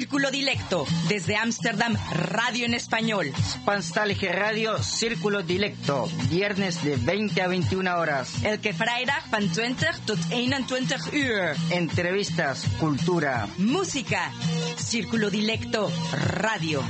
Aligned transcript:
Círculo 0.00 0.30
Dilecto, 0.30 0.86
desde 1.10 1.36
Ámsterdam, 1.36 1.94
radio 2.14 2.64
en 2.64 2.72
español. 2.72 3.30
Spanstalge 3.38 4.32
Radio, 4.32 4.82
Círculo 4.82 5.42
Dilecto, 5.42 6.08
viernes 6.30 6.82
de 6.82 6.96
20 6.96 7.42
a 7.42 7.48
21 7.48 7.98
horas. 7.98 8.42
Elke 8.42 8.72
vrijdag 8.72 9.28
van 9.30 9.50
20 9.52 9.86
tot 10.06 10.18
21 10.30 10.96
uur. 11.12 11.54
Entrevistas, 11.68 12.64
cultura, 12.78 13.46
música. 13.58 14.32
Círculo 14.78 15.28
Dilecto, 15.28 15.92
radio. 16.12 16.82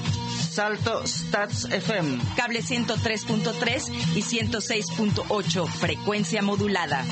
Salto 0.48 1.04
Stats 1.04 1.64
FM. 1.64 2.16
Cable 2.36 2.62
103.3 2.62 3.90
y 4.14 4.22
106.8, 4.22 5.66
frecuencia 5.66 6.42
modulada. 6.42 7.04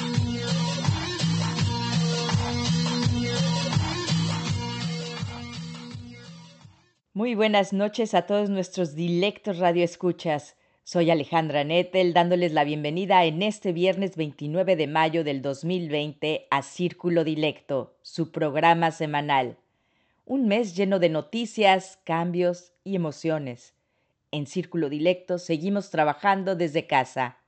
Muy 7.19 7.35
buenas 7.35 7.73
noches 7.73 8.15
a 8.15 8.27
todos 8.27 8.49
nuestros 8.49 8.95
dilectos 8.95 9.59
radioescuchas. 9.59 10.55
Soy 10.85 11.11
Alejandra 11.11 11.65
Nettel 11.65 12.13
dándoles 12.13 12.53
la 12.53 12.63
bienvenida 12.63 13.25
en 13.25 13.43
este 13.43 13.73
viernes 13.73 14.15
29 14.15 14.77
de 14.77 14.87
mayo 14.87 15.25
del 15.25 15.43
2020 15.43 16.47
a 16.49 16.63
Círculo 16.63 17.25
Dilecto, 17.25 17.97
su 18.03 18.31
programa 18.31 18.93
semanal. 18.93 19.57
Un 20.27 20.47
mes 20.47 20.77
lleno 20.77 21.01
de 21.01 21.09
noticias, 21.09 21.99
cambios 22.05 22.71
y 22.85 22.95
emociones. 22.95 23.75
En 24.31 24.47
Círculo 24.47 24.89
Dilecto 24.89 25.39
seguimos 25.39 25.91
trabajando 25.91 26.55
desde 26.55 26.87
casa. 26.87 27.39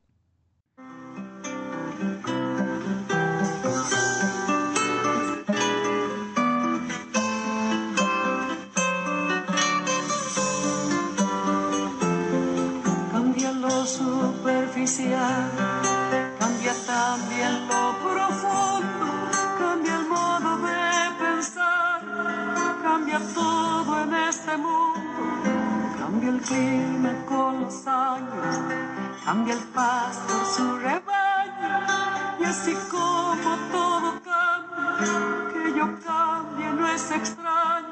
Superficial, 13.85 15.51
este 24.53 24.57
mundo. 24.57 25.99
Cambia 25.99 26.29
el 26.31 26.41
clima 26.41 27.15
con 27.27 27.63
los 27.63 27.87
años, 27.87 28.61
cambia 29.25 29.55
el 29.55 29.61
pasto, 29.75 30.45
su 30.45 30.77
rebaño. 30.79 31.81
Y 32.41 32.45
así 32.45 32.77
como 32.91 33.57
todo 33.71 34.21
cambia, 34.23 35.53
que 35.53 35.79
yo 35.79 35.89
cambie 36.05 36.73
no 36.73 36.87
es 36.89 37.11
extraño. 37.11 37.92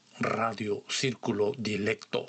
Radio 0.21 0.83
Círculo 0.87 1.51
Dilecto. 1.57 2.27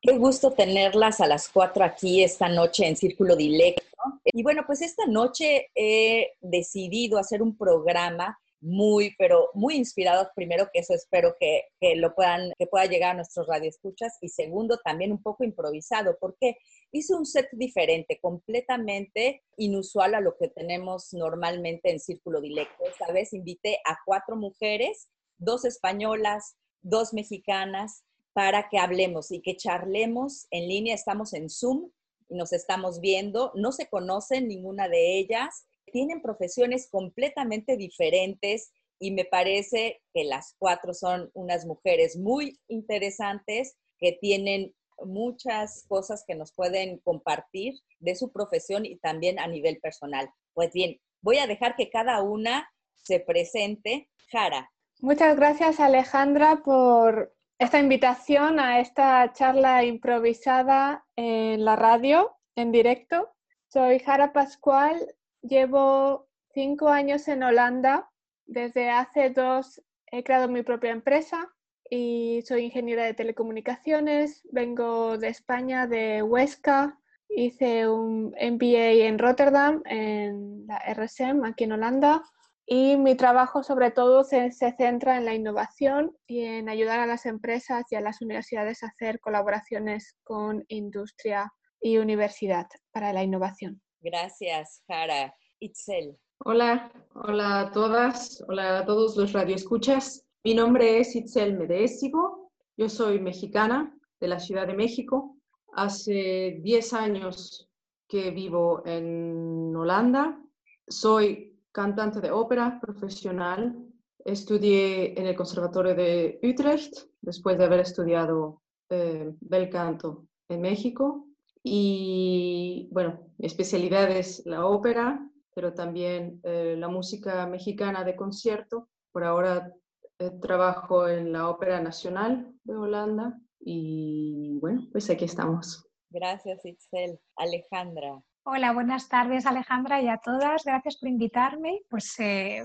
Qué 0.00 0.16
gusto 0.16 0.52
tenerlas 0.52 1.20
a 1.20 1.26
las 1.26 1.48
cuatro 1.48 1.84
aquí 1.84 2.22
esta 2.22 2.48
noche 2.48 2.86
en 2.86 2.96
Círculo 2.96 3.36
Dilecto. 3.36 3.82
Y 4.24 4.42
bueno, 4.42 4.62
pues 4.66 4.80
esta 4.80 5.06
noche 5.06 5.70
he 5.74 6.32
decidido 6.40 7.18
hacer 7.18 7.42
un 7.42 7.56
programa 7.56 8.38
muy, 8.60 9.14
pero 9.18 9.50
muy 9.54 9.76
inspirado. 9.76 10.30
Primero, 10.34 10.70
que 10.72 10.80
eso 10.80 10.94
espero 10.94 11.36
que, 11.38 11.64
lo 11.96 12.14
puedan, 12.14 12.52
que 12.58 12.66
pueda 12.66 12.86
llegar 12.86 13.10
a 13.10 13.14
nuestros 13.14 13.46
radioescuchas. 13.46 14.16
Y 14.20 14.28
segundo, 14.28 14.78
también 14.84 15.12
un 15.12 15.22
poco 15.22 15.44
improvisado, 15.44 16.16
porque 16.20 16.56
hice 16.92 17.14
un 17.14 17.26
set 17.26 17.48
diferente, 17.52 18.18
completamente 18.20 19.42
inusual 19.56 20.14
a 20.14 20.20
lo 20.20 20.36
que 20.38 20.48
tenemos 20.48 21.12
normalmente 21.12 21.90
en 21.90 22.00
Círculo 22.00 22.40
Dilecto. 22.40 22.84
Esta 22.84 23.12
vez 23.12 23.32
invité 23.32 23.78
a 23.84 23.98
cuatro 24.06 24.36
mujeres, 24.36 25.08
dos 25.38 25.64
españolas, 25.64 26.56
dos 26.82 27.12
mexicanas, 27.12 28.04
para 28.38 28.68
que 28.68 28.78
hablemos 28.78 29.32
y 29.32 29.40
que 29.40 29.56
charlemos 29.56 30.46
en 30.50 30.68
línea. 30.68 30.94
Estamos 30.94 31.32
en 31.32 31.50
Zoom 31.50 31.90
y 32.28 32.36
nos 32.36 32.52
estamos 32.52 33.00
viendo. 33.00 33.50
No 33.56 33.72
se 33.72 33.88
conocen 33.88 34.46
ninguna 34.46 34.88
de 34.88 35.18
ellas. 35.18 35.66
Tienen 35.90 36.22
profesiones 36.22 36.88
completamente 36.88 37.76
diferentes 37.76 38.70
y 39.00 39.10
me 39.10 39.24
parece 39.24 40.02
que 40.14 40.22
las 40.22 40.54
cuatro 40.58 40.94
son 40.94 41.30
unas 41.34 41.66
mujeres 41.66 42.16
muy 42.16 42.60
interesantes 42.68 43.76
que 43.98 44.12
tienen 44.12 44.72
muchas 45.04 45.84
cosas 45.88 46.24
que 46.26 46.34
nos 46.34 46.52
pueden 46.52 46.98
compartir 46.98 47.74
de 47.98 48.14
su 48.14 48.30
profesión 48.30 48.86
y 48.86 48.98
también 48.98 49.38
a 49.38 49.46
nivel 49.46 49.80
personal. 49.80 50.30
Pues 50.54 50.72
bien, 50.72 51.00
voy 51.22 51.38
a 51.38 51.46
dejar 51.46 51.76
que 51.76 51.90
cada 51.90 52.22
una 52.22 52.68
se 52.94 53.20
presente. 53.20 54.08
Jara. 54.30 54.70
Muchas 55.00 55.36
gracias 55.36 55.78
Alejandra 55.78 56.56
por 56.64 57.32
esta 57.60 57.78
invitación 57.78 58.58
a 58.58 58.80
esta 58.80 59.32
charla 59.32 59.84
improvisada 59.84 61.06
en 61.14 61.64
la 61.64 61.76
radio, 61.76 62.36
en 62.56 62.72
directo. 62.72 63.30
Soy 63.68 64.00
Jara 64.00 64.32
Pascual, 64.32 65.14
llevo 65.40 66.26
cinco 66.52 66.88
años 66.88 67.28
en 67.28 67.44
Holanda. 67.44 68.10
Desde 68.44 68.90
hace 68.90 69.30
dos 69.30 69.80
he 70.10 70.24
creado 70.24 70.48
mi 70.48 70.64
propia 70.64 70.90
empresa 70.90 71.48
y 71.88 72.42
soy 72.44 72.64
ingeniera 72.64 73.04
de 73.04 73.14
telecomunicaciones. 73.14 74.42
Vengo 74.50 75.16
de 75.16 75.28
España, 75.28 75.86
de 75.86 76.24
Huesca. 76.24 76.98
Hice 77.28 77.88
un 77.88 78.30
MBA 78.30 79.06
en 79.06 79.20
Rotterdam, 79.20 79.80
en 79.84 80.66
la 80.66 80.78
RSM, 80.92 81.44
aquí 81.44 81.64
en 81.64 81.72
Holanda. 81.72 82.24
Y 82.70 82.98
mi 82.98 83.14
trabajo 83.14 83.62
sobre 83.62 83.90
todo 83.90 84.24
se, 84.24 84.52
se, 84.52 84.72
centra 84.72 85.16
en 85.16 85.24
la 85.24 85.34
innovación 85.34 86.14
y 86.26 86.44
en 86.44 86.68
ayudar 86.68 87.00
a 87.00 87.06
las 87.06 87.24
empresas 87.24 87.86
y 87.90 87.94
a 87.96 88.02
las 88.02 88.20
universidades 88.20 88.82
a 88.82 88.88
hacer 88.88 89.20
colaboraciones 89.20 90.18
con 90.22 90.62
industria 90.68 91.50
y 91.80 91.96
universidad 91.96 92.66
para 92.92 93.14
la 93.14 93.22
innovación. 93.22 93.80
Gracias, 94.02 94.82
Jara. 94.86 95.34
Itzel. 95.60 96.18
Hola, 96.44 96.92
hola 97.14 97.60
a 97.60 97.70
todas, 97.72 98.44
hola 98.46 98.80
a 98.80 98.84
todos 98.84 99.16
los 99.16 99.32
radioescuchas. 99.32 100.26
Mi 100.44 100.54
nombre 100.54 101.00
es 101.00 101.16
Itzel 101.16 101.56
Medesivo, 101.56 102.52
yo 102.76 102.88
soy 102.90 103.18
mexicana 103.18 103.92
de 104.20 104.28
la 104.28 104.38
Ciudad 104.38 104.66
de 104.66 104.74
México. 104.74 105.36
Hace 105.72 106.60
10 106.62 106.92
años 106.92 107.68
que 108.06 108.30
vivo 108.30 108.82
en 108.86 109.74
Holanda. 109.74 110.40
Soy 110.86 111.47
cantante 111.72 112.20
de 112.20 112.30
ópera 112.30 112.78
profesional. 112.80 113.76
Estudié 114.24 115.18
en 115.18 115.26
el 115.26 115.36
Conservatorio 115.36 115.94
de 115.94 116.38
Utrecht 116.42 116.94
después 117.20 117.56
de 117.56 117.64
haber 117.64 117.80
estudiado 117.80 118.62
eh, 118.90 119.32
bel 119.40 119.68
canto 119.70 120.26
en 120.48 120.60
México. 120.60 121.26
Y 121.62 122.88
bueno, 122.92 123.20
mi 123.38 123.46
especialidad 123.46 124.10
es 124.10 124.42
la 124.46 124.66
ópera, 124.66 125.28
pero 125.54 125.74
también 125.74 126.40
eh, 126.44 126.76
la 126.78 126.88
música 126.88 127.46
mexicana 127.46 128.04
de 128.04 128.16
concierto. 128.16 128.88
Por 129.12 129.24
ahora 129.24 129.72
eh, 130.18 130.30
trabajo 130.40 131.08
en 131.08 131.32
la 131.32 131.48
Ópera 131.48 131.80
Nacional 131.80 132.52
de 132.64 132.76
Holanda 132.76 133.38
y 133.60 134.58
bueno, 134.60 134.88
pues 134.90 135.08
aquí 135.10 135.24
estamos. 135.24 135.86
Gracias, 136.10 136.64
Itzel. 136.64 137.20
Alejandra. 137.36 138.22
Hola, 138.50 138.72
buenas 138.72 139.10
tardes, 139.10 139.44
Alejandra, 139.44 140.00
y 140.00 140.08
a 140.08 140.16
todas. 140.16 140.64
Gracias 140.64 140.96
por 140.96 141.10
invitarme. 141.10 141.82
Pues 141.90 142.18
eh, 142.18 142.62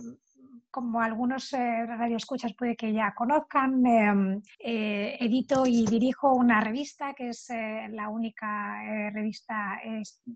como 0.71 1.01
algunos 1.01 1.51
eh, 1.51 1.85
radioescuchas 1.85 2.53
puede 2.53 2.77
que 2.77 2.94
ya 2.94 3.13
conozcan, 3.13 3.83
eh, 4.59 5.18
edito 5.19 5.65
y 5.65 5.85
dirijo 5.85 6.33
una 6.35 6.62
revista 6.62 7.13
que 7.13 7.27
es 7.27 7.50
la 7.89 8.07
única 8.07 9.12
revista 9.12 9.77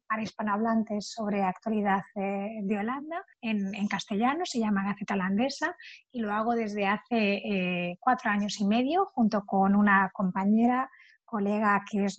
para 0.05 0.21
hispanohablantes 0.21 1.13
sobre 1.13 1.41
actualidad 1.41 2.03
de 2.13 2.77
Holanda 2.77 3.23
en, 3.39 3.73
en, 3.73 3.87
castellano, 3.87 4.45
se 4.45 4.59
llama 4.59 4.83
Gaceta 4.83 5.13
Holandesa 5.13 5.77
y 6.11 6.19
lo 6.19 6.33
hago 6.33 6.55
desde 6.55 6.87
hace 6.87 7.95
cuatro 8.01 8.31
años 8.31 8.59
y 8.59 8.65
medio 8.65 9.05
junto 9.05 9.45
con 9.45 9.77
una 9.77 10.11
compañera 10.13 10.89
colega 11.27 11.83
que 11.89 12.05
es, 12.05 12.17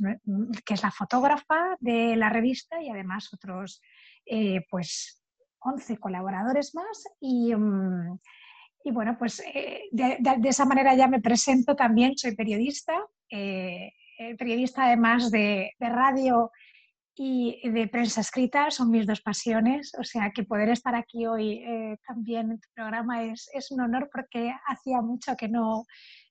que 0.65 0.75
es 0.75 0.83
la 0.83 0.93
fotógrafa 0.93 1.77
de 1.81 2.15
la 2.15 2.29
revista 2.29 2.81
y 2.81 2.91
además 2.91 3.33
otros 3.33 3.81
pues 4.71 5.19
11 5.61 5.97
colaboradores 5.99 6.75
más 6.75 7.05
y, 7.21 7.55
um, 7.55 8.19
y 8.85 8.91
bueno, 8.91 9.17
pues 9.19 9.43
eh, 9.55 9.89
de, 9.91 10.19
esa 10.45 10.65
manera 10.65 10.95
ya 10.95 11.09
me 11.09 11.21
presento 11.21 11.75
también, 11.75 12.17
soy 12.17 12.35
periodista, 12.35 13.05
eh, 13.31 13.93
periodista 14.39 14.85
además 14.85 15.31
de, 15.31 15.73
de, 15.79 15.89
radio 15.89 16.51
y 17.15 17.69
de 17.69 17.89
prensa 17.89 18.21
escrita, 18.21 18.71
son 18.71 18.91
mis 18.91 19.07
dos 19.07 19.21
pasiones, 19.21 19.93
o 19.99 20.05
sea 20.05 20.31
que 20.31 20.45
poder 20.45 20.69
estar 20.71 20.95
aquí 20.95 21.27
hoy 21.27 21.59
eh, 21.65 21.97
también 22.07 22.53
en 22.53 22.61
tu 22.61 22.69
programa 22.75 23.25
es, 23.25 23.51
es, 23.53 23.71
un 23.71 23.81
honor 23.81 24.09
porque 24.13 24.53
hacía 24.67 25.01
mucho 25.03 25.37
que 25.37 25.49
no, 25.49 25.85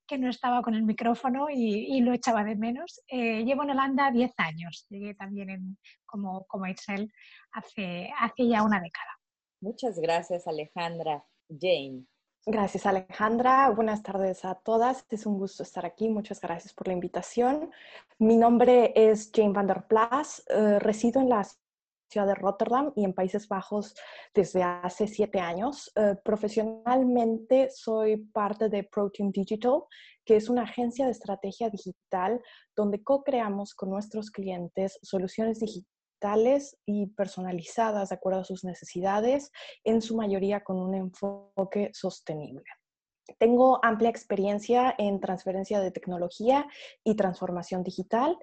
que 0.08 0.18
no 0.18 0.30
estaba 0.30 0.62
con 0.62 0.74
el 0.74 0.84
micrófono 0.84 1.48
y, 1.50 1.98
y 1.98 2.02
lo 2.02 2.14
echaba 2.14 2.44
de 2.44 2.56
menos. 2.56 3.02
Eh, 3.08 3.44
llevo 3.44 3.64
en 3.64 3.72
Holanda 3.72 4.10
10 4.12 4.34
años, 4.38 4.88
llegué 4.90 5.14
también 5.14 5.50
en, 5.50 5.78
como, 6.06 6.46
como 6.48 6.66
Excel 6.66 7.12
hace, 7.52 8.12
hace 8.20 8.48
ya 8.48 8.64
una 8.64 8.80
década. 8.80 9.12
Muchas 9.62 10.00
gracias, 10.00 10.48
Alejandra. 10.48 11.26
Jane. 11.50 12.06
Gracias, 12.46 12.86
Alejandra. 12.86 13.70
Buenas 13.72 14.04
tardes 14.04 14.46
a 14.46 14.56
todas. 14.56 15.06
Es 15.10 15.26
un 15.26 15.38
gusto 15.38 15.64
estar 15.64 15.86
aquí. 15.86 16.08
Muchas 16.08 16.40
gracias 16.40 16.74
por 16.74 16.88
la 16.88 16.94
invitación. 16.94 17.72
Mi 18.20 18.38
nombre 18.38 18.94
es 18.96 19.32
Jane 19.34 19.52
van 19.52 19.68
der 19.68 19.86
Plas. 19.88 20.44
Uh, 20.50 20.80
resido 20.80 21.20
en 21.20 21.30
la 21.30 21.46
ciudad 22.10 22.28
de 22.28 22.36
Rotterdam 22.36 22.92
y 22.96 23.04
en 23.04 23.14
Países 23.14 23.48
Bajos 23.48 23.94
desde 24.34 24.64
hace 24.64 25.08
siete 25.08 25.40
años. 25.40 25.92
Uh, 25.96 26.16
profesionalmente 26.24 27.70
soy 27.70 28.18
parte 28.18 28.70
de 28.70 28.84
ProTeam 28.84 29.32
Digital, 29.32 29.84
que 30.26 30.36
es 30.36 30.50
una 30.50 30.64
agencia 30.64 31.06
de 31.06 31.12
estrategia 31.12 31.70
digital 31.70 32.42
donde 32.76 33.04
co-creamos 33.04 33.74
con 33.74 33.90
nuestros 33.90 34.32
clientes 34.32 35.00
soluciones 35.02 35.60
digitales 35.60 36.78
y 36.86 37.08
personalizadas 37.08 38.10
de 38.10 38.16
acuerdo 38.16 38.42
a 38.42 38.46
sus 38.46 38.64
necesidades, 38.64 39.52
en 39.84 40.02
su 40.02 40.16
mayoría 40.16 40.64
con 40.64 40.78
un 40.78 40.96
enfoque 40.96 41.92
sostenible. 41.94 42.64
Tengo 43.38 43.80
amplia 43.84 44.10
experiencia 44.10 44.96
en 44.98 45.20
transferencia 45.20 45.80
de 45.80 45.92
tecnología 45.92 46.68
y 47.04 47.16
transformación 47.16 47.84
digital 47.84 48.38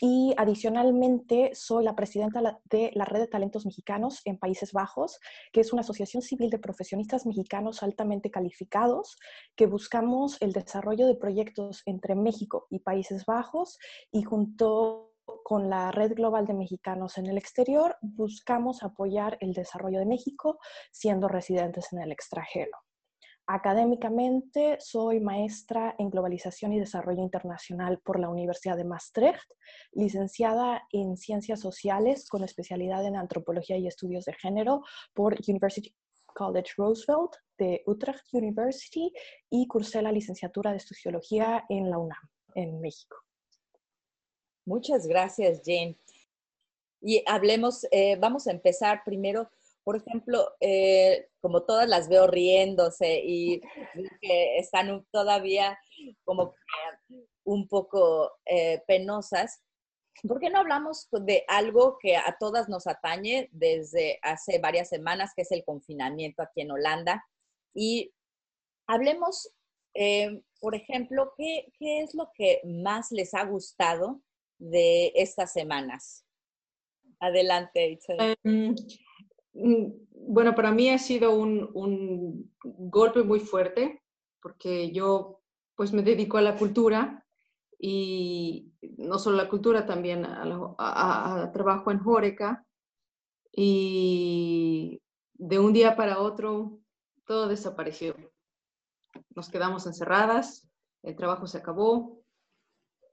y 0.00 0.34
adicionalmente 0.36 1.50
soy 1.54 1.84
la 1.84 1.94
presidenta 1.94 2.60
de 2.64 2.90
la 2.94 3.04
Red 3.04 3.20
de 3.20 3.26
Talentos 3.28 3.66
Mexicanos 3.66 4.22
en 4.24 4.38
Países 4.38 4.72
Bajos, 4.72 5.20
que 5.52 5.60
es 5.60 5.72
una 5.72 5.82
asociación 5.82 6.22
civil 6.22 6.50
de 6.50 6.58
profesionistas 6.58 7.26
mexicanos 7.26 7.82
altamente 7.82 8.30
calificados 8.30 9.18
que 9.56 9.66
buscamos 9.66 10.40
el 10.40 10.52
desarrollo 10.52 11.06
de 11.06 11.16
proyectos 11.16 11.82
entre 11.86 12.14
México 12.14 12.66
y 12.70 12.80
Países 12.80 13.26
Bajos 13.26 13.78
y 14.10 14.22
junto 14.22 15.12
con 15.44 15.70
la 15.70 15.92
Red 15.92 16.14
Global 16.14 16.46
de 16.46 16.54
Mexicanos 16.54 17.18
en 17.18 17.26
el 17.26 17.38
Exterior, 17.38 17.96
buscamos 18.00 18.82
apoyar 18.82 19.36
el 19.40 19.52
desarrollo 19.52 19.98
de 19.98 20.06
México 20.06 20.58
siendo 20.90 21.28
residentes 21.28 21.92
en 21.92 22.00
el 22.00 22.10
extranjero. 22.10 22.78
Académicamente, 23.52 24.76
soy 24.78 25.18
maestra 25.18 25.96
en 25.98 26.08
Globalización 26.08 26.72
y 26.72 26.78
Desarrollo 26.78 27.20
Internacional 27.20 27.98
por 27.98 28.20
la 28.20 28.28
Universidad 28.28 28.76
de 28.76 28.84
Maastricht, 28.84 29.50
licenciada 29.90 30.86
en 30.92 31.16
Ciencias 31.16 31.58
Sociales 31.58 32.28
con 32.28 32.44
especialidad 32.44 33.04
en 33.04 33.16
Antropología 33.16 33.76
y 33.76 33.88
Estudios 33.88 34.24
de 34.24 34.34
Género 34.34 34.84
por 35.14 35.36
University 35.48 35.92
College 36.26 36.74
Roosevelt 36.76 37.32
de 37.58 37.82
Utrecht 37.86 38.22
University 38.32 39.12
y 39.50 39.66
cursé 39.66 40.00
la 40.00 40.12
licenciatura 40.12 40.72
de 40.72 40.78
Sociología 40.78 41.64
en 41.68 41.90
la 41.90 41.98
UNAM, 41.98 42.30
en 42.54 42.80
México. 42.80 43.16
Muchas 44.64 45.08
gracias, 45.08 45.60
Jane. 45.64 45.98
Y 47.00 47.24
hablemos, 47.26 47.84
eh, 47.90 48.14
vamos 48.14 48.46
a 48.46 48.52
empezar 48.52 49.02
primero, 49.04 49.50
por 49.84 49.96
ejemplo, 49.96 50.54
eh, 50.60 51.28
como 51.40 51.62
todas 51.64 51.88
las 51.88 52.08
veo 52.08 52.26
riéndose 52.26 53.20
y 53.24 53.60
que 54.20 54.58
están 54.58 55.06
todavía 55.10 55.78
como 56.24 56.54
un 57.44 57.68
poco 57.68 58.32
eh, 58.46 58.82
penosas. 58.86 59.62
¿Por 60.26 60.38
qué 60.38 60.50
no 60.50 60.58
hablamos 60.58 61.08
de 61.10 61.44
algo 61.48 61.96
que 61.98 62.16
a 62.16 62.36
todas 62.38 62.68
nos 62.68 62.86
atañe 62.86 63.48
desde 63.52 64.18
hace 64.22 64.58
varias 64.58 64.88
semanas, 64.88 65.32
que 65.34 65.42
es 65.42 65.52
el 65.52 65.64
confinamiento 65.64 66.42
aquí 66.42 66.60
en 66.60 66.72
Holanda? 66.72 67.24
Y 67.74 68.12
hablemos, 68.86 69.50
eh, 69.94 70.42
por 70.60 70.74
ejemplo, 70.74 71.32
¿qué, 71.38 71.72
¿qué, 71.78 72.02
es 72.02 72.14
lo 72.14 72.30
que 72.34 72.60
más 72.64 73.10
les 73.12 73.32
ha 73.34 73.44
gustado 73.44 74.20
de 74.58 75.12
estas 75.14 75.52
semanas? 75.52 76.26
Adelante, 77.18 77.98
um, 78.44 78.74
bueno, 79.52 80.54
para 80.54 80.72
mí 80.72 80.90
ha 80.90 80.98
sido 80.98 81.34
un, 81.34 82.50
golpe 82.62 83.22
muy 83.22 83.40
fuerte 83.40 84.02
porque 84.42 84.90
yo 84.92 85.40
pues 85.76 85.92
me 85.92 86.02
dedico 86.02 86.36
a 86.36 86.42
la 86.42 86.56
cultura 86.56 87.26
y 87.78 88.72
no 88.98 89.18
solo 89.18 89.36
la 89.36 89.48
cultura, 89.48 89.86
también 89.86 90.26
a 90.26 91.50
trabajo 91.52 91.90
en 91.90 92.00
Horeca 92.04 92.66
y 93.52 95.02
de 95.34 95.58
un 95.58 95.72
día 95.72 95.96
para 95.96 96.20
otro 96.20 96.78
todo 97.24 97.48
desapareció. 97.48 98.14
Nos 99.34 99.48
quedamos 99.48 99.86
encerradas, 99.86 100.68
el 101.02 101.16
trabajo 101.16 101.46
se 101.46 101.58
acabó, 101.58 102.22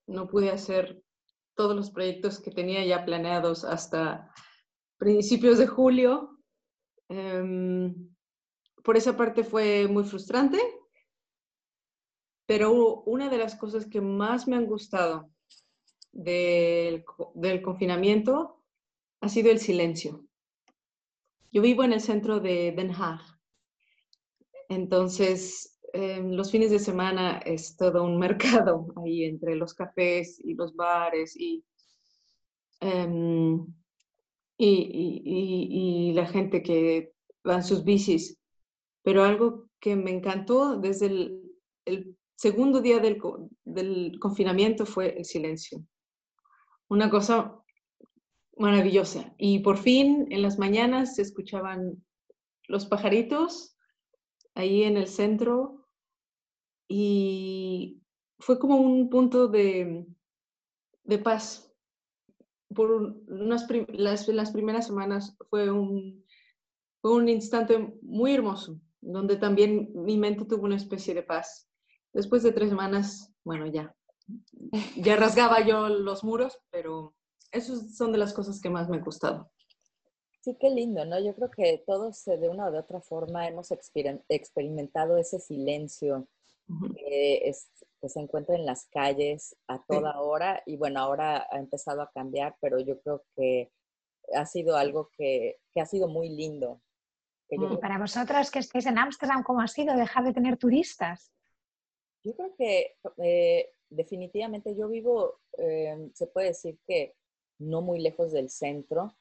no 0.08 0.28
pude 0.28 0.50
hacer 0.50 1.04
todos 1.56 1.76
los 1.76 1.92
proyectos 1.92 2.40
que 2.40 2.52
tenía 2.52 2.86
ya 2.86 3.06
planeados 3.06 3.64
hasta 3.64 4.32
principios 4.98 5.58
de 5.58 5.68
julio. 5.68 6.40
Em, 7.10 7.94
por 8.84 8.98
esa 8.98 9.16
parte 9.16 9.44
fue 9.44 9.88
muy 9.88 10.04
frustrante, 10.04 10.60
pero 12.46 13.04
una 13.04 13.30
de 13.30 13.38
las 13.38 13.56
cosas 13.56 13.86
que 13.86 14.02
más 14.02 14.48
me 14.48 14.56
han 14.56 14.66
gustado 14.66 15.30
del, 16.12 17.04
confinamiento 17.64 18.64
ha 19.22 19.30
sido 19.30 19.52
el 19.52 19.60
silencio. 19.60 20.26
Yo 21.52 21.62
vivo 21.62 21.84
en 21.84 21.94
el 21.94 22.02
centro 22.02 22.40
de 22.40 22.72
Den 22.72 22.92
Haag, 22.92 23.22
entonces 24.70 25.80
em, 25.94 26.32
los 26.32 26.52
fines 26.52 26.72
de 26.72 26.80
semana 26.80 27.38
es 27.40 27.76
todo 27.78 28.04
un 28.04 28.18
mercado 28.68 28.88
ahí 29.04 29.26
entre 29.26 29.56
los 29.56 29.74
cafés 29.74 30.40
y 30.44 30.54
los 30.54 30.76
bares 30.76 31.36
y, 31.36 31.64
em, 32.80 33.66
y, 34.58 36.14
la 36.14 36.26
gente 36.26 36.64
que 36.64 37.14
van 37.44 37.64
sus 37.64 37.84
bicis. 37.84 38.38
Pero 39.04 39.24
algo 39.24 39.70
que 39.80 39.96
me 39.96 40.12
encantó 40.12 40.78
desde 40.78 41.08
el, 41.08 41.42
el 41.86 42.18
segundo 42.36 42.82
día 42.82 43.00
del, 43.00 43.22
del 43.64 44.18
confinamiento 44.20 44.86
fue 44.86 45.18
el 45.18 45.26
silencio. 45.26 45.84
Una 46.90 47.10
cosa 47.10 47.62
maravillosa. 48.58 49.34
Y 49.38 49.60
por 49.60 49.78
fin 49.78 50.28
en 50.32 50.42
las 50.42 50.58
mañanas 50.58 51.16
se 51.16 51.22
escuchaban 51.22 52.04
los 52.68 52.86
pajaritos 52.86 53.78
ahí 54.56 54.84
en 54.84 54.98
el 54.98 55.08
centro 55.08 55.86
y 56.88 58.02
fue 58.40 58.60
como 58.60 58.78
un 58.78 59.10
punto 59.10 59.48
de, 59.48 60.06
de 61.04 61.18
paz. 61.20 61.67
Por 62.74 62.92
unas 63.28 63.68
las, 63.90 64.28
las, 64.28 64.52
primeras 64.52 64.88
semanas 64.88 65.38
fue 65.50 65.72
un, 65.72 66.24
fue 67.02 67.14
un 67.14 67.30
instante 67.30 67.98
muy 68.02 68.34
hermoso, 68.34 68.80
donde 69.02 69.38
también 69.38 69.90
mi 69.94 70.18
mente 70.18 70.46
tuvo 70.46 70.66
una 70.66 70.76
especie 70.76 71.14
de 71.14 71.24
paz. 71.24 71.70
Después 72.14 72.44
de 72.44 72.52
tres 72.52 72.70
semanas, 72.70 73.34
bueno, 73.44 73.68
ya, 73.68 73.96
ya 74.98 75.16
rasgaba 75.16 75.66
yo 75.66 75.88
los 75.90 76.24
muros, 76.24 76.60
pero 76.70 77.16
esas 77.52 77.96
son 77.96 78.12
de 78.12 78.18
las 78.18 78.34
cosas 78.34 78.60
que 78.62 78.70
más 78.70 78.90
me 78.90 78.98
han 78.98 79.04
gustado. 79.04 79.52
Sí, 80.42 80.56
qué 80.60 80.70
lindo, 80.70 81.04
¿no? 81.06 81.20
Yo 81.20 81.36
creo 81.36 81.52
que 81.52 81.84
todos 81.86 82.24
de 82.24 82.50
una 82.50 82.70
u 82.70 82.78
otra 82.78 83.02
forma 83.02 83.48
hemos 83.48 83.70
experimentado 83.72 85.18
ese 85.18 85.40
silencio 85.40 86.28
que, 86.96 87.54
se 88.04 88.20
encuentra 88.20 88.56
en 88.56 88.66
las 88.66 88.88
calles 88.88 89.56
a 89.68 89.84
toda 89.84 90.20
hora 90.22 90.62
y 90.66 90.78
bueno, 90.78 91.00
ahora 91.00 91.48
ha 91.50 91.58
empezado 91.58 92.02
a 92.02 92.12
cambiar, 92.12 92.56
pero 92.62 92.80
yo 92.80 93.00
creo 93.02 93.24
que 93.36 93.72
ha 94.34 94.46
sido 94.46 94.78
algo 94.78 95.10
que, 95.18 95.58
ha 95.76 95.86
sido 95.86 96.08
muy 96.08 96.30
lindo. 96.30 96.82
y 97.50 97.78
para 97.78 97.98
vosotras 97.98 98.52
que 98.52 98.60
estáis 98.60 98.86
en 98.86 98.98
Ámsterdam, 98.98 99.44
¿cómo 99.44 99.62
ha 99.62 99.68
sido 99.68 99.96
dejar 99.96 100.24
de 100.24 100.34
tener 100.34 100.58
turistas? 100.58 101.32
Yo 102.24 102.36
creo 102.36 102.56
que 102.56 102.96
eh, 103.18 103.70
definitivamente 103.90 104.76
yo 104.76 104.88
vivo, 104.90 105.40
eh, 105.58 106.10
se 106.14 106.28
puede 106.28 106.48
decir 106.48 106.78
que 106.86 107.16
no 107.60 107.82
muy 107.82 108.00
lejos 108.00 108.32
del 108.32 108.50
centro. 108.50 109.16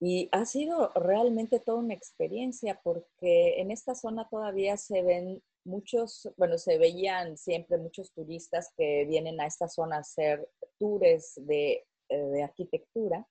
Y 0.00 0.28
ha 0.32 0.44
sido 0.46 0.92
realmente 0.94 1.60
toda 1.60 1.78
una 1.78 1.94
experiencia 1.94 2.80
porque 2.82 3.60
en 3.60 3.70
esta 3.70 3.94
zona 3.94 4.28
todavía 4.28 4.76
se 4.76 5.02
ven 5.02 5.42
muchos, 5.64 6.28
bueno, 6.36 6.58
se 6.58 6.78
veían 6.78 7.36
siempre 7.36 7.78
muchos 7.78 8.12
turistas 8.12 8.72
que 8.76 9.04
vienen 9.06 9.40
a 9.40 9.46
esta 9.46 9.68
zona 9.68 9.96
a 9.96 10.00
hacer 10.00 10.48
tours 10.78 11.34
de, 11.36 11.86
eh, 12.08 12.42
arquitectura 12.42 13.26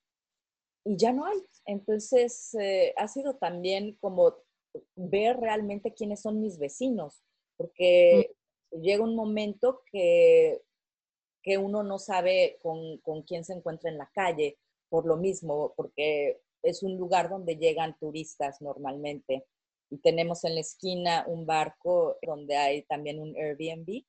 y 0.85 0.97
ya 0.97 1.11
no 1.11 1.25
hay. 1.25 1.39
Entonces, 1.65 2.53
eh, 2.55 2.93
ha 2.97 3.07
sido 3.07 3.35
también 3.35 3.97
como 3.99 4.35
ver 4.95 5.37
realmente 5.37 5.93
quiénes 5.93 6.21
son 6.21 6.41
mis 6.41 6.57
vecinos, 6.57 7.21
porque 7.57 8.33
llega 8.71 9.03
un 9.03 9.15
momento 9.15 9.83
que 9.91 10.61
que 11.41 11.57
uno 11.57 11.83
no 11.83 11.99
sabe 11.99 12.59
con, 12.61 12.99
quién 13.23 13.43
se 13.43 13.53
encuentra 13.53 13.89
en 13.89 13.97
la 13.97 14.09
calle, 14.13 14.57
por 14.89 15.05
lo 15.05 15.17
mismo, 15.17 15.73
porque 15.75 16.41
es 16.63 16.83
un 16.83 16.97
lugar 16.97 17.29
donde 17.29 17.55
llegan 17.55 17.97
turistas 17.99 18.61
normalmente. 18.61 19.45
Y 19.91 19.99
tenemos 19.99 20.43
en 20.43 20.55
la 20.55 20.61
esquina 20.61 21.25
un 21.27 21.45
barco 21.45 22.17
donde 22.25 22.55
hay 22.55 22.81
también 22.83 23.21
un 23.21 23.35
Airbnb. 23.35 24.03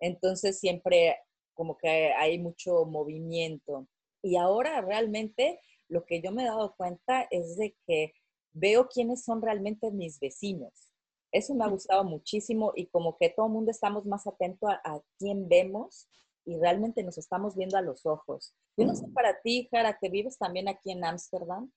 Entonces 0.00 0.58
siempre 0.58 1.16
como 1.54 1.78
que 1.78 2.12
hay 2.14 2.38
mucho 2.38 2.84
movimiento. 2.84 3.86
Y 4.22 4.36
ahora 4.36 4.80
realmente 4.80 5.60
lo 5.88 6.04
que 6.04 6.20
yo 6.20 6.32
me 6.32 6.42
he 6.42 6.46
dado 6.46 6.74
cuenta 6.76 7.28
es 7.30 7.56
de 7.56 7.76
que 7.86 8.12
veo 8.52 8.88
quiénes 8.88 9.24
son 9.24 9.40
realmente 9.40 9.90
mis 9.90 10.18
vecinos. 10.18 10.90
Eso 11.32 11.54
me 11.54 11.64
ha 11.64 11.68
gustado 11.68 12.02
muchísimo 12.04 12.72
y 12.74 12.86
como 12.86 13.16
que 13.18 13.30
todo 13.30 13.46
el 13.46 13.52
mundo 13.52 13.70
estamos 13.70 14.04
más 14.06 14.26
atentos 14.26 14.70
a, 14.70 14.80
a 14.84 15.00
quién 15.18 15.48
vemos 15.48 16.08
y 16.44 16.56
realmente 16.56 17.02
nos 17.02 17.18
estamos 17.18 17.56
viendo 17.56 17.76
a 17.76 17.82
los 17.82 18.06
ojos. 18.06 18.54
Yo 18.76 18.86
no 18.86 18.94
sé 18.94 19.08
para 19.08 19.40
ti, 19.40 19.68
Jara, 19.70 19.98
que 20.00 20.08
vives 20.08 20.38
también 20.38 20.68
aquí 20.68 20.92
en 20.92 21.04
Ámsterdam. 21.04 21.70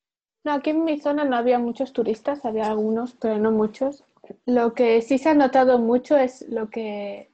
No, 0.44 0.54
aquí 0.54 0.70
en 0.70 0.84
mi 0.84 1.00
zona 1.00 1.26
no 1.26 1.36
había 1.36 1.60
muchos 1.60 1.94
turistas, 1.94 2.46
había 2.46 2.68
algunos, 2.68 3.14
pero 3.16 3.38
no 3.38 3.52
muchos. 3.52 4.06
Lo 4.46 4.74
que 4.74 5.02
sí 5.02 5.18
se 5.18 5.30
ha 5.30 5.34
notado 5.34 5.80
mucho 5.80 6.18
es 6.18 6.48
lo 6.50 6.70
que, 6.70 7.32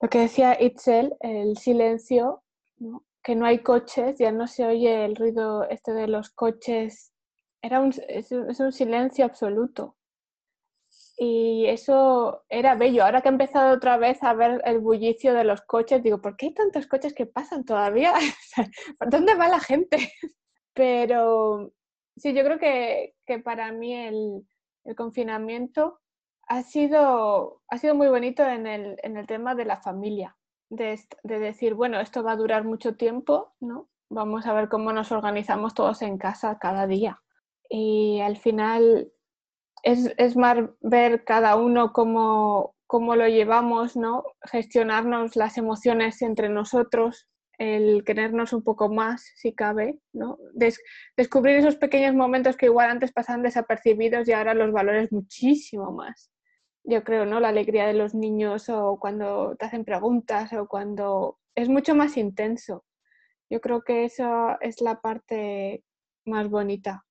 lo 0.00 0.08
que 0.08 0.20
decía 0.20 0.60
Itzel, 0.60 1.16
el 1.20 1.56
silencio, 1.56 2.42
que 3.22 3.34
no 3.34 3.46
hay 3.46 3.58
coches, 3.58 4.18
ya 4.18 4.32
no 4.32 4.46
se 4.46 4.64
oye 4.66 5.04
el 5.04 5.16
ruido 5.16 5.68
este 5.68 5.92
de 5.92 6.06
los 6.08 6.30
coches. 6.30 7.12
Era 7.62 7.80
un, 7.80 7.92
es 8.08 8.30
un 8.32 8.72
silencio 8.72 9.24
absoluto 9.24 9.96
y 11.22 11.66
eso 11.66 12.44
era 12.48 12.74
bello. 12.76 13.04
Ahora 13.04 13.20
que 13.20 13.28
he 13.28 13.32
empezado 13.32 13.74
otra 13.74 13.98
vez 13.98 14.22
a 14.22 14.32
ver 14.32 14.62
el 14.64 14.78
bullicio 14.78 15.34
de 15.34 15.44
los 15.44 15.60
coches, 15.60 16.02
digo, 16.02 16.22
¿por 16.22 16.34
qué 16.34 16.46
hay 16.46 16.54
tantos 16.54 16.86
coches 16.86 17.12
que 17.12 17.26
pasan 17.26 17.64
todavía? 17.64 18.14
¿Por 18.98 19.10
dónde 19.10 19.34
va 19.34 19.48
la 19.48 19.60
gente? 19.60 19.98
Pero 20.72 21.72
sí, 22.16 22.34
yo 22.34 22.44
creo 22.44 22.58
que, 22.58 23.14
que 23.26 23.38
para 23.38 23.72
mí 23.72 23.94
el, 23.94 24.46
confinamiento 24.96 26.00
ha 26.48 26.62
sido, 26.62 27.62
ha 27.68 27.78
sido 27.78 27.94
muy 27.94 28.08
bonito 28.08 28.42
en 28.44 28.66
el, 28.66 28.98
en 29.02 29.16
el 29.16 29.26
tema 29.26 29.54
de 29.54 29.64
la 29.64 29.76
familia, 29.76 30.36
de, 30.68 30.98
de 31.22 31.38
decir, 31.38 31.74
bueno, 31.74 32.00
esto 32.00 32.24
va 32.24 32.32
a 32.32 32.36
durar 32.36 32.64
mucho 32.64 32.96
tiempo, 32.96 33.54
¿no? 33.60 33.88
Vamos 34.08 34.46
a 34.46 34.52
ver 34.52 34.68
cómo 34.68 34.92
nos 34.92 35.12
organizamos 35.12 35.74
todos 35.74 36.02
en 36.02 36.18
casa 36.18 36.58
cada 36.58 36.86
día. 36.88 37.20
Y 37.68 38.20
al 38.20 38.36
final 38.36 39.12
es, 39.82 40.12
es 40.16 40.36
más 40.36 40.58
ver 40.80 41.24
cada 41.24 41.56
uno 41.56 41.92
cómo, 41.92 42.74
cómo 42.86 43.14
lo 43.14 43.28
llevamos, 43.28 43.96
¿no? 43.96 44.24
Gestionarnos 44.42 45.36
las 45.36 45.56
emociones 45.58 46.22
entre 46.22 46.48
nosotros, 46.48 47.28
el 47.60 48.04
querernos 48.04 48.54
un 48.54 48.62
poco 48.62 48.88
más, 48.88 49.22
si 49.36 49.52
cabe, 49.52 49.98
¿no? 50.14 50.38
descubrir 51.14 51.56
esos 51.56 51.76
pequeños 51.76 52.14
momentos 52.14 52.56
que 52.56 52.66
igual 52.66 52.88
antes 52.88 53.12
pasaban 53.12 53.42
desapercibidos 53.42 54.26
y 54.26 54.32
ahora 54.32 54.54
los 54.54 54.72
valores 54.72 55.12
muchísimo 55.12 55.92
más. 55.92 56.32
Yo 56.84 57.04
creo, 57.04 57.26
¿no? 57.26 57.38
La 57.38 57.50
alegría 57.50 57.86
de 57.86 57.92
los 57.92 58.14
niños 58.14 58.70
o 58.70 58.98
cuando 58.98 59.56
te 59.56 59.66
hacen 59.66 59.84
preguntas 59.84 60.50
o 60.54 60.66
cuando 60.66 61.38
es 61.54 61.68
mucho 61.68 61.94
más 61.94 62.16
intenso. 62.16 62.86
Yo 63.50 63.60
creo 63.60 63.82
que 63.82 64.06
esa 64.06 64.56
es 64.62 64.80
la 64.80 65.02
parte 65.02 65.84
más 66.24 66.48
bonita. 66.48 67.04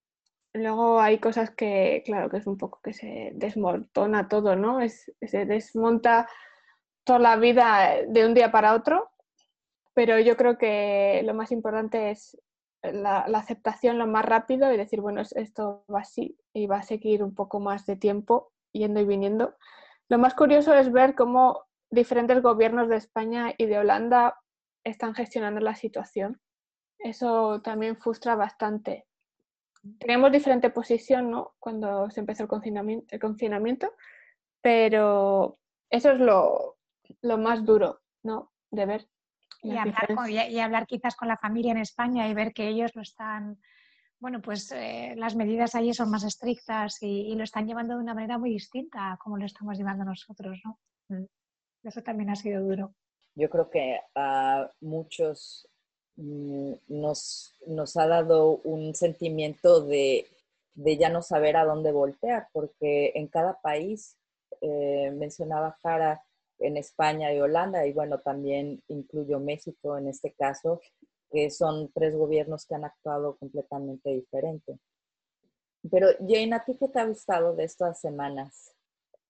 Luego 0.54 1.00
hay 1.00 1.20
cosas 1.20 1.52
que, 1.52 2.02
claro, 2.08 2.28
que 2.32 2.38
es 2.38 2.48
un 2.48 2.58
poco 2.58 2.80
que 2.84 2.94
se 2.94 3.34
desmontona 3.36 4.28
todo, 4.28 4.56
¿no? 4.56 4.82
Es, 4.82 5.12
se 5.22 5.46
desmonta 5.46 6.28
toda 7.04 7.20
la 7.20 7.36
vida 7.36 7.98
de 8.08 8.26
un 8.26 8.34
día 8.34 8.52
para 8.52 8.74
otro, 8.74 9.12
pero 10.00 10.18
yo 10.18 10.38
creo 10.38 10.58
que 10.58 11.22
lo 11.26 11.34
más 11.34 11.52
importante 11.52 12.10
es 12.10 12.40
la, 12.82 13.20
aceptación 13.24 13.98
lo 13.98 14.08
más 14.08 14.24
rápido 14.24 14.72
y 14.72 14.78
decir, 14.78 15.02
bueno, 15.02 15.22
esto 15.36 15.84
va 15.94 16.00
así 16.00 16.38
y 16.54 16.68
va 16.68 16.78
a 16.78 16.84
seguir 16.84 17.22
un 17.22 17.36
poco 17.36 17.60
más 17.60 17.86
de 17.86 17.98
tiempo 17.98 18.54
yendo 18.72 19.02
y 19.02 19.06
viniendo. 19.06 19.58
Lo 20.08 20.18
más 20.18 20.36
curioso 20.36 20.74
es 20.74 20.90
ver 20.94 21.16
cómo 21.16 21.66
diferentes 21.90 22.42
gobiernos 22.42 22.88
de 22.88 22.96
España 22.96 23.54
y 23.58 23.66
de 23.66 23.78
Holanda 23.78 24.40
están 24.86 25.14
gestionando 25.16 25.60
la 25.60 25.76
situación. 25.76 26.40
Eso 27.00 27.62
también 27.62 27.98
frustra 27.98 28.36
bastante 28.36 29.06
teníamos 30.00 30.32
diferente 30.32 30.70
posición, 30.70 31.30
¿no? 31.30 31.56
Cuando 31.60 32.10
se 32.10 32.22
empezó 32.22 32.44
el 32.44 32.50
confinamiento, 32.50 33.06
el 33.14 33.20
confinamiento 33.20 33.92
pero 34.62 35.60
eso 35.90 36.12
es 36.12 36.20
lo, 36.22 36.78
lo, 37.22 37.38
más 37.38 37.66
duro, 37.66 38.00
¿no? 38.24 38.54
De 38.72 38.86
ver. 38.86 39.10
Y 39.62 39.76
hablar, 39.76 40.08
y, 40.30 40.60
hablar 40.60 40.88
quizás 40.88 41.16
con 41.16 41.28
la 41.28 41.38
familia 41.38 41.72
en 41.72 41.80
España 41.80 42.28
y 42.28 42.34
ver 42.34 42.54
que 42.54 42.68
ellos 42.70 42.96
lo 42.96 43.02
están, 43.02 43.60
bueno, 44.20 44.42
pues 44.42 44.72
eh, 44.72 45.14
las 45.18 45.36
medidas 45.36 45.76
allí 45.76 45.94
son 45.94 46.10
más 46.10 46.24
estrictas 46.24 47.02
y, 47.02 47.36
lo 47.36 47.44
están 47.44 47.68
llevando 47.68 47.96
de 47.96 48.04
una 48.04 48.14
manera 48.14 48.38
muy 48.38 48.52
distinta 48.52 49.14
a 49.14 49.18
como 49.18 49.38
lo 49.38 49.46
estamos 49.46 49.78
llevando 49.78 50.06
nosotros, 50.06 50.60
¿no? 50.64 50.80
Mm. 51.10 51.26
Eso 51.84 52.02
también 52.02 52.30
ha 52.30 52.36
sido 52.36 52.62
duro. 52.62 52.94
Yo 53.36 53.50
creo 53.50 53.70
que 53.70 54.00
a 54.16 54.70
muchos 54.82 55.68
mm, 56.18 56.74
nos, 56.88 57.56
nos 57.68 57.96
ha 57.98 58.08
dado 58.08 58.58
un 58.64 58.94
sentimiento 58.96 59.82
de, 59.86 60.28
de, 60.74 60.98
ya 60.98 61.10
no 61.10 61.22
saber 61.22 61.56
a 61.56 61.66
dónde 61.66 61.92
voltear, 61.92 62.48
porque 62.52 63.14
en 63.16 63.28
cada 63.28 63.60
país, 63.62 64.18
eh, 64.62 65.12
mencionaba 65.12 65.78
Jara, 65.82 66.22
en 66.60 66.78
España 66.78 67.34
y 67.34 67.40
Holanda, 67.40 67.86
y 67.86 67.94
bueno, 67.94 68.20
también 68.20 68.82
incluyo 68.88 69.40
México 69.40 69.98
en 69.98 70.08
este 70.08 70.34
caso, 70.34 70.82
que 71.32 71.50
son 71.50 71.92
tres 71.94 72.16
gobiernos 72.16 72.66
que 72.66 72.76
han 72.76 72.86
actuado 72.86 73.38
completamente 73.38 74.10
diferente. 74.10 74.80
Pero 75.90 76.08
Jane, 76.20 76.56
¿a 76.56 76.64
ti 76.64 76.76
qué 76.78 76.88
te 76.88 77.00
ha 77.00 77.06
gustado 77.06 77.56
de 77.56 77.64
estas 77.64 78.02
semanas? 78.02 78.76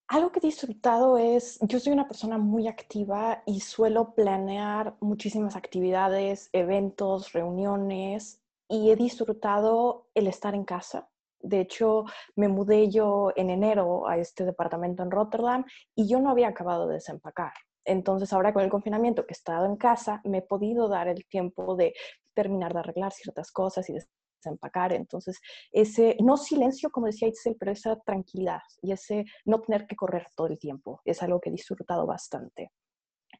Algo 0.07 0.31
que 0.31 0.39
he 0.39 0.41
disfrutado 0.41 1.19
es, 1.19 1.59
yo 1.61 1.79
soy 1.79 1.93
una 1.93 2.07
persona 2.07 2.39
muy 2.39 2.67
activa 2.67 3.43
y 3.45 3.59
suelo 3.59 4.15
planear 4.15 4.95
muchísimas 5.01 5.55
actividades, 5.55 6.49
eventos, 6.51 7.31
reuniones 7.33 8.41
y 8.67 8.89
he 8.89 8.95
disfrutado 8.95 10.07
el 10.15 10.25
estar 10.25 10.55
en 10.55 10.63
casa. 10.63 11.07
De 11.41 11.61
hecho, 11.61 12.05
me 12.35 12.47
mudé 12.47 12.89
yo 12.89 13.31
en 13.35 13.49
enero 13.49 14.07
a 14.07 14.17
este 14.17 14.45
departamento 14.45 15.03
en 15.03 15.11
Rotterdam 15.11 15.65
y 15.95 16.07
yo 16.07 16.19
no 16.19 16.29
había 16.29 16.49
acabado 16.49 16.87
de 16.87 16.95
desempacar. 16.95 17.53
Entonces, 17.85 18.31
ahora 18.33 18.53
con 18.53 18.63
el 18.63 18.69
confinamiento 18.69 19.25
que 19.25 19.33
he 19.33 19.37
estado 19.37 19.65
en 19.65 19.77
casa, 19.77 20.21
me 20.25 20.39
he 20.39 20.41
podido 20.41 20.87
dar 20.87 21.07
el 21.07 21.25
tiempo 21.27 21.75
de 21.75 21.93
terminar 22.33 22.73
de 22.73 22.79
arreglar 22.79 23.11
ciertas 23.11 23.51
cosas 23.51 23.89
y 23.89 23.93
de 23.93 24.03
empacar. 24.45 24.93
Entonces, 24.93 25.39
ese, 25.71 26.15
no 26.21 26.37
silencio, 26.37 26.89
como 26.91 27.07
decía 27.07 27.27
Itzel, 27.27 27.55
pero 27.59 27.71
esa 27.71 27.99
tranquilidad 28.01 28.61
y 28.81 28.91
ese 28.91 29.25
no 29.45 29.61
tener 29.61 29.87
que 29.87 29.95
correr 29.95 30.27
todo 30.35 30.47
el 30.47 30.59
tiempo, 30.59 31.01
es 31.05 31.21
algo 31.23 31.39
que 31.39 31.49
he 31.49 31.53
disfrutado 31.53 32.05
bastante. 32.05 32.71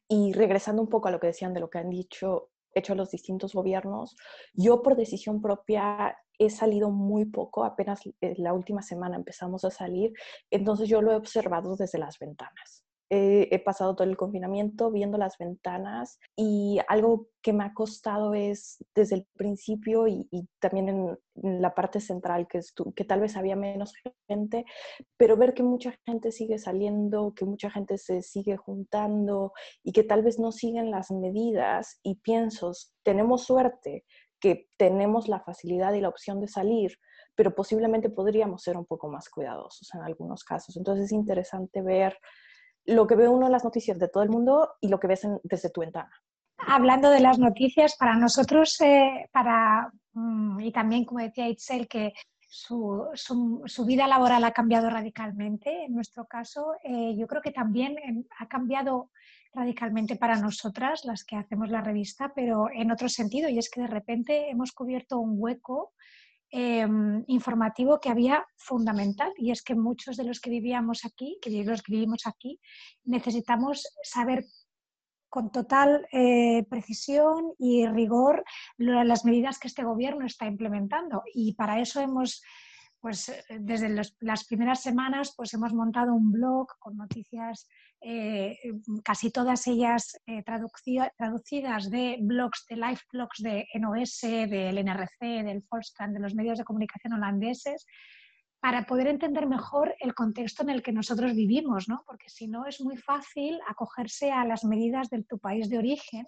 Y 0.08 0.32
regresando 0.32 0.82
un 0.82 0.88
poco 0.88 1.08
a 1.08 1.10
lo 1.10 1.20
que 1.20 1.28
decían 1.28 1.54
de 1.54 1.60
lo 1.60 1.70
que 1.70 1.78
han 1.78 1.90
dicho, 1.90 2.50
hecho 2.74 2.94
los 2.94 3.10
distintos 3.10 3.54
gobiernos, 3.54 4.16
yo 4.54 4.82
por 4.82 4.96
decisión 4.96 5.40
propia 5.40 6.16
he 6.40 6.48
salido 6.48 6.90
muy 6.90 7.26
poco, 7.26 7.64
apenas 7.64 8.00
eh, 8.22 8.34
la 8.38 8.54
última 8.54 8.80
semana 8.80 9.16
empezamos 9.16 9.64
a 9.64 9.70
salir, 9.70 10.12
entonces 10.50 10.88
yo 10.88 11.02
lo 11.02 11.12
he 11.12 11.16
observado 11.16 11.76
desde 11.76 11.98
las 11.98 12.18
ventanas. 12.18 12.84
He, 13.12 13.58
pasado 13.64 13.96
todo 13.96 14.06
el 14.06 14.16
confinamiento 14.16 14.92
viendo 14.92 15.18
las 15.18 15.36
ventanas 15.36 16.20
y 16.36 16.78
algo 16.86 17.26
que 17.42 17.52
me 17.52 17.64
ha 17.64 17.74
costado 17.74 18.34
es 18.34 18.76
desde 18.94 19.16
el 19.16 19.26
principio 19.36 20.06
y, 20.06 20.28
también 20.60 20.88
en, 20.88 21.60
la 21.60 21.74
parte 21.74 21.98
central, 21.98 22.46
que, 22.46 22.60
que 22.94 23.04
tal 23.04 23.20
vez 23.20 23.36
había 23.36 23.56
menos 23.56 23.94
gente, 24.28 24.64
pero 25.16 25.36
ver 25.36 25.54
que 25.54 25.64
mucha 25.64 25.92
gente 26.06 26.30
sigue 26.30 26.58
saliendo, 26.58 27.34
que 27.34 27.44
mucha 27.44 27.68
gente 27.68 27.98
se 27.98 28.22
sigue 28.22 28.56
juntando 28.56 29.54
y 29.82 29.90
que 29.90 30.04
tal 30.04 30.22
vez 30.22 30.38
no 30.38 30.52
siguen 30.52 30.92
las 30.92 31.10
medidas 31.10 31.98
y 32.04 32.14
pienso, 32.14 32.70
tenemos 33.02 33.42
suerte 33.42 34.04
que 34.40 34.68
tenemos 34.76 35.28
la 35.28 35.40
facilidad 35.40 35.92
y 35.92 36.00
la 36.00 36.08
opción 36.08 36.40
de 36.40 36.48
salir, 36.48 36.98
pero 37.34 37.54
posiblemente 37.54 38.10
podríamos 38.10 38.62
ser 38.62 38.76
un 38.76 38.86
poco 38.86 39.08
más 39.08 39.28
cuidadosos 39.28 39.88
en 39.94 40.02
algunos 40.02 40.44
casos. 40.44 40.76
Entonces 40.76 41.06
es 41.06 41.12
interesante 41.12 41.82
ver 41.82 42.16
lo 42.86 43.06
que 43.06 43.16
ve 43.16 43.28
uno 43.28 43.46
en 43.46 43.52
las 43.52 43.64
noticias 43.64 43.98
de 43.98 44.08
todo 44.08 44.22
el 44.22 44.30
mundo 44.30 44.70
y 44.80 44.88
lo 44.88 44.98
que 44.98 45.06
ves 45.06 45.26
desde 45.42 45.70
tu 45.70 45.82
ventana. 45.82 46.10
Hablando 46.58 47.10
de 47.10 47.20
las 47.20 47.38
noticias, 47.38 47.96
para 47.96 48.16
nosotros, 48.16 48.80
eh, 48.80 49.28
para, 49.32 49.90
mm, 50.12 50.60
y 50.60 50.72
también 50.72 51.04
como 51.04 51.20
decía 51.20 51.48
Itzel, 51.48 51.88
que 51.88 52.12
su, 52.38 53.08
su, 53.14 53.84
vida 53.84 54.06
laboral 54.08 54.44
ha 54.44 54.52
cambiado 54.52 54.90
radicalmente. 54.90 55.84
En 55.84 55.94
nuestro 55.94 56.26
caso, 56.26 56.74
eh, 56.82 57.14
yo 57.16 57.26
creo 57.26 57.40
que 57.40 57.52
también 57.52 58.26
ha 58.38 58.48
cambiado 58.48 59.10
radicalmente 59.52 60.16
para 60.16 60.36
nosotras, 60.36 61.04
las 61.04 61.24
que 61.24 61.36
hacemos 61.36 61.70
la 61.70 61.80
revista, 61.80 62.32
pero 62.34 62.68
en 62.72 62.90
otro 62.90 63.08
sentido, 63.08 63.48
y 63.48 63.58
es 63.58 63.70
que 63.70 63.80
de 63.80 63.88
repente 63.88 64.50
hemos 64.50 64.72
cubierto 64.72 65.18
un 65.18 65.34
hueco 65.36 65.92
Em, 66.52 67.22
informativo 67.28 68.00
que 68.00 68.08
había 68.08 68.44
fundamental 68.56 69.32
y 69.36 69.52
es 69.52 69.62
que 69.62 69.76
muchos 69.76 70.16
de 70.16 70.24
los 70.24 70.40
que 70.40 70.50
vivíamos 70.50 71.04
aquí, 71.04 71.38
que 71.40 71.62
los 71.64 71.80
que 71.80 71.92
vivimos 71.92 72.26
aquí, 72.26 72.58
necesitamos 73.04 73.86
saber 74.02 74.44
con 75.28 75.52
total 75.52 76.08
eh, 76.10 76.64
precisión 76.68 77.52
y 77.56 77.86
rigor 77.86 78.42
las 78.78 79.24
medidas 79.24 79.60
que 79.60 79.68
este 79.68 79.84
gobierno 79.84 80.26
está 80.26 80.46
implementando. 80.46 81.22
Y 81.32 81.54
para 81.54 81.78
eso 81.80 82.00
hemos 82.00 82.42
pues 82.98 83.28
eh, 83.28 83.44
desde 83.60 83.88
las 84.18 84.44
primeras 84.44 84.82
semanas 84.82 85.32
pues 85.36 85.54
hemos 85.54 85.72
montado 85.72 86.14
un 86.14 86.32
blog 86.32 86.66
con 86.80 86.96
noticias 86.96 87.68
eh, 88.02 88.58
casi 89.04 89.30
todas 89.30 89.66
ellas 89.66 90.18
eh, 90.26 90.42
traducidas 90.42 91.90
de 91.90 92.16
blogs, 92.20 92.66
de 92.68 92.76
live 92.76 93.00
blogs 93.12 93.42
de 93.42 93.66
NOS, 93.74 94.20
del 94.20 94.78
NRC, 94.78 95.44
del 95.44 95.64
Volkskrant, 95.70 96.14
de 96.14 96.20
los 96.20 96.34
medios 96.34 96.58
de 96.58 96.64
comunicación 96.64 97.12
holandeses, 97.12 97.86
para 98.60 98.84
poder 98.84 99.06
entender 99.06 99.46
mejor 99.46 99.94
el 100.00 100.14
contexto 100.14 100.62
en 100.62 100.70
el 100.70 100.82
que 100.82 100.92
nosotros 100.92 101.34
vivimos, 101.34 101.88
¿no? 101.88 102.04
porque 102.06 102.28
si 102.28 102.46
no 102.46 102.66
es 102.66 102.80
muy 102.80 102.96
fácil 102.96 103.58
acogerse 103.66 104.30
a 104.30 104.44
las 104.44 104.64
medidas 104.64 105.08
de 105.08 105.22
tu 105.22 105.38
país 105.38 105.70
de 105.70 105.78
origen 105.78 106.26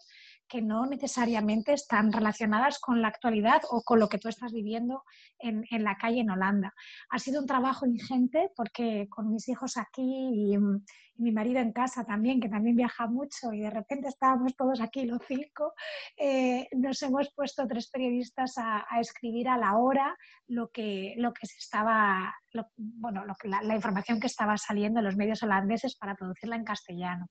que 0.53 0.61
no 0.61 0.85
necesariamente 0.85 1.73
están 1.73 2.13
relacionadas 2.13 2.79
con 2.79 3.01
la 3.01 3.09
actualidad 3.09 3.63
o 3.71 3.81
con 3.83 3.99
lo 3.99 4.11
que 4.11 4.19
tú 4.19 4.29
estás 4.29 4.53
viviendo 4.53 5.03
en, 5.39 5.65
en, 5.71 5.83
la 5.83 5.97
calle 5.97 6.21
en 6.21 6.29
Holanda. 6.29 6.75
Ha 7.09 7.19
sido 7.19 7.41
un 7.41 7.47
trabajo 7.47 7.87
ingente 7.87 8.51
porque 8.55 9.09
con 9.09 9.33
mis 9.33 9.49
hijos 9.49 9.79
aquí 9.79 10.03
y, 10.03 10.59
mi 11.17 11.31
marido 11.31 11.61
en 11.61 11.73
casa 11.73 12.05
también, 12.05 12.41
que 12.41 12.49
también 12.49 12.75
viaja 12.75 13.07
mucho 13.07 13.53
y 13.53 13.61
de 13.61 13.71
repente 13.71 14.09
estábamos 14.09 14.57
todos 14.57 14.81
aquí 14.81 15.05
los 15.05 15.21
cinco, 15.29 15.73
eh, 16.17 16.67
nos 16.73 17.01
hemos 17.03 17.33
puesto 17.35 17.67
tres 17.69 17.91
periodistas 17.91 18.55
a, 18.57 18.85
escribir 18.99 19.49
a 19.49 19.59
la 19.59 19.77
hora 19.77 20.17
lo 20.49 20.71
que, 20.71 21.15
lo 21.19 21.33
que 21.33 21.47
se 21.47 21.59
estaba, 21.59 22.35
bueno, 22.77 23.25
la, 23.25 23.63
la 23.63 23.75
información 23.75 24.19
que 24.21 24.27
estaba 24.27 24.57
saliendo 24.57 24.99
en 25.01 25.05
los 25.05 25.17
medios 25.17 25.43
holandeses 25.43 25.97
para 25.97 26.17
producirla 26.17 26.57
en 26.57 26.65
castellano. 26.65 27.27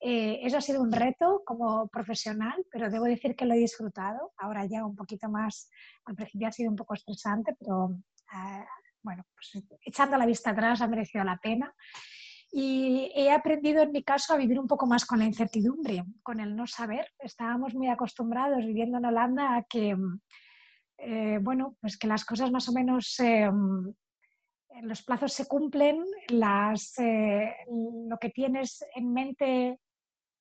Eh, 0.00 0.38
eso 0.42 0.58
ha 0.58 0.60
sido 0.60 0.80
un 0.80 0.92
reto 0.92 1.42
como 1.44 1.88
profesional, 1.88 2.64
pero 2.70 2.88
debo 2.88 3.04
decir 3.04 3.34
que 3.34 3.44
lo 3.44 3.54
he 3.54 3.58
disfrutado. 3.58 4.32
Ahora 4.36 4.64
ya 4.66 4.84
un 4.84 4.94
poquito 4.94 5.28
más, 5.28 5.68
al 6.04 6.14
principio 6.14 6.48
ha 6.48 6.52
sido 6.52 6.70
un 6.70 6.76
poco 6.76 6.94
estresante, 6.94 7.56
pero 7.58 7.96
eh, 8.32 8.64
bueno, 9.02 9.24
pues, 9.34 9.64
echando 9.80 10.16
la 10.16 10.26
vista 10.26 10.50
atrás 10.50 10.80
ha 10.82 10.88
merecido 10.88 11.24
la 11.24 11.38
pena. 11.38 11.74
Y 12.50 13.12
he 13.14 13.30
aprendido 13.30 13.82
en 13.82 13.92
mi 13.92 14.02
caso 14.02 14.32
a 14.32 14.38
vivir 14.38 14.58
un 14.58 14.68
poco 14.68 14.86
más 14.86 15.04
con 15.04 15.18
la 15.18 15.26
incertidumbre, 15.26 16.04
con 16.22 16.40
el 16.40 16.56
no 16.56 16.66
saber. 16.66 17.06
Estábamos 17.18 17.74
muy 17.74 17.88
acostumbrados 17.88 18.64
viviendo 18.64 18.98
en 18.98 19.04
Holanda 19.04 19.56
a 19.56 19.64
que, 19.64 19.94
eh, 20.98 21.38
bueno, 21.42 21.76
pues 21.80 21.98
que 21.98 22.06
las 22.06 22.24
cosas 22.24 22.50
más 22.50 22.66
o 22.68 22.72
menos 22.72 23.16
los 24.80 25.02
plazos 25.02 25.32
se 25.34 25.46
cumplen, 25.46 26.02
las, 26.28 26.94
lo 26.98 28.16
que 28.18 28.30
tienes 28.30 28.82
en 28.94 29.12
mente 29.12 29.78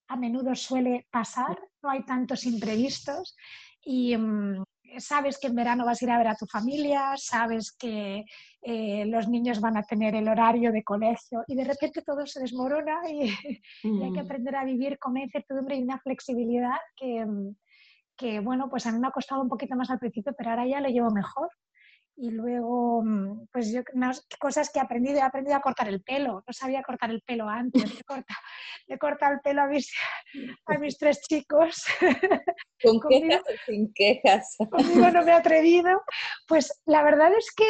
a 0.08 0.16
menudo 0.16 0.56
suele 0.56 1.08
pasar, 1.12 1.58
no 1.82 1.90
hay 1.90 2.04
tantos 2.04 2.46
imprevistos 2.46 3.36
y 3.84 4.16
mm, 4.18 4.64
sabes 4.98 5.38
que 5.40 5.48
en 5.48 5.56
verano 5.56 5.86
vas 5.86 6.02
a 6.02 6.06
ir 6.06 6.12
a 6.12 6.18
ver 6.18 6.28
a 6.28 6.36
tu 6.36 6.46
familia, 6.46 7.14
sabes 7.18 7.72
que 7.72 8.26
eh, 8.62 9.06
los 9.06 9.28
niños 9.28 9.60
van 9.60 9.78
a 9.78 9.84
tener 9.84 10.16
el 10.16 10.28
horario 10.28 10.72
de 10.72 10.84
colegio 10.84 11.44
y 11.48 11.56
de 11.56 11.64
repente 11.64 12.02
todo 12.02 12.26
se 12.26 12.40
desmorona 12.40 13.02
y, 13.10 13.22
hay 14.04 14.14
que 14.14 14.22
mm. 14.22 14.26
aprender 14.26 14.56
a 14.56 14.66
vivir 14.66 14.98
con 14.98 15.12
una 15.12 15.24
incertidumbre 15.24 15.78
y 15.78 15.84
una 15.84 16.00
flexibilidad 16.00 16.78
que, 16.96 17.26
mm, 17.26 17.56
que, 18.16 18.40
bueno, 18.40 18.70
pues 18.70 18.86
a 18.86 18.92
mí 18.92 19.00
me 19.00 19.08
ha 19.08 19.12
costado 19.12 19.42
un 19.42 19.50
poquito 19.50 19.76
más 19.76 19.90
al 19.90 20.00
principio, 20.00 20.34
pero 20.38 20.50
ahora 20.50 20.66
ya 20.66 20.82
lo 20.82 20.90
llevo 20.90 21.12
mejor 21.12 21.50
y 22.18 22.32
luego, 22.32 23.04
mm, 23.04 23.48
pues 23.52 23.72
yo, 23.72 23.82
cosas 24.40 24.72
que 24.72 24.80
he 24.80 24.82
aprendido, 24.82 25.20
he 25.20 25.22
aprendido 25.22 25.56
a 25.56 25.62
cortar 25.62 25.88
el 25.88 26.02
pelo, 26.02 26.44
no 26.46 26.54
sabía 26.54 26.82
cortar 26.82 27.12
el 27.12 27.22
pelo 27.22 27.48
antes, 27.48 27.96
le 27.96 28.04
corta, 28.06 28.36
le 28.88 28.98
corta 28.98 29.30
el 29.30 29.40
pelo 29.42 29.62
a 29.62 29.68
mis, 29.68 29.94
a 30.66 30.78
mis 30.80 30.98
tres 30.98 31.22
chicos. 31.22 31.86
Con 32.84 33.00
quejas 33.08 33.42
o 33.42 33.66
sin 33.66 33.94
quejas. 33.94 34.56
Conmigo 34.70 35.12
no 35.12 35.24
me 35.24 35.32
he 35.32 35.36
atrevido. 35.36 36.02
Pues 36.48 36.82
la 36.86 37.04
verdad 37.04 37.32
es 37.38 37.52
que 37.56 37.66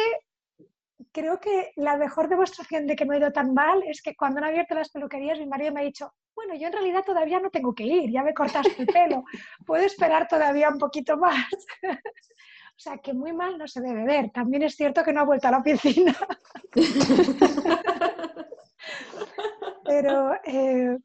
creo 1.12 1.38
que 1.40 1.72
la 1.76 1.96
mejor 1.96 2.28
demostración 2.28 2.86
de 2.86 2.96
que 2.96 3.04
no 3.04 3.12
he 3.12 3.18
ido 3.18 3.32
tan 3.32 3.52
mal 3.52 3.82
es 3.86 4.00
que 4.00 4.16
cuando 4.16 4.38
han 4.38 4.44
abierto 4.44 4.74
las 4.74 4.90
peluquerías 4.90 5.38
mi 5.38 5.46
marido 5.46 5.72
me 5.72 5.80
ha 5.80 5.84
dicho, 5.84 6.12
bueno, 6.34 6.54
yo 6.54 6.68
en 6.68 6.72
realidad 6.72 7.04
todavía 7.04 7.40
no 7.40 7.50
tengo 7.50 7.74
que 7.74 7.84
ir, 7.84 8.10
ya 8.10 8.22
me 8.22 8.34
cortaste 8.34 8.74
el 8.78 8.86
pelo, 8.86 9.24
puedo 9.66 9.84
esperar 9.84 10.26
todavía 10.26 10.70
un 10.70 10.78
poquito 10.78 11.16
más. 11.18 11.46
O 12.78 12.80
sea, 12.80 12.98
que 12.98 13.12
muy 13.12 13.32
mal 13.32 13.58
no 13.58 13.66
se 13.66 13.80
debe 13.80 14.04
ver. 14.04 14.30
También 14.30 14.62
es 14.62 14.76
cierto 14.76 15.02
que 15.02 15.12
no 15.12 15.22
ha 15.22 15.24
vuelto 15.24 15.48
a 15.48 15.50
la 15.50 15.62
piscina. 15.64 16.16
Pero 19.84 20.34
eh, 20.44 20.96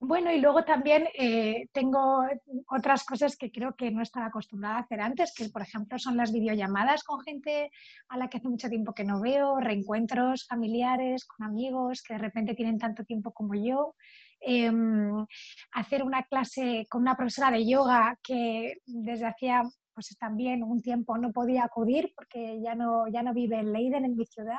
bueno, 0.00 0.32
y 0.32 0.40
luego 0.40 0.64
también 0.64 1.06
eh, 1.12 1.68
tengo 1.72 2.24
otras 2.68 3.04
cosas 3.04 3.36
que 3.36 3.52
creo 3.52 3.76
que 3.76 3.90
no 3.90 4.00
estaba 4.00 4.26
acostumbrada 4.26 4.76
a 4.76 4.80
hacer 4.80 5.02
antes, 5.02 5.34
que 5.34 5.50
por 5.50 5.60
ejemplo 5.60 5.98
son 5.98 6.16
las 6.16 6.32
videollamadas 6.32 7.04
con 7.04 7.20
gente 7.20 7.70
a 8.08 8.16
la 8.16 8.30
que 8.30 8.38
hace 8.38 8.48
mucho 8.48 8.70
tiempo 8.70 8.94
que 8.94 9.04
no 9.04 9.20
veo, 9.20 9.60
reencuentros 9.60 10.46
familiares 10.46 11.26
con 11.26 11.46
amigos 11.46 12.02
que 12.02 12.14
de 12.14 12.18
repente 12.18 12.54
tienen 12.54 12.78
tanto 12.78 13.04
tiempo 13.04 13.30
como 13.32 13.54
yo. 13.54 13.94
em, 14.40 15.26
hacer 15.72 16.02
una 16.02 16.22
clase 16.24 16.86
con 16.90 17.02
una 17.02 17.16
profesora 17.16 17.50
de 17.50 17.66
yoga 17.66 18.18
que 18.22 18.78
desde 18.86 19.26
hacía 19.26 19.62
pues 19.94 20.16
también 20.18 20.62
un 20.62 20.82
tiempo 20.82 21.16
no 21.16 21.32
podía 21.32 21.64
acudir 21.64 22.12
porque 22.14 22.60
ya 22.60 22.74
no, 22.74 23.06
ya 23.08 23.22
no 23.22 23.32
vive 23.32 23.58
en 23.58 23.72
Leiden, 23.72 24.04
en 24.04 24.16
mi 24.16 24.26
ciudad, 24.26 24.58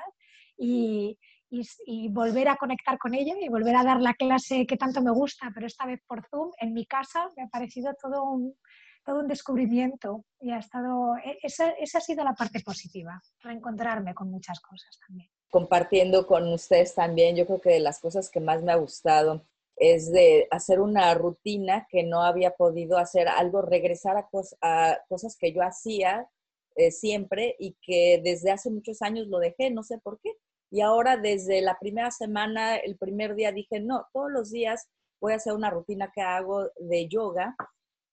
y, 0.57 1.17
y, 1.49 2.09
volver 2.09 2.47
a 2.47 2.55
conectar 2.55 2.97
con 2.97 3.13
ella 3.13 3.33
y 3.39 3.49
volver 3.49 3.75
a 3.75 3.83
dar 3.83 4.01
la 4.01 4.13
clase 4.13 4.65
que 4.65 4.77
tanto 4.77 5.01
me 5.01 5.11
gusta, 5.11 5.51
pero 5.53 5.67
esta 5.67 5.85
vez 5.85 6.01
por 6.07 6.25
Zoom, 6.29 6.51
en 6.59 6.73
mi 6.73 6.85
casa, 6.85 7.29
me 7.35 7.43
ha 7.43 7.47
parecido 7.47 7.93
todo 8.01 8.23
un, 8.23 8.55
todo 9.03 9.19
un 9.19 9.27
descubrimiento 9.27 10.25
y 10.39 10.51
ha 10.51 10.59
estado, 10.59 11.15
e, 11.17 11.37
esa, 11.43 11.69
esa 11.71 11.97
ha 11.99 12.01
sido 12.01 12.23
la 12.23 12.33
parte 12.33 12.61
positiva, 12.61 13.21
reencontrarme 13.41 14.13
con 14.13 14.31
muchas 14.31 14.59
cosas 14.59 14.97
también. 15.05 15.29
Compartiendo 15.49 16.25
con 16.25 16.51
ustedes 16.51 16.95
también, 16.95 17.35
yo 17.35 17.45
creo 17.45 17.61
que 17.61 17.69
de 17.71 17.79
las 17.79 17.99
cosas 17.99 18.29
que 18.29 18.39
más 18.39 18.63
me 18.63 18.71
ha 18.71 18.77
gustado 18.77 19.45
es 19.77 20.11
de 20.11 20.47
hacer 20.51 20.79
una 20.79 21.13
rutina 21.13 21.87
que 21.89 22.03
no 22.03 22.23
había 22.23 22.51
podido 22.51 22.97
hacer, 22.97 23.27
algo, 23.27 23.61
regresar 23.61 24.17
a, 24.17 24.29
a 24.61 24.99
cosas 25.07 25.37
que 25.37 25.53
yo 25.53 25.61
hacía 25.61 26.29
eh, 26.75 26.91
siempre 26.91 27.55
y 27.57 27.77
que 27.81 28.21
desde 28.23 28.51
hace 28.51 28.69
muchos 28.69 29.01
años 29.01 29.27
lo 29.27 29.39
dejé, 29.39 29.71
no 29.71 29.83
sé 29.83 29.97
por 29.97 30.19
qué. 30.19 30.31
Y 30.69 30.81
ahora 30.81 31.15
desde 31.15 31.61
la 31.61 31.77
primera 31.79 32.11
semana, 32.11 32.75
el 32.75 32.97
primer 32.97 33.35
día 33.35 33.51
dije, 33.51 33.79
no, 33.79 34.07
todos 34.11 34.29
los 34.29 34.51
días 34.51 34.89
voy 35.21 35.33
a 35.33 35.37
hacer 35.37 35.53
una 35.53 35.69
rutina 35.69 36.11
que 36.13 36.21
hago 36.21 36.69
de 36.77 37.07
yoga, 37.07 37.55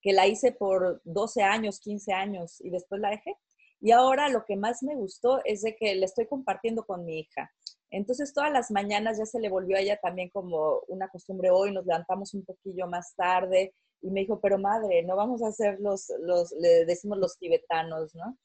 que 0.01 0.13
la 0.13 0.27
hice 0.27 0.53
por 0.53 1.01
12 1.03 1.43
años, 1.43 1.79
15 1.79 2.13
años 2.13 2.61
y 2.61 2.69
después 2.69 3.01
la 3.01 3.09
dejé. 3.09 3.35
Y 3.81 3.91
ahora 3.91 4.29
lo 4.29 4.45
que 4.45 4.55
más 4.55 4.81
me 4.81 4.95
gustó 4.95 5.41
es 5.43 5.61
de 5.61 5.75
que 5.75 5.95
le 5.95 6.05
estoy 6.05 6.27
compartiendo 6.27 6.85
con 6.85 7.03
mi 7.03 7.19
hija. 7.19 7.51
Entonces 7.93 8.33
todas 8.33 8.51
las 8.51 8.71
mañanas 8.71 9.19
ya 9.19 9.25
se 9.25 9.39
le 9.39 9.49
volvió 9.49 9.77
a 9.77 9.79
ella 9.79 9.99
también 10.01 10.29
como 10.31 10.81
una 10.87 11.07
costumbre 11.09 11.51
hoy, 11.51 11.71
nos 11.71 11.85
levantamos 11.85 12.33
un 12.33 12.43
poquillo 12.43 12.87
más 12.87 13.13
tarde 13.15 13.75
y 14.01 14.09
me 14.09 14.21
dijo, 14.21 14.39
pero 14.41 14.57
madre, 14.57 15.03
no 15.03 15.15
vamos 15.15 15.43
a 15.43 15.49
hacer 15.49 15.79
los, 15.79 16.11
los 16.19 16.51
le 16.53 16.85
decimos 16.85 17.19
los 17.19 17.37
tibetanos, 17.37 18.15
¿no? 18.15 18.35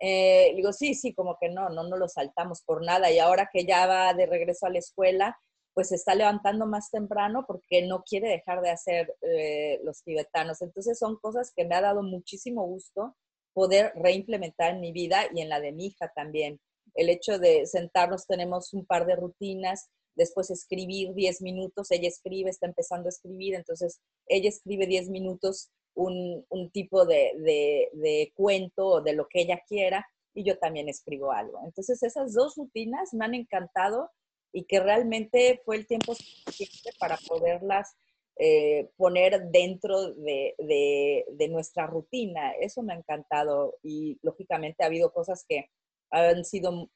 Eh, 0.00 0.54
digo, 0.56 0.72
sí, 0.72 0.94
sí, 0.94 1.12
como 1.12 1.36
que 1.38 1.50
no, 1.50 1.68
no, 1.68 1.82
no 1.82 1.98
lo 1.98 2.08
saltamos 2.08 2.62
por 2.62 2.82
nada. 2.82 3.10
Y 3.10 3.18
ahora 3.18 3.50
que 3.52 3.66
ya 3.66 3.86
va 3.86 4.14
de 4.14 4.24
regreso 4.24 4.64
a 4.66 4.70
la 4.70 4.78
escuela, 4.78 5.38
pues 5.74 5.88
se 5.88 5.96
está 5.96 6.14
levantando 6.14 6.66
más 6.66 6.90
temprano 6.90 7.44
porque 7.46 7.86
no 7.86 8.02
quiere 8.02 8.28
dejar 8.28 8.62
de 8.62 8.70
hacer 8.70 9.14
eh, 9.20 9.80
los 9.84 10.02
tibetanos. 10.02 10.62
Entonces 10.62 10.98
son 10.98 11.16
cosas 11.16 11.52
que 11.54 11.66
me 11.66 11.74
ha 11.74 11.82
dado 11.82 12.02
muchísimo 12.02 12.66
gusto 12.66 13.16
poder 13.52 13.92
reimplementar 13.96 14.74
en 14.74 14.80
mi 14.80 14.92
vida 14.92 15.24
y 15.34 15.42
en 15.42 15.50
la 15.50 15.60
de 15.60 15.72
mi 15.72 15.86
hija 15.86 16.10
también. 16.14 16.58
El 16.98 17.10
hecho 17.10 17.38
de 17.38 17.66
sentarnos, 17.66 18.26
tenemos 18.26 18.72
un 18.74 18.84
par 18.84 19.06
de 19.06 19.16
rutinas, 19.16 19.88
después 20.16 20.50
escribir 20.50 21.14
10 21.14 21.42
minutos, 21.42 21.90
ella 21.90 22.08
escribe, 22.08 22.50
está 22.50 22.66
empezando 22.66 23.06
a 23.06 23.10
escribir, 23.10 23.54
entonces 23.54 24.00
ella 24.26 24.48
escribe 24.48 24.86
10 24.86 25.10
minutos 25.10 25.70
un, 25.94 26.44
tipo 26.72 27.06
de, 27.06 27.32
de, 27.38 27.88
de 27.92 28.32
cuento 28.34 28.86
o 28.86 29.00
de 29.00 29.12
lo 29.12 29.28
que 29.28 29.42
ella 29.42 29.62
quiera 29.66 30.06
y 30.34 30.44
yo 30.44 30.58
también 30.58 30.88
escribo 30.88 31.32
algo. 31.32 31.60
Entonces 31.64 32.02
esas 32.02 32.34
dos 32.34 32.56
rutinas 32.56 33.12
me 33.14 33.24
han 33.24 33.34
encantado 33.34 34.10
y 34.52 34.64
que 34.64 34.80
realmente 34.80 35.60
fue 35.64 35.76
el 35.76 35.86
tiempo 35.86 36.14
suficiente 36.14 36.90
para 36.98 37.18
poderlas 37.28 37.96
eh, 38.40 38.88
poner 38.96 39.50
dentro 39.50 40.14
de, 40.14 40.54
de, 40.58 41.48
nuestra 41.48 41.88
rutina. 41.88 42.52
Eso 42.60 42.82
me 42.82 42.92
ha 42.92 42.96
encantado 42.96 43.76
y 43.82 44.16
lógicamente 44.22 44.84
ha 44.84 44.86
habido 44.86 45.12
cosas 45.12 45.44
que 45.48 45.70
han 46.10 46.44
sido 46.44 46.88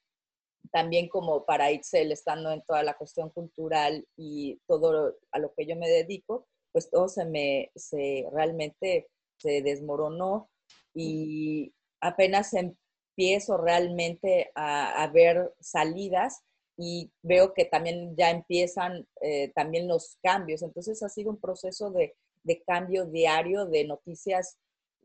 también 0.70 1.08
como 1.08 1.44
para 1.44 1.72
Itzel, 1.72 2.12
estando 2.12 2.50
en 2.50 2.62
toda 2.62 2.82
la 2.82 2.94
cuestión 2.94 3.30
cultural 3.30 4.06
y 4.16 4.58
todo 4.66 5.16
a 5.32 5.38
lo 5.38 5.52
que 5.54 5.66
yo 5.66 5.76
me 5.76 5.88
dedico, 5.88 6.46
pues 6.72 6.90
todo 6.90 7.08
se 7.08 7.24
me, 7.24 7.70
se 7.74 8.26
realmente 8.32 9.08
se 9.38 9.62
desmoronó 9.62 10.48
y 10.94 11.72
apenas 12.00 12.54
empiezo 12.54 13.56
realmente 13.56 14.50
a, 14.54 15.06
ver 15.12 15.52
salidas 15.60 16.42
y 16.78 17.10
veo 17.22 17.52
que 17.52 17.66
también 17.66 18.16
ya 18.16 18.30
empiezan 18.30 19.06
eh, 19.20 19.52
también 19.54 19.88
los 19.88 20.16
cambios. 20.22 20.62
Entonces 20.62 21.02
ha 21.02 21.08
sido 21.08 21.30
un 21.30 21.40
proceso 21.40 21.90
de, 21.90 22.14
de, 22.44 22.62
cambio 22.62 23.04
diario 23.06 23.66
de 23.66 23.84
noticias 23.84 24.58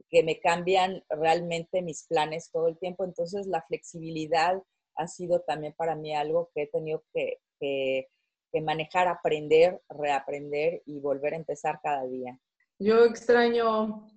que 0.10 0.24
me 0.24 0.40
cambian 0.40 1.04
realmente 1.10 1.82
mis 1.82 2.06
planes 2.08 2.52
todo 2.52 2.68
el 2.68 2.78
tiempo. 2.78 3.04
Entonces 3.04 3.48
la 3.48 3.62
flexibilidad 3.64 4.62
ha 4.96 5.08
sido 5.08 5.42
también 5.42 5.74
para 5.78 5.96
mí 5.96 6.16
algo 6.16 6.50
que 6.54 6.64
he 6.64 6.68
tenido 6.68 7.04
que, 7.14 7.40
que 7.60 8.62
manejar, 8.62 9.08
aprender, 9.08 9.82
reaprender 9.90 10.82
y 10.86 11.00
volver 11.00 11.34
a 11.34 11.38
empezar 11.38 11.80
cada 11.82 12.06
día. 12.06 12.40
Yo 12.80 13.06
extraño, 13.06 14.08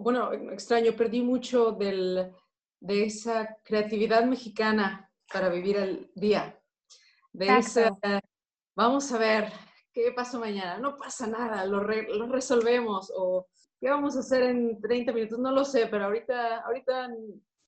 bueno, 0.00 0.32
extraño, 0.32 0.96
perdí 0.96 1.22
mucho 1.22 1.72
del, 1.72 2.32
de 2.80 3.04
esa 3.04 3.56
creatividad 3.62 4.24
mexicana 4.24 5.10
para 5.32 5.48
vivir 5.48 5.76
el 5.76 6.10
día. 6.14 6.60
De 7.32 7.46
esa, 7.58 7.96
vamos 8.74 9.12
a 9.12 9.18
ver, 9.18 9.52
¿qué 9.92 10.10
pasa 10.12 10.38
mañana? 10.38 10.78
No 10.78 10.96
pasa 10.96 11.26
nada, 11.26 11.64
lo, 11.66 11.82
lo, 11.82 12.26
resolvemos. 12.26 13.12
O, 13.14 13.46
¿qué 13.80 13.90
vamos 13.90 14.16
a 14.16 14.20
hacer 14.20 14.42
en 14.44 14.80
30 14.80 15.12
minutos? 15.12 15.38
No 15.38 15.50
lo 15.52 15.64
sé, 15.64 15.86
pero 15.86 16.04
ahorita, 16.06 16.60
ahorita, 16.60 17.08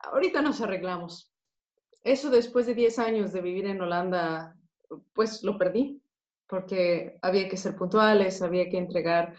ahorita 0.00 0.42
nos 0.42 0.60
arreglamos. 0.60 1.32
Eso 2.02 2.30
después 2.30 2.66
de 2.66 2.74
10 2.74 2.98
años 2.98 3.32
de 3.32 3.40
vivir 3.40 3.66
en 3.66 3.80
Holanda 3.80 4.54
pues 5.12 5.42
lo 5.42 5.58
perdí, 5.58 6.00
porque 6.48 7.18
había 7.22 7.48
que 7.48 7.56
ser 7.56 7.76
puntuales, 7.76 8.42
había 8.42 8.68
que 8.70 8.78
entregar, 8.78 9.34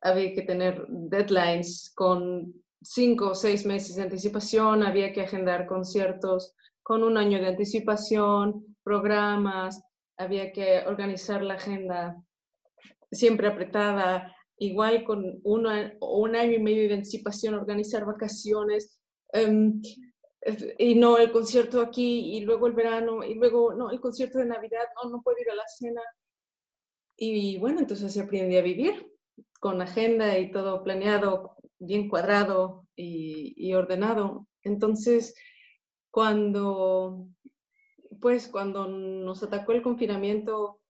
había 0.00 0.32
que 0.34 0.42
tener 0.42 0.84
deadlines 0.88 1.92
con 1.94 2.52
cinco 2.82 3.30
o 3.30 3.34
seis 3.34 3.64
meses 3.66 3.96
de 3.96 4.02
anticipación, 4.02 4.82
había 4.82 5.12
que 5.12 5.22
agendar 5.22 5.66
conciertos 5.66 6.54
con 6.82 7.04
un 7.04 7.16
año 7.16 7.38
de 7.38 7.48
anticipación, 7.48 8.76
programas, 8.82 9.82
había 10.16 10.52
que 10.52 10.82
organizar 10.86 11.42
la 11.42 11.54
agenda 11.54 12.16
siempre 13.12 13.48
apretada, 13.48 14.34
igual 14.60 15.04
con 15.04 15.40
un 15.42 15.66
año 15.66 16.52
y 16.52 16.58
medio 16.58 16.86
de 16.86 16.94
anticipación, 16.94 17.54
organizar 17.54 18.04
vacaciones. 18.04 19.00
Em, 19.32 19.80
y 20.78 20.94
no 20.94 21.18
el 21.18 21.32
concierto 21.32 21.80
aquí 21.80 22.36
y 22.36 22.40
luego 22.40 22.66
el 22.66 22.74
verano 22.74 23.24
y 23.24 23.34
luego 23.34 23.74
no 23.74 23.90
el 23.90 24.00
concierto 24.00 24.38
de 24.38 24.46
Navidad, 24.46 24.84
no, 25.02 25.10
no 25.10 25.22
puedo 25.22 25.38
ir 25.38 25.50
a 25.50 25.54
la 25.54 25.66
cena. 25.66 26.02
Y 27.16 27.58
bueno, 27.58 27.80
entonces 27.80 28.16
aprendí 28.18 28.56
a 28.56 28.62
vivir 28.62 29.10
con 29.60 29.80
agenda 29.80 30.38
y 30.38 30.50
todo 30.50 30.82
planeado, 30.82 31.56
bien 31.78 32.08
cuadrado 32.08 32.86
y, 32.94 33.54
y 33.56 33.74
ordenado. 33.74 34.46
Entonces, 34.62 35.34
cuando, 36.10 37.28
pues 38.20 38.48
cuando 38.48 38.88
nos 38.88 39.42
atacó 39.42 39.72
el 39.72 39.82
confinamiento, 39.82 40.80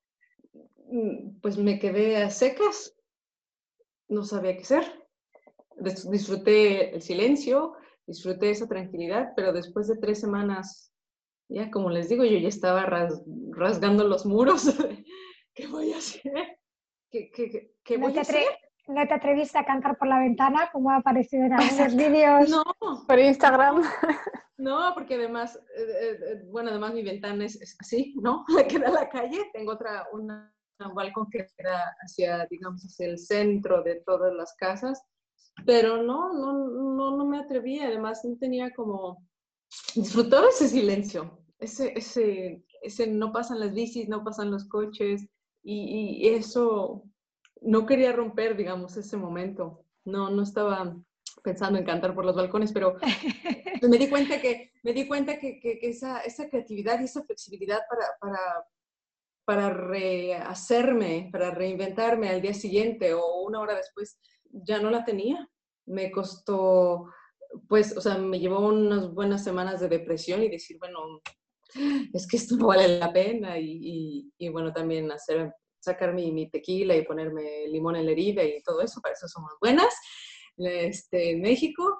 mm, 0.86 1.40
pues 1.40 1.56
me 1.56 1.78
quedé 1.78 2.16
a 2.16 2.30
secas, 2.30 2.96
no 4.10 4.24
sabía 4.24 4.54
qué 4.56 4.62
hacer. 4.62 4.84
Disfruté 5.76 6.94
el 6.94 7.00
silencio, 7.00 7.74
disfruté 8.06 8.50
esa 8.50 8.68
tranquilidad, 8.68 9.32
pero 9.34 9.52
después 9.52 9.88
de 9.88 9.96
tres 9.96 10.20
semanas, 10.20 10.92
ya 11.48 11.70
como 11.70 11.88
les 11.88 12.08
digo, 12.08 12.24
yo 12.24 12.36
ya 12.38 12.48
estaba 12.48 12.84
rasgando 12.84 14.06
los 14.06 14.26
muros. 14.26 14.64
¿Qué 15.54 15.66
voy 15.66 15.92
a 15.92 15.98
hacer? 15.98 16.58
¿Qué, 17.10 17.30
qué, 17.30 17.72
qué 17.82 17.96
voy 17.96 18.16
a 18.18 18.20
hacer? 18.20 18.44
¿No 18.88 19.06
te 19.06 19.14
atreviste 19.14 19.56
a 19.58 19.64
cantar 19.64 19.96
por 19.96 20.08
la 20.08 20.18
ventana 20.18 20.68
como 20.72 20.90
ha 20.90 20.96
aparecido 20.96 21.44
en 21.44 21.52
algunos 21.52 21.94
vídeos 21.94 22.50
no, 22.50 22.62
por 23.06 23.18
Instagram? 23.18 23.82
No, 24.60 24.92
porque 24.92 25.14
además, 25.14 25.56
eh, 25.74 25.82
eh, 25.82 26.10
eh, 26.10 26.42
bueno, 26.50 26.68
además 26.68 26.92
mi 26.92 27.02
ventana 27.02 27.46
es, 27.46 27.76
así, 27.80 28.14
¿no? 28.20 28.44
La 28.54 28.66
queda 28.68 28.88
a 28.88 28.92
la 28.92 29.08
calle. 29.08 29.50
Tengo 29.54 29.72
otra, 29.72 30.06
una, 30.12 30.54
un 30.88 30.94
balcón 30.94 31.28
que 31.30 31.46
queda 31.56 31.94
hacia, 32.00 32.46
digamos, 32.50 32.82
hacia 32.82 33.06
el 33.06 33.18
centro 33.18 33.82
de 33.82 34.02
todas 34.06 34.32
las 34.34 34.54
casas 34.54 35.02
pero 35.66 36.02
no, 36.02 36.32
no, 36.32 36.52
no, 36.52 37.16
no 37.16 37.26
me 37.26 37.38
atrevía, 37.38 37.86
además 37.86 38.24
no 38.24 38.36
tenía 38.38 38.72
como, 38.72 39.26
disfrutaba 39.94 40.48
ese 40.48 40.68
silencio, 40.68 41.38
ese, 41.58 41.92
ese, 41.96 42.64
ese 42.82 43.06
no 43.06 43.32
pasan 43.32 43.60
las 43.60 43.72
bicis, 43.72 44.08
no 44.08 44.24
pasan 44.24 44.50
los 44.50 44.66
coches, 44.68 45.26
y, 45.62 46.18
y 46.22 46.28
eso 46.28 47.04
no 47.60 47.84
quería 47.84 48.12
romper, 48.12 48.56
digamos, 48.56 48.96
ese 48.96 49.16
momento, 49.16 49.84
no, 50.04 50.30
no 50.30 50.42
estaba 50.42 50.96
pensando 51.42 51.78
en 51.78 51.84
cantar 51.84 52.14
por 52.14 52.24
los 52.24 52.36
balcones, 52.36 52.72
pero 52.72 52.96
me 53.88 53.98
di 53.98 54.08
cuenta 54.08 54.40
que, 54.40 54.72
me 54.82 54.92
di 54.92 55.06
cuenta 55.06 55.38
que, 55.38 55.60
que, 55.60 55.78
esa, 55.82 56.20
esa, 56.20 56.48
creatividad 56.48 57.00
y 57.00 57.04
esa 57.04 57.22
flexibilidad 57.22 57.80
para, 57.88 58.06
para, 58.20 58.40
para 59.50 59.68
rehacerme, 59.68 61.28
para 61.32 61.50
reinventarme 61.50 62.28
al 62.28 62.40
día 62.40 62.54
siguiente 62.54 63.14
o 63.14 63.40
una 63.42 63.58
hora 63.58 63.74
después, 63.74 64.16
ya 64.44 64.78
no 64.78 64.90
la 64.90 65.04
tenía. 65.04 65.50
Me 65.86 66.12
costó, 66.12 67.06
pues, 67.68 67.96
o 67.96 68.00
sea, 68.00 68.16
me 68.16 68.38
llevó 68.38 68.60
unas 68.60 69.12
buenas 69.12 69.42
semanas 69.42 69.80
de 69.80 69.88
depresión 69.88 70.44
y 70.44 70.48
decir, 70.48 70.78
bueno, 70.78 71.00
es 72.12 72.28
que 72.28 72.36
esto 72.36 72.54
no 72.56 72.66
vale 72.68 72.96
la 72.96 73.12
pena 73.12 73.58
y, 73.58 74.30
y, 74.38 74.48
bueno, 74.50 74.72
también 74.72 75.10
hacer 75.10 75.52
sacar 75.80 76.14
mi, 76.14 76.30
mi, 76.30 76.48
tequila 76.48 76.94
y 76.94 77.04
ponerme 77.04 77.66
limón 77.66 77.96
en 77.96 78.06
la 78.06 78.12
herida 78.12 78.44
y 78.44 78.62
todo 78.62 78.82
eso, 78.82 79.00
para 79.00 79.14
eso 79.14 79.26
somos 79.26 79.50
buenas 79.60 79.92
este, 80.58 81.32
en 81.32 81.40
México. 81.40 81.98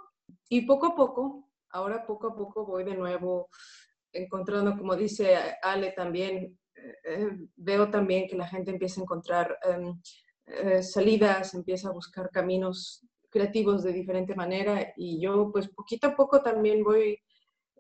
Y 0.49 0.61
poco 0.61 0.87
a 0.87 0.95
poco, 0.95 1.51
ahora 1.71 2.07
poco 2.07 2.29
a 2.29 2.37
poco 2.37 2.65
voy 2.65 2.85
de 2.85 2.95
nuevo 2.95 3.49
encontrando, 4.13 4.79
como 4.79 4.95
dice 4.95 5.37
Ale 5.63 5.91
también, 5.91 6.60
eh, 7.05 7.31
veo 7.57 7.91
también 7.91 8.29
que 8.29 8.37
la 8.37 8.47
gente 8.47 8.71
empieza 8.71 9.01
a 9.01 9.05
encontrar 9.05 9.59
em, 9.65 10.01
eh, 10.47 10.83
salidas, 10.83 11.55
empieza 11.55 11.89
a 11.89 11.93
buscar 11.93 12.31
caminos 12.31 13.07
creativos 13.31 13.83
de 13.83 13.93
diferente 13.93 14.35
manera 14.35 14.93
y 14.97 15.21
yo 15.21 15.51
pues 15.53 15.69
poquito 15.69 16.09
a 16.09 16.17
poco 16.17 16.43
también 16.43 16.83
voy, 16.83 17.19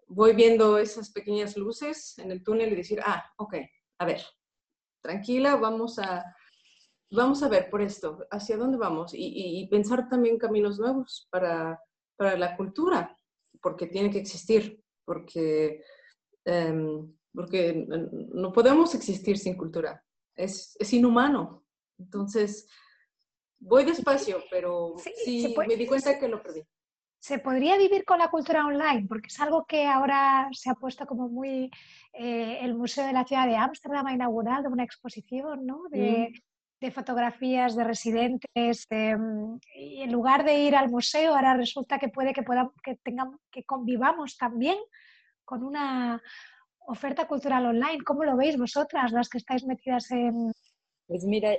voy 0.06 0.34
viendo 0.34 0.78
esas 0.78 1.10
pequeñas 1.10 1.56
luces 1.56 2.16
en 2.18 2.30
el 2.30 2.42
túnel 2.42 2.72
y 2.72 2.76
decir, 2.76 3.00
ah, 3.04 3.24
ok, 3.36 3.56
a 3.98 4.04
ver, 4.04 4.22
tranquila, 5.02 5.56
vamos 5.56 5.98
a, 5.98 6.24
vamos 7.10 7.42
a 7.42 7.48
ver 7.48 7.68
por 7.70 7.82
esto, 7.82 8.26
hacia 8.30 8.56
dónde 8.56 8.78
vamos 8.78 9.12
y, 9.14 9.66
pensar 9.70 10.08
también 10.08 10.38
caminos 10.38 10.78
nuevos 10.78 11.26
para, 11.30 11.80
para, 12.16 12.36
la 12.36 12.56
cultura, 12.56 13.16
porque 13.60 13.86
tiene 13.86 14.10
que 14.10 14.18
existir, 14.18 14.82
porque, 15.04 15.82
em, 16.44 17.12
porque 17.34 17.86
no 18.32 18.52
podemos 18.52 18.94
existir 18.94 19.38
sin 19.38 19.56
cultura, 19.56 20.04
es, 20.34 20.76
es 20.78 20.92
inhumano. 20.92 21.64
Entonces, 21.98 22.68
voy 23.58 23.84
despacio, 23.84 24.42
pero 24.50 24.94
sí, 25.24 25.54
me 25.68 25.76
di 25.76 25.86
cuenta 25.86 26.18
que 26.18 26.28
lo 26.28 26.42
perdí. 26.42 26.62
¿Se 27.20 27.38
podría 27.38 27.76
vivir 27.76 28.06
con 28.06 28.18
la 28.18 28.30
cultura 28.30 28.64
online? 28.64 29.06
Porque 29.06 29.28
es 29.28 29.38
algo 29.40 29.66
que 29.66 29.86
ahora 29.86 30.48
se 30.52 30.70
ha 30.70 30.74
puesto 30.74 31.06
como 31.06 31.28
muy... 31.28 31.70
Eh, 32.14 32.58
el 32.62 32.74
Museo 32.74 33.06
de 33.06 33.12
la 33.12 33.26
Ciudad 33.26 33.46
de 33.46 33.56
Ámsterdam 33.56 34.06
ha 34.06 34.14
inaugurado 34.14 34.70
una 34.70 34.84
exposición 34.84 35.66
¿no? 35.66 35.82
de, 35.90 36.32
mm. 36.80 36.90
fotografías 36.90 37.76
de 37.76 37.84
residentes. 37.84 38.86
Mm, 38.90 39.56
y 39.74 40.00
en 40.00 40.10
lugar 40.10 40.44
de 40.44 40.60
ir 40.60 40.74
al 40.74 40.88
museo, 40.90 41.34
ahora 41.34 41.54
resulta 41.54 41.98
que 41.98 42.08
puede 42.08 42.32
que, 42.32 42.42
podamos, 42.42 42.72
que, 42.82 42.96
tengamos, 42.96 43.36
que 43.50 43.64
convivamos 43.64 44.38
también 44.38 44.78
con 45.44 45.62
una 45.62 46.22
oferta 46.90 47.26
cultural 47.26 47.66
online. 47.66 48.02
¿Cómo 48.04 48.24
lo 48.24 48.36
veis 48.36 48.58
vosotras, 48.58 49.12
las 49.12 49.28
que 49.28 49.38
estáis 49.38 49.64
metidas 49.64 50.10
en... 50.10 50.52
Pues 51.06 51.24
mira, 51.24 51.56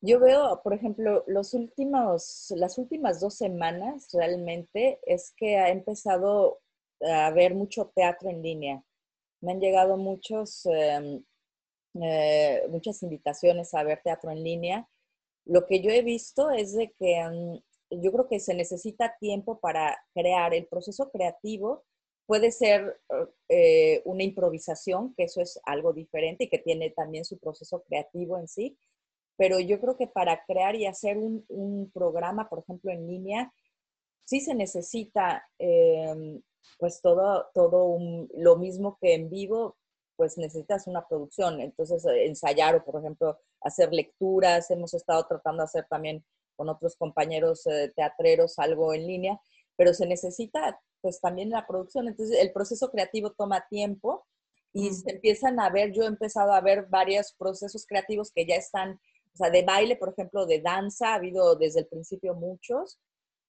yo 0.00 0.18
veo, 0.18 0.60
por 0.62 0.74
ejemplo, 0.74 1.24
los 1.26 1.54
últimos, 1.54 2.52
las 2.56 2.76
últimas 2.78 3.20
dos 3.20 3.36
semanas 3.36 4.08
realmente 4.12 5.00
es 5.06 5.32
que 5.36 5.56
ha 5.58 5.68
empezado 5.68 6.60
a 7.00 7.26
haber 7.26 7.54
mucho 7.54 7.92
teatro 7.94 8.28
en 8.30 8.42
línea. 8.42 8.82
Me 9.40 9.52
han 9.52 9.60
llegado 9.60 9.96
muchos, 9.96 10.66
em, 10.66 11.22
eh, 12.02 12.66
muchas 12.68 13.02
invitaciones 13.02 13.74
a 13.74 13.84
ver 13.84 14.00
teatro 14.02 14.30
en 14.30 14.42
línea. 14.42 14.88
Lo 15.44 15.66
que 15.66 15.80
yo 15.80 15.90
he 15.90 16.02
visto 16.02 16.50
es 16.50 16.74
de 16.74 16.92
que 16.98 17.16
em, 17.18 17.60
yo 17.90 18.12
creo 18.12 18.28
que 18.28 18.40
se 18.40 18.54
necesita 18.54 19.16
tiempo 19.20 19.60
para 19.60 19.96
crear. 20.14 20.54
El 20.54 20.66
proceso 20.66 21.10
creativo 21.10 21.84
puede 22.26 22.50
ser 22.50 23.00
eh, 23.48 24.02
una 24.04 24.22
improvisación, 24.22 25.14
que 25.14 25.24
eso 25.24 25.40
es 25.40 25.60
algo 25.64 25.92
diferente 25.92 26.44
y 26.44 26.48
que 26.48 26.58
tiene 26.58 26.90
también 26.90 27.24
su 27.24 27.38
proceso 27.38 27.82
creativo 27.82 28.38
en 28.38 28.48
sí 28.48 28.76
pero 29.36 29.58
yo 29.58 29.80
creo 29.80 29.96
que 29.96 30.06
para 30.06 30.44
crear 30.44 30.76
y 30.76 30.86
hacer 30.86 31.18
un, 31.18 31.90
programa, 31.92 32.48
por 32.48 32.60
ejemplo, 32.60 32.92
en 32.92 33.06
línea, 33.06 33.52
sí 34.24 34.40
se 34.40 34.54
necesita 34.54 35.44
em, 35.58 36.40
pues 36.78 37.00
todo, 37.00 37.50
todo 37.54 37.98
lo 38.34 38.56
mismo 38.56 38.98
que 39.00 39.14
en 39.14 39.30
vivo, 39.30 39.76
pues 40.16 40.38
necesitas 40.38 40.86
una 40.86 41.06
producción. 41.08 41.60
Entonces, 41.60 42.04
eh, 42.06 42.26
ensayar 42.26 42.76
o, 42.76 42.84
por 42.84 43.00
ejemplo, 43.00 43.38
hacer 43.62 43.92
lecturas. 43.92 44.70
Hemos 44.70 44.94
estado 44.94 45.26
tratando 45.26 45.62
de 45.62 45.64
hacer 45.64 45.86
también 45.88 46.24
con 46.54 46.68
otros 46.68 46.96
compañeros 46.96 47.66
eh, 47.66 47.92
teatreros 47.96 48.58
algo 48.58 48.94
en 48.94 49.06
línea, 49.06 49.40
pero 49.76 49.94
se 49.94 50.06
necesita 50.06 50.80
pues 51.00 51.20
también 51.20 51.50
la 51.50 51.66
producción. 51.66 52.08
Entonces, 52.08 52.38
el 52.40 52.52
proceso 52.52 52.90
creativo 52.90 53.32
toma 53.32 53.66
tiempo 53.68 54.26
y 54.72 54.90
se 54.90 55.10
empiezan 55.10 55.60
a 55.60 55.70
ver, 55.70 55.92
yo 55.92 56.04
he 56.04 56.06
empezado 56.06 56.52
a 56.52 56.60
ver 56.60 56.86
varios 56.88 57.34
procesos 57.38 57.84
creativos 57.86 58.30
que 58.34 58.46
ya 58.46 58.56
están 58.56 59.00
o 59.34 59.36
sea, 59.36 59.50
de 59.50 59.62
baile, 59.62 59.96
por 59.96 60.10
ejemplo, 60.10 60.46
de 60.46 60.60
danza, 60.60 61.12
ha 61.12 61.14
habido 61.14 61.56
desde 61.56 61.80
el 61.80 61.86
principio 61.86 62.34
muchos, 62.34 62.98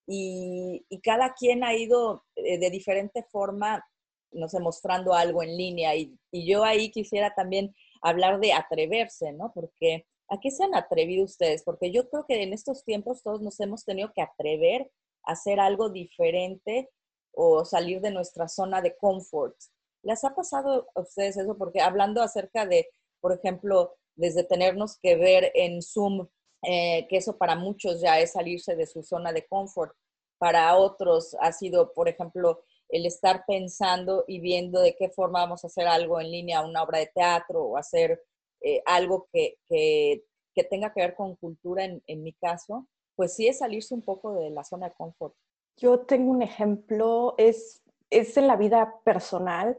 y, 0.07 0.85
cada 1.01 1.33
quien 1.33 1.63
ha 1.63 1.75
ido 1.75 2.25
eh, 2.35 2.57
de 2.57 2.69
diferente 2.69 3.23
forma, 3.23 3.85
no 4.31 4.49
sé, 4.49 4.59
mostrando 4.59 5.13
algo 5.13 5.43
en 5.43 5.57
línea. 5.57 5.95
Y, 5.95 6.17
yo 6.31 6.63
ahí 6.63 6.91
quisiera 6.91 7.33
también 7.35 7.73
hablar 8.01 8.39
de 8.39 8.53
atreverse, 8.53 9.33
¿no? 9.33 9.51
Porque, 9.53 10.05
¿a 10.29 10.39
qué 10.39 10.51
se 10.51 10.63
han 10.63 10.75
atrevido 10.75 11.25
ustedes? 11.25 11.63
Porque 11.63 11.91
yo 11.91 12.09
creo 12.09 12.25
que 12.27 12.41
en 12.43 12.53
estos 12.53 12.83
tiempos 12.85 13.23
todos 13.23 13.41
nos 13.41 13.59
hemos 13.59 13.85
tenido 13.85 14.11
que 14.13 14.21
atrever 14.21 14.89
hacer 15.23 15.59
algo 15.59 15.89
diferente 15.89 16.89
o 17.31 17.65
salir 17.65 18.01
de 18.01 18.11
nuestra 18.11 18.47
zona 18.47 18.81
de 18.81 18.95
confort. 18.95 19.55
¿Les 20.03 20.23
ha 20.23 20.35
pasado 20.35 20.87
a 20.95 21.01
ustedes 21.01 21.37
eso? 21.37 21.57
Porque 21.57 21.81
hablando 21.81 22.21
acerca 22.21 22.65
de, 22.65 22.89
por 23.21 23.33
ejemplo, 23.33 23.95
desde 24.15 24.43
tenernos 24.43 24.97
que 24.99 25.15
ver 25.15 25.51
en 25.55 25.81
Zoom, 25.81 26.27
eh, 26.63 27.07
que 27.09 27.17
eso 27.17 27.37
para 27.37 27.55
muchos 27.55 28.01
ya 28.01 28.19
es 28.19 28.33
salirse 28.33 28.75
de 28.75 28.85
su 28.85 29.03
zona 29.03 29.33
de 29.33 29.45
confort. 29.47 29.95
Para 30.37 30.75
otros 30.75 31.35
ha 31.39 31.51
sido, 31.51 31.93
por 31.93 32.09
ejemplo, 32.09 32.63
el 32.89 33.05
estar 33.05 33.45
pensando 33.47 34.23
y 34.27 34.39
viendo 34.39 34.79
de 34.79 34.95
qué 34.95 35.09
forma 35.09 35.41
vamos 35.41 35.63
a 35.63 35.67
hacer 35.67 35.87
algo 35.87 36.19
en 36.19 36.31
línea, 36.31 36.61
una 36.61 36.83
obra 36.83 36.99
de 36.99 37.07
teatro 37.07 37.63
o 37.63 37.77
hacer 37.77 38.21
eh, 38.61 38.81
algo 38.85 39.27
que, 39.31 39.57
que, 39.67 40.23
tenga 40.69 40.93
que 40.93 41.01
ver 41.01 41.15
con 41.15 41.35
cultura, 41.35 41.83
en 41.85 42.23
mi 42.23 42.33
caso, 42.33 42.87
pues 43.15 43.35
sí 43.35 43.47
es 43.47 43.59
salirse 43.59 43.93
un 43.93 44.01
poco 44.01 44.33
de 44.33 44.49
la 44.49 44.63
zona 44.63 44.89
de 44.89 44.95
confort. 44.95 45.35
Yo 45.77 46.01
tengo 46.01 46.31
un 46.31 46.41
ejemplo, 46.41 47.35
es, 47.37 47.81
es 48.09 48.37
en 48.37 48.47
la 48.47 48.55
vida 48.55 48.99
personal 49.03 49.77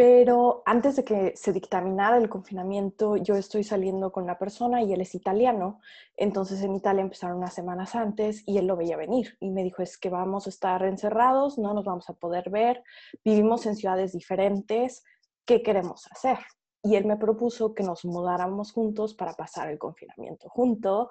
pero 0.00 0.62
antes 0.64 0.96
de 0.96 1.04
que 1.04 1.34
se 1.36 1.52
dictaminara 1.52 2.16
el 2.16 2.30
confinamiento, 2.30 3.16
yo 3.16 3.34
estoy 3.34 3.64
saliendo 3.64 4.10
con 4.12 4.24
una 4.24 4.38
persona 4.38 4.82
y 4.82 4.94
él 4.94 5.02
es 5.02 5.14
italiano. 5.14 5.78
Entonces 6.16 6.62
en 6.62 6.74
Italia 6.74 7.02
empezaron 7.02 7.36
unas 7.36 7.52
semanas 7.52 7.94
antes 7.94 8.42
y 8.46 8.56
él 8.56 8.66
lo 8.66 8.76
veía 8.76 8.96
venir 8.96 9.36
y 9.40 9.50
me 9.50 9.62
dijo, 9.62 9.82
es 9.82 9.98
que 9.98 10.08
vamos 10.08 10.46
a 10.46 10.48
estar 10.48 10.82
encerrados, 10.84 11.58
no 11.58 11.74
nos 11.74 11.84
vamos 11.84 12.08
a 12.08 12.14
poder 12.14 12.48
ver, 12.48 12.82
vivimos 13.22 13.66
en 13.66 13.76
ciudades 13.76 14.12
diferentes, 14.12 15.04
¿qué 15.44 15.62
queremos 15.62 16.06
hacer? 16.10 16.38
Y 16.82 16.96
él 16.96 17.04
me 17.04 17.18
propuso 17.18 17.74
que 17.74 17.82
nos 17.82 18.06
mudáramos 18.06 18.72
juntos 18.72 19.12
para 19.12 19.34
pasar 19.34 19.68
el 19.68 19.76
confinamiento 19.78 20.48
junto. 20.48 21.10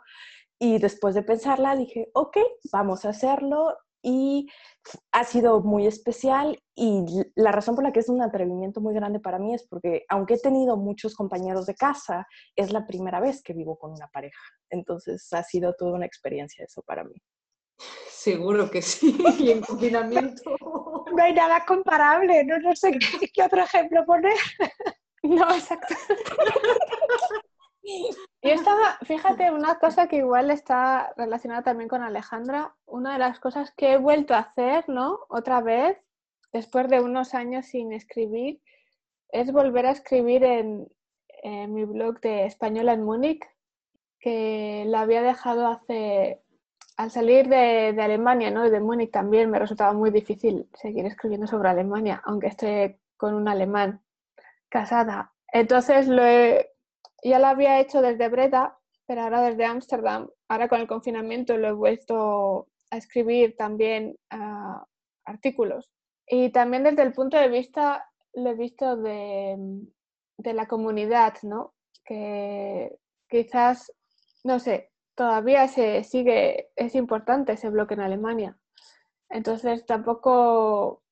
Y 0.59 0.77
después 0.77 1.15
de 1.15 1.23
pensarla, 1.23 1.75
dije, 1.75 2.09
ok, 2.13 2.37
vamos 2.71 3.05
a 3.05 3.09
hacerlo 3.09 3.75
y 4.01 4.47
ha 5.11 5.23
sido 5.23 5.61
muy 5.61 5.87
especial 5.87 6.57
y 6.75 7.03
la 7.35 7.51
razón 7.51 7.75
por 7.75 7.83
la 7.83 7.91
que 7.91 7.99
es 7.99 8.09
un 8.09 8.21
atrevimiento 8.21 8.79
muy 8.81 8.93
grande 8.93 9.19
para 9.19 9.39
mí 9.39 9.53
es 9.53 9.67
porque 9.67 10.05
aunque 10.09 10.35
he 10.35 10.39
tenido 10.39 10.77
muchos 10.77 11.15
compañeros 11.15 11.65
de 11.65 11.75
casa, 11.75 12.25
es 12.55 12.71
la 12.71 12.85
primera 12.85 13.19
vez 13.19 13.41
que 13.41 13.53
vivo 13.53 13.77
con 13.77 13.91
una 13.91 14.07
pareja. 14.07 14.41
Entonces 14.69 15.31
ha 15.33 15.43
sido 15.43 15.73
toda 15.77 15.93
una 15.93 16.05
experiencia 16.05 16.65
eso 16.65 16.81
para 16.83 17.03
mí. 17.03 17.15
Seguro 18.09 18.69
que 18.69 18.81
sí, 18.81 19.17
y 19.39 19.51
en 19.51 19.61
confinamiento. 19.61 20.55
No 21.11 21.23
hay 21.23 21.33
nada 21.33 21.65
comparable, 21.65 22.43
no, 22.45 22.59
no 22.59 22.75
sé 22.75 22.91
qué 23.33 23.43
otro 23.43 23.63
ejemplo 23.63 24.05
poner. 24.05 24.37
No, 25.21 25.53
exacto. 25.53 25.95
Yo 28.41 28.51
estaba, 28.51 28.97
fíjate, 29.03 29.51
una 29.51 29.79
cosa 29.79 30.07
que 30.07 30.17
igual 30.17 30.49
está 30.49 31.13
relacionada 31.17 31.63
también 31.63 31.89
con 31.89 32.03
Alejandra, 32.03 32.73
una 32.85 33.13
de 33.13 33.19
las 33.19 33.39
cosas 33.39 33.73
que 33.75 33.93
he 33.93 33.97
vuelto 33.97 34.33
a 34.33 34.39
hacer, 34.39 34.87
¿no? 34.87 35.19
Otra 35.29 35.59
vez, 35.61 35.97
después 36.53 36.87
de 36.87 37.01
unos 37.01 37.33
años 37.33 37.65
sin 37.65 37.91
escribir, 37.91 38.61
es 39.29 39.51
volver 39.51 39.85
a 39.85 39.91
escribir 39.91 40.43
en, 40.43 40.87
mi 41.43 41.85
blog 41.85 42.19
de 42.21 42.45
Española 42.45 42.93
en 42.93 43.03
Múnich, 43.03 43.45
que 44.19 44.83
la 44.87 45.01
había 45.01 45.21
dejado 45.21 45.67
hace, 45.67 46.41
al 46.97 47.11
salir 47.11 47.47
de, 47.47 47.93
de 47.93 48.01
Alemania, 48.01 48.51
¿no? 48.51 48.65
Y 48.65 48.69
de 48.69 48.79
Múnich 48.79 49.11
también 49.11 49.49
me 49.49 49.59
resultaba 49.59 49.93
muy 49.93 50.11
difícil 50.11 50.69
seguir 50.73 51.05
escribiendo 51.05 51.47
sobre 51.47 51.69
Alemania, 51.69 52.21
aunque 52.25 52.47
esté 52.47 52.99
con 53.17 53.33
un 53.33 53.47
alemán 53.47 54.01
casada. 54.69 55.33
Entonces 55.51 56.07
lo 56.07 56.25
he, 56.25 56.68
ya 57.23 57.39
lo 57.39 57.47
había 57.47 57.79
hecho 57.79 58.01
desde 58.01 58.29
Breda, 58.29 58.77
pero 59.05 59.21
ahora 59.21 59.41
desde 59.41 59.65
Ámsterdam, 59.65 60.29
ahora 60.47 60.67
con 60.67 60.81
el 60.81 60.87
confinamiento 60.87 61.57
lo 61.57 61.67
he 61.67 61.73
vuelto 61.73 62.67
a 62.91 62.97
escribir 62.97 63.55
también 63.57 64.15
ah, 64.29 64.85
artículos. 65.25 65.91
Y 66.27 66.51
también 66.51 66.83
desde 66.83 67.01
el 67.01 67.13
punto 67.13 67.37
de 67.37 67.49
vista, 67.49 68.05
lo 68.33 68.51
he 68.51 68.55
visto 68.55 68.97
de, 68.97 69.57
de 70.37 70.53
la 70.53 70.67
comunidad, 70.67 71.33
¿no? 71.43 71.73
Que 72.05 72.97
quizás, 73.27 73.91
no 74.43 74.59
sé, 74.59 74.91
todavía 75.15 75.67
se 75.67 76.03
sigue, 76.03 76.69
es 76.75 76.95
importante 76.95 77.53
ese 77.53 77.69
bloque 77.69 77.95
en 77.95 78.01
Alemania. 78.01 78.57
Entonces 79.29 79.85
tampoco 79.85 81.03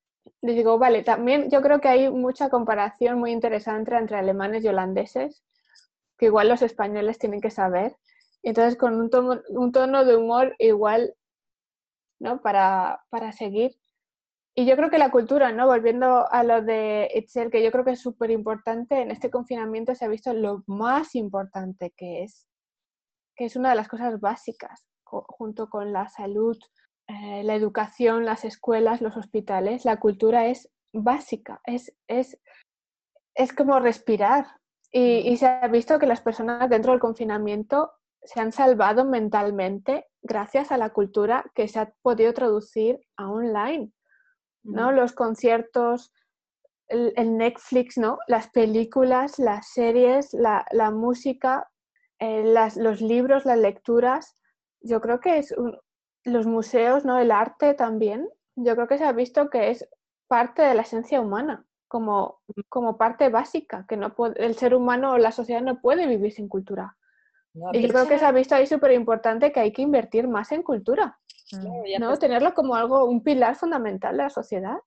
les 0.41 0.55
digo, 0.55 0.77
vale, 0.77 1.03
también 1.03 1.49
yo 1.49 1.61
creo 1.61 1.79
que 1.81 1.87
hay 1.87 2.11
mucha 2.11 2.49
comparación 2.49 3.19
muy 3.19 3.31
interesante 3.31 3.95
entre 3.95 4.17
alemanes 4.17 4.63
y 4.63 4.67
holandeses 4.67 5.43
que 6.17 6.27
igual 6.27 6.49
los 6.49 6.61
españoles 6.61 7.19
tienen 7.19 7.41
que 7.41 7.51
saber. 7.51 7.95
Entonces, 8.43 8.77
con 8.77 8.99
un 8.99 9.09
tono, 9.09 10.05
de 10.05 10.15
humor 10.15 10.55
igual, 10.59 11.15
¿no? 12.19 12.41
Para, 12.41 13.01
para 13.09 13.31
seguir. 13.31 13.71
Y 14.55 14.65
yo 14.65 14.75
creo 14.75 14.89
que 14.89 14.97
la 14.97 15.11
cultura, 15.11 15.51
¿no? 15.51 15.67
Volviendo 15.67 16.31
a 16.31 16.43
lo 16.43 16.63
de 16.63 17.09
Itzel, 17.13 17.51
que 17.51 17.63
yo 17.63 17.71
creo 17.71 17.85
que 17.85 17.91
es 17.91 18.01
súper 18.01 18.31
importante, 18.31 19.01
en 19.01 19.11
este 19.11 19.29
confinamiento 19.29 19.93
se 19.93 20.05
ha 20.05 20.07
visto 20.07 20.33
lo 20.33 20.63
más 20.65 21.13
importante 21.13 21.93
que 21.95 22.23
es, 22.23 22.47
que 23.35 23.45
es 23.45 23.55
una 23.55 23.69
de 23.69 23.75
las 23.75 23.87
cosas 23.87 24.19
básicas, 24.19 24.83
junto 25.03 25.69
con 25.69 25.93
la 25.93 26.09
salud, 26.09 26.57
eh, 27.07 27.43
la 27.43 27.55
educación, 27.55 28.25
las 28.25 28.43
escuelas, 28.43 29.01
los 29.01 29.15
hospitales, 29.15 29.85
la 29.85 29.97
cultura 29.97 30.47
es 30.47 30.69
básica, 30.91 31.61
es, 31.65 31.95
es, 32.07 32.39
es 33.35 33.53
como 33.53 33.79
respirar. 33.79 34.45
Y, 34.91 35.29
y, 35.29 35.37
se 35.37 35.47
ha 35.47 35.67
visto 35.67 35.99
que 35.99 36.07
las 36.07 36.21
personas 36.21 36.69
dentro 36.69 36.91
del 36.91 37.01
confinamiento 37.01 37.91
se 38.23 38.39
han 38.39 38.51
salvado 38.51 39.05
mentalmente 39.05 40.05
gracias 40.21 40.71
a 40.71 40.77
la 40.77 40.91
cultura 40.91 41.45
que 41.55 41.67
se 41.67 41.79
ha 41.79 41.93
podido 42.01 42.33
traducir 42.33 42.99
a 43.17 43.29
online. 43.29 43.91
¿no? 44.63 44.91
Los 44.91 45.13
conciertos, 45.13 46.11
el, 46.87 47.13
el, 47.15 47.37
Netflix, 47.37 47.97
¿no? 47.97 48.19
Las 48.27 48.49
películas, 48.49 49.39
las 49.39 49.69
series, 49.69 50.33
la, 50.33 50.65
la 50.71 50.91
música, 50.91 51.69
eh, 52.19 52.43
las, 52.43 52.75
los 52.75 53.01
libros, 53.01 53.45
las 53.45 53.57
lecturas. 53.57 54.35
Yo 54.81 55.01
creo 55.01 55.19
que 55.19 55.37
es 55.37 55.51
un, 55.51 55.77
los 56.23 56.45
museos, 56.45 57.05
¿no? 57.05 57.17
El 57.17 57.31
arte 57.31 57.73
también. 57.73 58.27
Yo 58.55 58.75
creo 58.75 58.87
que 58.87 58.97
se 58.97 59.05
ha 59.05 59.11
visto 59.11 59.49
que 59.49 59.69
es 59.69 59.87
parte 60.27 60.61
de 60.61 60.73
la 60.73 60.81
esencia 60.81 61.21
humana, 61.21 61.65
como, 61.87 62.41
como 62.69 62.97
parte 62.97 63.29
básica, 63.29 63.85
que 63.87 63.97
no 63.97 64.15
puede, 64.15 64.43
el 64.45 64.55
ser 64.55 64.73
humano 64.73 65.13
o 65.13 65.17
la 65.17 65.31
sociedad 65.31 65.61
no 65.61 65.81
puede 65.81 66.07
vivir 66.07 66.31
sin 66.31 66.47
cultura. 66.47 66.97
No, 67.53 67.69
y 67.73 67.81
yo 67.81 67.89
creo 67.89 68.07
que 68.07 68.19
se 68.19 68.25
ha 68.25 68.31
visto 68.31 68.55
ahí 68.55 68.67
súper 68.67 68.91
importante 68.91 69.51
que 69.51 69.59
hay 69.59 69.71
que 69.71 69.81
invertir 69.81 70.27
más 70.27 70.51
en 70.51 70.63
cultura. 70.63 71.19
¿no? 71.99 72.07
Pues 72.07 72.19
Tenerlo 72.19 72.53
como 72.53 72.75
algo, 72.75 73.05
un 73.05 73.23
pilar 73.23 73.55
fundamental 73.55 74.17
de 74.17 74.23
la 74.23 74.29
sociedad. 74.29 74.77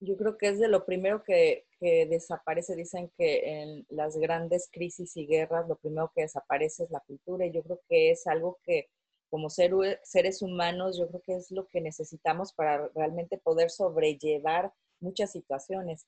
Yo 0.00 0.16
creo 0.16 0.36
que 0.36 0.48
es 0.48 0.58
de 0.58 0.68
lo 0.68 0.84
primero 0.84 1.22
que, 1.22 1.66
que, 1.80 2.06
desaparece. 2.06 2.76
Dicen 2.76 3.10
que 3.16 3.62
en 3.62 3.86
las 3.88 4.16
grandes 4.16 4.68
crisis 4.70 5.16
y 5.16 5.26
guerras 5.26 5.68
lo 5.68 5.76
primero 5.76 6.12
que 6.14 6.22
desaparece 6.22 6.84
es 6.84 6.90
la 6.90 7.00
cultura 7.00 7.46
y 7.46 7.52
yo 7.52 7.62
creo 7.62 7.80
que 7.88 8.10
es 8.10 8.26
algo 8.26 8.58
que 8.64 8.88
como 9.32 9.48
ser, 9.48 9.72
seres 10.02 10.42
humanos 10.42 10.98
yo 10.98 11.08
creo 11.08 11.22
que 11.22 11.36
es 11.36 11.50
lo 11.50 11.66
que 11.66 11.80
necesitamos 11.80 12.52
para 12.52 12.88
realmente 12.94 13.38
poder 13.38 13.70
sobrellevar 13.70 14.74
muchas 15.00 15.32
situaciones. 15.32 16.06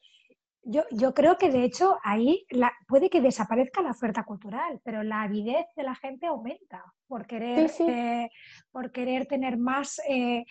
Yo, 0.67 0.83
yo, 0.91 1.13
creo 1.13 1.37
que 1.37 1.51
de 1.51 1.65
hecho 1.65 1.99
ahí 2.03 2.47
la, 2.51 2.73
puede 2.89 3.11
que 3.11 3.21
desaparezca 3.21 3.83
la 3.83 3.91
oferta 3.91 4.25
cultural, 4.25 4.81
pero 4.83 5.03
la 5.03 5.23
avidez 5.23 5.67
de 5.77 5.83
la 5.83 5.95
gente 5.95 6.27
aumenta 6.27 6.85
por 7.07 7.27
querer, 7.27 7.69
sí, 7.69 7.85
sí. 7.85 7.91
Eh, 7.91 8.31
por 8.71 8.91
querer 8.91 9.27
tener 9.27 9.57
más, 9.59 9.99
eh, 10.09 10.39
eh, 10.39 10.45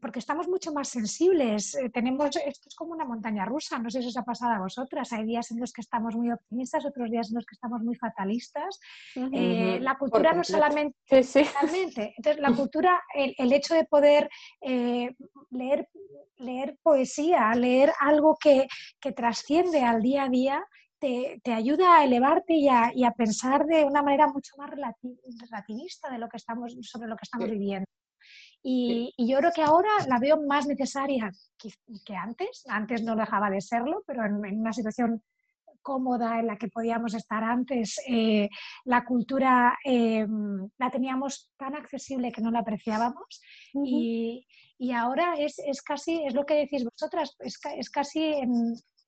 porque 0.00 0.18
estamos 0.18 0.48
mucho 0.48 0.72
más 0.72 0.88
sensibles. 0.88 1.74
Eh, 1.74 1.90
tenemos, 1.90 2.36
esto 2.36 2.68
es 2.68 2.74
como 2.74 2.92
una 2.92 3.04
montaña 3.04 3.44
rusa, 3.44 3.78
no 3.78 3.90
sé 3.90 4.02
si 4.02 4.08
os 4.08 4.16
ha 4.16 4.24
pasado 4.24 4.52
a 4.52 4.60
vosotras. 4.60 5.12
Hay 5.12 5.24
días 5.24 5.50
en 5.50 5.60
los 5.60 5.72
que 5.72 5.80
estamos 5.80 6.14
muy 6.14 6.30
optimistas, 6.30 6.84
otros 6.84 7.10
días 7.10 7.28
en 7.30 7.36
los 7.36 7.46
que 7.46 7.54
estamos 7.54 7.82
muy 7.82 7.96
fatalistas. 7.96 8.78
Uh 9.16 9.20
-huh. 9.20 9.80
la 9.80 9.96
cultura 9.96 10.32
no 10.32 10.44
solamente... 10.44 11.22
Sí, 11.22 11.42
Realmente, 11.60 12.14
entonces 12.16 12.40
la 12.40 12.54
cultura, 12.54 13.00
el, 13.14 13.34
el 13.38 13.52
hecho 13.52 13.74
de 13.74 13.84
poder 13.84 14.28
leer 15.50 15.88
leer 16.38 16.76
poesía, 16.82 17.52
leer 17.54 17.92
algo 18.00 18.36
que, 18.40 18.66
que 19.00 19.12
trasciende 19.12 19.82
al 19.82 20.02
día 20.02 20.24
a 20.24 20.28
día, 20.28 20.64
te, 20.98 21.40
te, 21.44 21.52
ayuda 21.52 21.98
a 21.98 22.04
elevarte 22.04 22.54
y 22.54 22.68
a, 22.68 22.90
y 22.94 23.04
a, 23.04 23.12
pensar 23.12 23.66
de 23.66 23.84
una 23.84 24.02
manera 24.02 24.26
mucho 24.26 24.56
más 24.56 24.70
relativista 24.70 26.10
de 26.10 26.18
lo 26.18 26.28
que 26.28 26.36
estamos, 26.36 26.76
sobre 26.82 27.08
lo 27.08 27.16
que 27.16 27.24
estamos 27.24 27.46
sí. 27.46 27.52
viviendo. 27.52 27.86
Y, 28.70 29.14
y, 29.16 29.26
yo 29.30 29.38
creo 29.38 29.50
que 29.52 29.62
ahora 29.62 29.88
la 30.08 30.18
veo 30.18 30.42
más 30.42 30.66
necesaria 30.66 31.32
que, 31.58 31.70
que 32.04 32.14
antes. 32.14 32.64
Antes 32.68 33.02
no 33.02 33.16
dejaba 33.16 33.48
de 33.48 33.62
serlo, 33.62 34.02
pero 34.06 34.26
en, 34.26 34.44
en, 34.44 34.60
una 34.60 34.74
situación 34.74 35.22
cómoda 35.80 36.38
en 36.38 36.48
la 36.48 36.58
que 36.58 36.68
podíamos 36.68 37.14
estar 37.14 37.42
antes, 37.42 37.98
eh, 38.06 38.50
la 38.84 39.06
cultura 39.06 39.78
eh, 39.82 40.26
la 40.76 40.90
teníamos 40.90 41.50
tan 41.56 41.76
accesible 41.76 42.30
que 42.30 42.42
no 42.42 42.50
la 42.50 42.58
apreciábamos. 42.58 43.40
Uh 43.72 43.82
-huh. 43.82 43.86
y, 43.86 44.46
y, 44.76 44.92
ahora 44.92 45.34
es, 45.38 45.58
es, 45.60 45.80
casi, 45.80 46.22
es 46.26 46.34
lo 46.34 46.44
que 46.44 46.56
decís 46.56 46.84
vosotras, 46.84 47.36
es, 47.38 47.58
es 47.74 47.88
casi 47.88 48.22
en, 48.22 48.52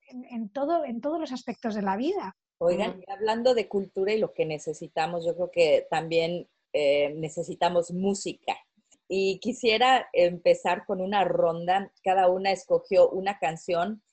en, 0.09 0.25
en, 0.31 0.49
todo, 0.49 0.87
en 0.87 1.03
todos 1.03 1.20
los 1.20 1.33
aspectos 1.33 1.75
de 1.75 1.83
la 1.83 1.99
vida. 1.99 2.35
Oigan, 2.62 3.03
hablando 3.09 3.55
de 3.55 3.68
cultura 3.68 4.12
y 4.14 4.18
lo 4.18 4.33
que 4.33 4.46
necesitamos, 4.46 5.27
yo 5.27 5.35
creo 5.35 5.51
que 5.51 5.87
también 5.90 6.49
eh, 6.73 7.12
necesitamos 7.16 7.90
música. 7.90 8.57
Y 9.12 9.40
quisiera 9.40 10.09
empezar 10.12 10.87
con 10.87 11.01
una 11.01 11.25
ronda. 11.25 11.92
Cada 12.05 12.29
una 12.29 12.53
escogió 12.53 13.11
una 13.11 13.40
canción. 13.40 14.05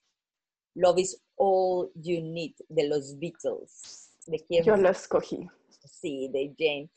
Love 0.74 0.98
is 0.98 1.24
all 1.36 1.92
you 1.94 2.20
need 2.20 2.56
de 2.68 2.88
los 2.88 3.20
Beatles. 3.20 4.16
¿De 4.26 4.40
quién? 4.40 4.64
Yo 4.64 4.76
lo 4.76 4.90
escogí. 4.90 5.48
Sí, 5.86 6.30
de 6.30 6.52
Jane. 6.58 6.90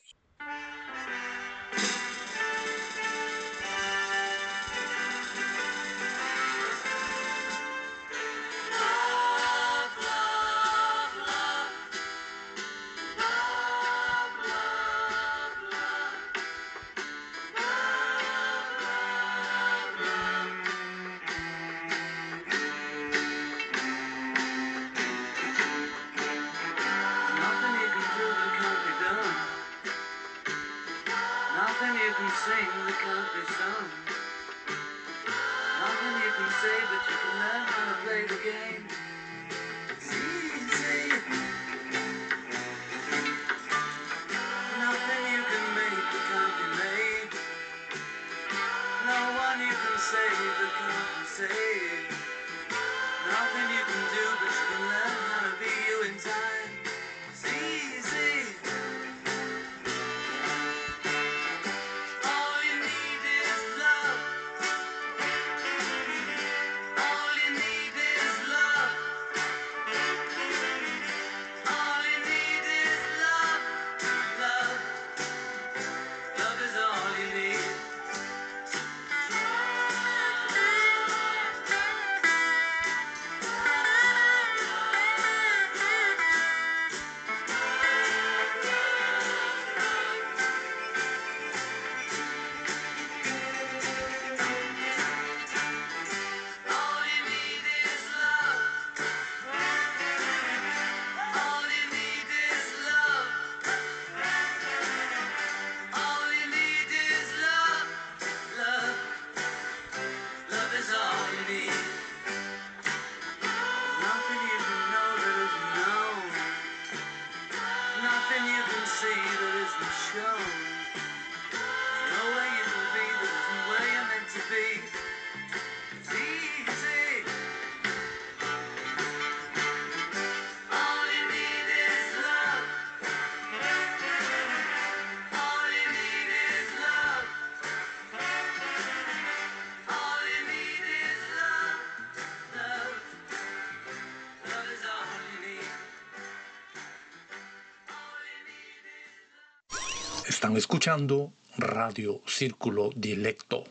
Están 150.41 150.57
escuchando 150.57 151.35
Radio 151.59 152.23
Círculo 152.27 152.88
Dilecto. 152.97 153.63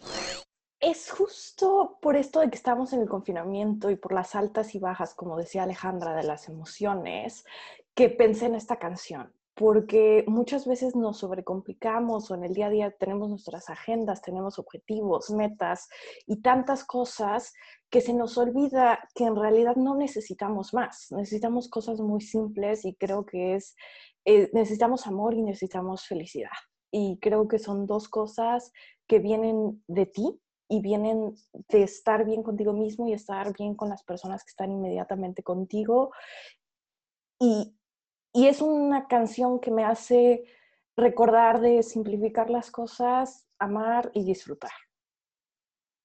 Es 0.80 1.10
justo 1.10 1.98
por 2.00 2.16
esto 2.16 2.42
de 2.42 2.52
que 2.52 2.58
estamos 2.58 2.94
en 2.94 3.02
el 3.02 3.10
confinamiento 3.10 3.90
y 3.90 3.96
por 3.96 4.14
las 4.14 4.36
altas 4.36 4.76
y 4.76 4.78
bajas, 4.78 5.16
como 5.16 5.36
decía 5.36 5.64
Alejandra, 5.64 6.14
de 6.14 6.22
las 6.22 6.48
emociones, 6.48 7.44
que 7.96 8.12
pensé 8.12 8.46
en 8.46 8.54
esta 8.54 8.78
canción 8.78 9.34
porque 9.60 10.24
muchas 10.26 10.66
veces 10.66 10.96
nos 10.96 11.18
sobrecomplicamos 11.18 12.32
o 12.32 12.36
en 12.36 12.46
el 12.46 12.54
día 12.54 12.68
a 12.68 12.70
día 12.70 12.92
tenemos 12.92 13.28
nuestras 13.28 13.70
agendas, 13.70 14.22
tenemos 14.22 14.58
objetivos, 14.58 15.32
metas 15.32 15.90
y 16.26 16.42
tantas 16.42 16.86
cosas 16.86 17.54
que 17.90 18.00
se 18.00 18.14
nos 18.14 18.38
olvida 18.38 19.00
que 19.14 19.26
en 19.26 19.36
realidad 19.36 19.76
no 19.76 19.96
necesitamos 19.96 20.74
más, 20.74 21.08
necesitamos 21.12 21.68
cosas 21.68 22.00
muy 22.00 22.22
simples 22.22 22.86
y 22.86 22.96
creo 22.96 23.26
que 23.26 23.56
es, 23.56 23.76
eh, 24.26 24.50
necesitamos 24.54 25.08
amor 25.08 25.34
y 25.34 25.42
necesitamos 25.42 26.06
felicidad. 26.08 26.50
Y 26.92 27.20
creo 27.20 27.48
que 27.48 27.60
son 27.60 27.86
dos 27.86 28.10
cosas 28.10 28.72
que 29.08 29.20
vienen 29.20 29.84
de 29.88 30.06
ti 30.06 30.40
y 30.68 30.82
vienen 30.82 31.36
de 31.70 31.84
estar 31.84 32.26
bien 32.26 32.44
contigo 32.44 32.74
mismo 32.74 33.08
y 33.08 33.14
estar 33.14 33.54
bien 33.54 33.76
con 33.76 33.90
las 33.90 34.04
personas 34.04 34.44
que 34.44 34.50
están 34.50 34.72
inmediatamente 34.72 35.44
contigo. 35.44 36.12
Y, 37.40 37.76
y 38.34 38.48
es 38.48 38.62
una 38.62 39.08
canción 39.08 39.60
que 39.60 39.72
me 39.72 39.84
hace 39.84 40.44
recordar 40.96 41.62
de 41.62 41.82
simplificar 41.82 42.50
las 42.50 42.70
cosas, 42.70 43.48
amar 43.58 44.12
y 44.14 44.24
disfrutar. 44.24 44.72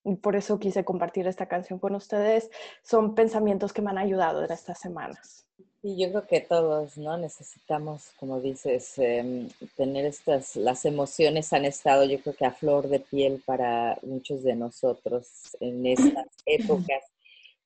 Y 0.05 0.17
por 0.17 0.37
eso 0.37 0.59
quise 0.59 0.85
compartir 0.85 1.27
esta 1.27 1.49
canción 1.49 1.79
con 1.79 1.95
ustedes. 1.95 2.51
Son 2.83 3.15
pensamientos 3.15 3.73
que 3.73 3.83
me 3.83 3.91
han 3.91 3.99
ayudado 3.99 4.45
en 4.45 4.53
estas 4.53 4.79
semanas. 4.79 5.47
Y 5.87 5.99
yo 5.99 6.09
creo 6.09 6.27
que 6.27 6.41
todos, 6.41 6.97
¿no? 6.97 7.19
Necesitamos, 7.19 8.11
como 8.19 8.41
dices, 8.41 8.97
em, 8.97 9.51
tener 9.77 10.07
estas, 10.07 10.57
las 10.57 10.87
emociones 10.87 11.53
han 11.53 11.67
estado, 11.67 12.05
yo 12.05 12.19
creo 12.21 12.35
que 12.35 12.47
a 12.47 12.53
flor 12.53 12.89
de 12.89 13.01
piel 13.01 13.43
para 13.45 13.99
muchos 14.03 14.43
de 14.43 14.57
nosotros 14.57 15.55
en 15.61 15.85
estas 15.85 16.27
épocas. 16.47 17.05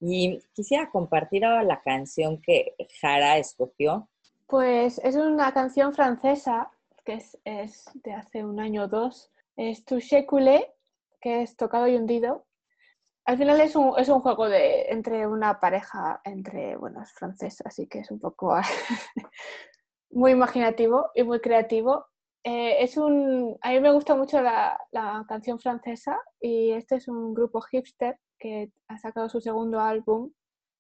Y 0.01 0.41
quisiera 0.53 0.91
compartir 0.91 1.45
ahora 1.45 1.63
la 1.63 1.81
canción 1.81 2.43
que 2.43 2.75
Jara 3.01 3.39
escogió, 3.39 4.09
pues 4.49 4.99
es 5.05 5.15
una 5.15 5.55
canción 5.55 5.95
francesa 5.95 6.73
que 7.05 7.15
es, 7.15 7.39
es 7.45 7.85
de 8.03 8.15
hace 8.15 8.45
un 8.45 8.59
año 8.59 8.85
o 8.85 8.89
dos. 8.89 9.31
Es 9.57 9.85
Touché 9.85 10.27
Coulé, 10.27 10.75
que 11.21 11.43
es 11.43 11.57
tocado 11.57 11.87
y 11.87 11.95
hundido. 11.95 12.48
Al 13.29 13.37
final 13.37 13.61
es 13.61 13.77
un, 13.77 13.93
es 13.99 14.09
un 14.09 14.21
juego 14.21 14.49
de, 14.49 14.87
entre 14.89 15.27
una 15.27 15.61
pareja, 15.61 16.23
entre, 16.25 16.79
bueno, 16.79 17.03
es 17.03 17.13
francesa, 17.13 17.65
así 17.67 17.87
que 17.87 17.99
es 17.99 18.11
un 18.11 18.19
poco 18.19 18.57
muy 20.11 20.31
imaginativo 20.31 21.11
y 21.15 21.25
muy 21.25 21.39
creativo. 21.39 22.07
Eh, 22.43 22.83
es 22.83 22.97
un, 22.97 23.59
a 23.61 23.73
mí 23.73 23.81
me 23.81 23.93
gusta 23.93 24.15
mucho 24.15 24.41
la, 24.41 24.81
la, 24.93 25.27
canción 25.29 25.61
francesa 25.61 26.19
y 26.41 26.71
este 26.71 26.95
es 26.95 27.07
un 27.07 27.35
grupo 27.35 27.61
hipster 27.61 28.19
que 28.39 28.73
ha 28.89 28.97
sacado 28.97 29.29
su 29.29 29.43
segundo 29.43 29.79
álbum 29.79 30.33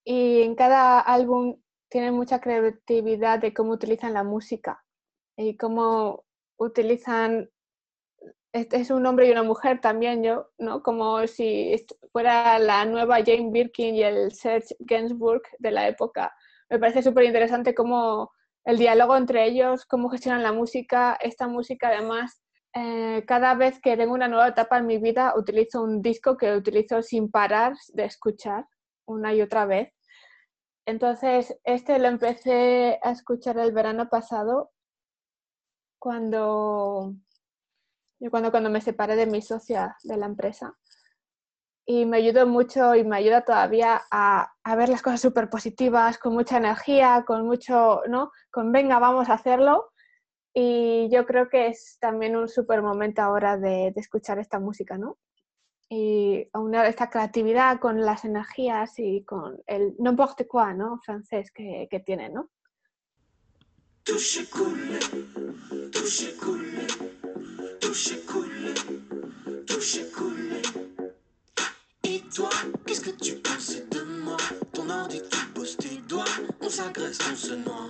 y 0.03 0.40
en 0.40 0.55
cada 0.55 1.01
álbum 1.01 1.61
tienen 1.90 2.14
mucha 2.14 2.40
creatividad 2.40 3.40
de 3.40 3.53
cómo 3.53 3.72
utilizan 3.72 4.14
la 4.14 4.24
música 4.24 4.82
y 5.36 5.59
cómo 5.59 6.24
utilizan 6.57 7.51
es 8.53 8.90
un 8.90 9.07
hombre 9.07 9.28
y 9.28 9.32
una 9.32 9.42
mujer 9.42 9.80
también 9.80 10.22
yo, 10.22 10.49
¿no? 10.59 10.82
Como 10.82 11.26
si 11.26 11.74
fuera 12.12 12.59
la 12.59 12.84
nueva 12.84 13.18
Jane 13.24 13.51
Birkin 13.51 13.94
y 13.94 14.03
el 14.03 14.32
Serge 14.32 14.74
Gainsbourg 14.80 15.42
de 15.59 15.70
la 15.70 15.88
época. 15.88 16.34
Me 16.70 16.78
parece 16.78 17.03
súper 17.03 17.24
interesante 17.24 17.74
cómo 17.74 18.32
el 18.64 18.78
diálogo 18.78 19.16
entre 19.16 19.46
ellos, 19.46 19.84
cómo 19.86 20.09
gestionan 20.09 20.42
la 20.42 20.53
música, 20.53 21.18
esta 21.20 21.49
música 21.49 21.88
además, 21.88 22.42
eh, 22.74 23.24
cada 23.26 23.55
vez 23.55 23.80
que 23.80 23.96
tengo 23.96 24.12
una 24.14 24.28
nueva 24.28 24.49
etapa 24.49 24.78
en 24.78 24.86
mi 24.86 24.99
vida 24.99 25.34
utilizo 25.36 25.82
un 25.82 26.03
disco 26.03 26.36
que 26.36 26.55
utilizo 26.55 27.03
sin 27.03 27.30
parar 27.30 27.74
de 27.94 28.05
escuchar 28.05 28.66
una 29.07 29.32
y 29.34 29.40
otra 29.40 29.64
vez 29.64 29.92
entonces, 30.88 31.55
este 31.64 31.99
lo 31.99 32.09
empecé 32.09 32.99
a 33.03 33.11
escuchar 33.11 33.59
el 33.59 33.72
verano 33.72 34.09
pasado 34.09 34.70
cuando, 35.99 37.12
cuando, 38.31 38.51
cuando 38.51 38.71
me 38.71 38.81
separé 38.81 39.16
de 39.16 39.27
mi 39.27 39.43
socia 39.43 39.97
de 40.03 40.16
la 40.16 40.27
empresa. 40.27 40.77
Y 41.87 42.05
me 42.05 42.19
ayudó 42.19 42.47
mucho 42.47 42.95
y 42.95 43.05
me 43.05 43.16
ayuda 43.16 43.45
todavía 43.45 44.03
a, 44.11 44.53
a 44.62 44.77
ver 44.77 44.89
las 44.89 45.03
cosas 45.03 45.21
súper 45.21 45.49
positivas, 45.49 46.19
con 46.19 46.35
mucha 46.35 46.59
energía, 46.59 47.25
con 47.27 47.47
mucho, 47.47 48.03
¿no? 48.09 48.31
Con 48.51 48.73
venga, 48.73 48.99
vamos 48.99 49.29
a 49.29 49.35
hacerlo. 49.35 49.93
Y 50.53 51.09
yo 51.11 51.25
creo 51.25 51.49
que 51.49 51.69
es 51.69 51.97
también 52.01 52.37
un 52.37 52.49
súper 52.49 52.83
momento 52.83 53.23
ahora 53.23 53.57
de, 53.57 53.93
de 53.95 54.01
escuchar 54.01 54.39
esta 54.39 54.59
música, 54.59 54.99
¿no? 54.99 55.16
y 55.91 56.47
aunar 56.53 56.87
esta 56.87 57.09
creatividad 57.09 57.81
con 57.81 58.03
las 58.03 58.25
energías 58.25 58.99
y 58.99 59.25
con 59.25 59.62
el 59.66 59.95
n'importe 59.99 60.47
quoi, 60.47 60.75
¿no? 60.75 61.01
Francés 61.03 61.51
que, 61.51 61.89
que 61.91 62.01
tiene, 62.01 62.29
¿no? 62.29 62.51
Touche 67.99 68.16
cool, 68.26 68.74
touche 69.66 69.99
cool. 70.16 70.62
Et 72.05 72.22
toi, 72.32 72.49
qu'est-ce 72.86 73.01
que 73.01 73.11
tu 73.11 73.34
pensais 73.34 73.84
de 73.90 74.03
moi? 74.22 74.36
Ton 74.72 74.88
ordi, 74.88 75.20
tu 75.28 75.38
bosses 75.53 75.76
tes 75.76 75.96
doigts, 76.09 76.24
on 76.61 76.70
s'agresse, 76.70 77.18
on 77.28 77.34
se 77.34 77.55
noie. 77.55 77.88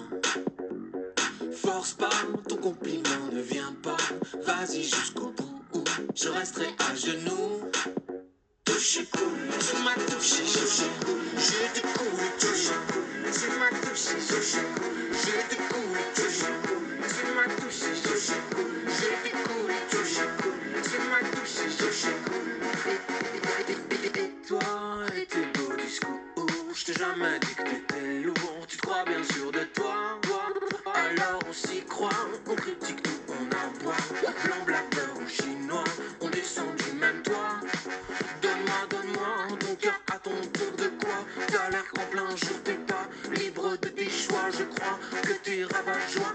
Force 1.53 1.93
pas, 1.93 2.09
ton 2.49 2.57
compliment 2.57 3.29
ne 3.31 3.43
vient 3.43 3.77
pas, 3.83 3.99
vas-y 4.47 4.83
jusqu'au 4.83 5.31
bout 5.37 5.85
je 6.15 6.29
resterai 6.31 6.69
à 6.79 6.95
genoux. 6.95 7.71
Touche 8.65 9.01
cool, 9.13 9.37
tu 9.61 9.83
m'as 9.83 9.95
touché, 10.07 10.43
touché 10.43 10.89
j'ai 11.37 11.83
des 11.83 11.87
touche 12.39 12.71
cool, 12.89 13.31
tu 13.31 13.59
m'as 13.59 13.79
touché, 13.79 14.15
touché 14.27 14.63
j'ai 15.13 16.18
que 27.19 28.25
lourd, 28.25 28.67
tu 28.69 28.77
te 28.77 28.83
crois 28.83 29.05
bien 29.05 29.23
sûr 29.33 29.51
de 29.51 29.65
toi, 29.75 30.21
alors 30.95 31.41
on 31.49 31.53
s'y 31.53 31.83
croit, 31.83 32.11
on 32.47 32.55
critique 32.55 33.05
nous, 33.07 33.35
on 33.35 33.47
aboie, 33.47 33.97
blanc, 34.45 34.65
blagueur 34.65 35.17
ou 35.17 35.29
chinois. 35.29 35.85
T'as 41.47 41.71
l'air 41.71 41.85
qu'en 41.95 42.05
plein 42.11 42.29
jour 42.37 42.63
t'es 42.65 42.75
pas 42.75 43.07
libre 43.35 43.77
de 43.77 43.89
tes 43.89 44.11
choix. 44.11 44.51
Je 44.51 44.65
crois 44.65 44.99
que 45.23 45.33
t'es 45.43 45.65
rabat-joie 45.65 46.35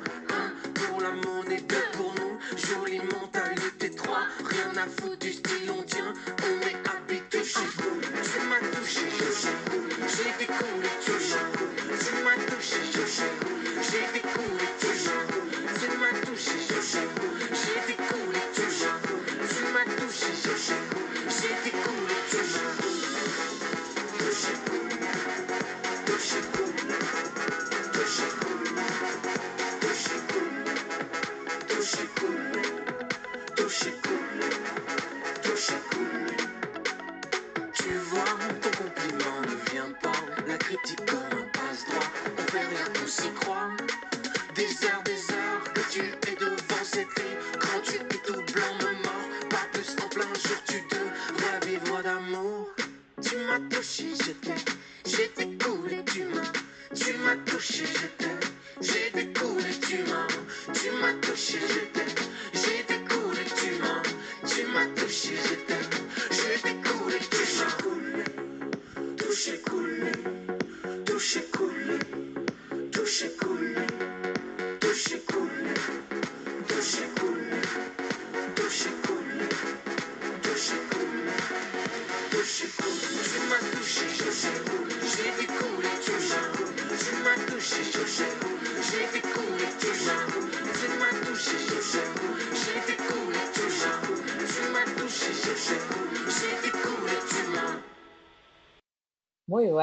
is 44.63 44.77
so 44.79 45.02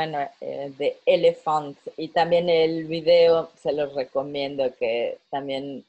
bueno, 0.00 0.18
eh, 0.40 0.72
de 0.78 0.98
Elephant. 1.04 1.76
Y 1.98 2.08
también 2.08 2.48
el 2.48 2.86
video 2.86 3.50
se 3.54 3.70
los 3.70 3.94
recomiendo, 3.94 4.74
que 4.76 5.18
también 5.28 5.84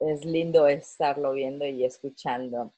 es 0.00 0.26
lindo 0.26 0.68
estarlo 0.68 1.32
viendo 1.32 1.64
y 1.64 1.82
escuchando. 1.82 2.74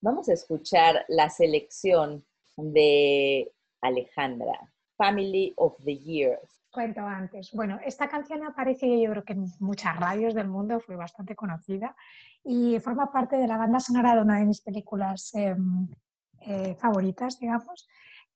Vamos 0.00 0.28
a 0.28 0.32
escuchar 0.32 1.04
la 1.06 1.30
selección 1.30 2.24
de 2.56 3.52
Alejandra, 3.80 4.72
Family 4.96 5.52
of 5.54 5.76
the 5.84 5.96
Years. 5.96 6.60
Cuento 6.72 7.02
antes. 7.02 7.52
Bueno, 7.52 7.78
esta 7.84 8.08
canción 8.08 8.42
aparece 8.42 9.00
yo 9.00 9.10
creo 9.12 9.24
que 9.24 9.34
en 9.34 9.46
muchas 9.60 9.96
radios 10.00 10.34
del 10.34 10.48
mundo, 10.48 10.80
fue 10.80 10.96
bastante 10.96 11.36
conocida 11.36 11.94
y 12.42 12.80
forma 12.80 13.12
parte 13.12 13.36
de 13.36 13.46
la 13.46 13.56
banda 13.56 13.78
sonora 13.78 14.16
de 14.16 14.22
una 14.22 14.40
de 14.40 14.46
mis 14.46 14.60
películas 14.62 15.32
em, 15.34 15.86
eh, 16.40 16.74
favoritas, 16.74 17.38
digamos, 17.38 17.88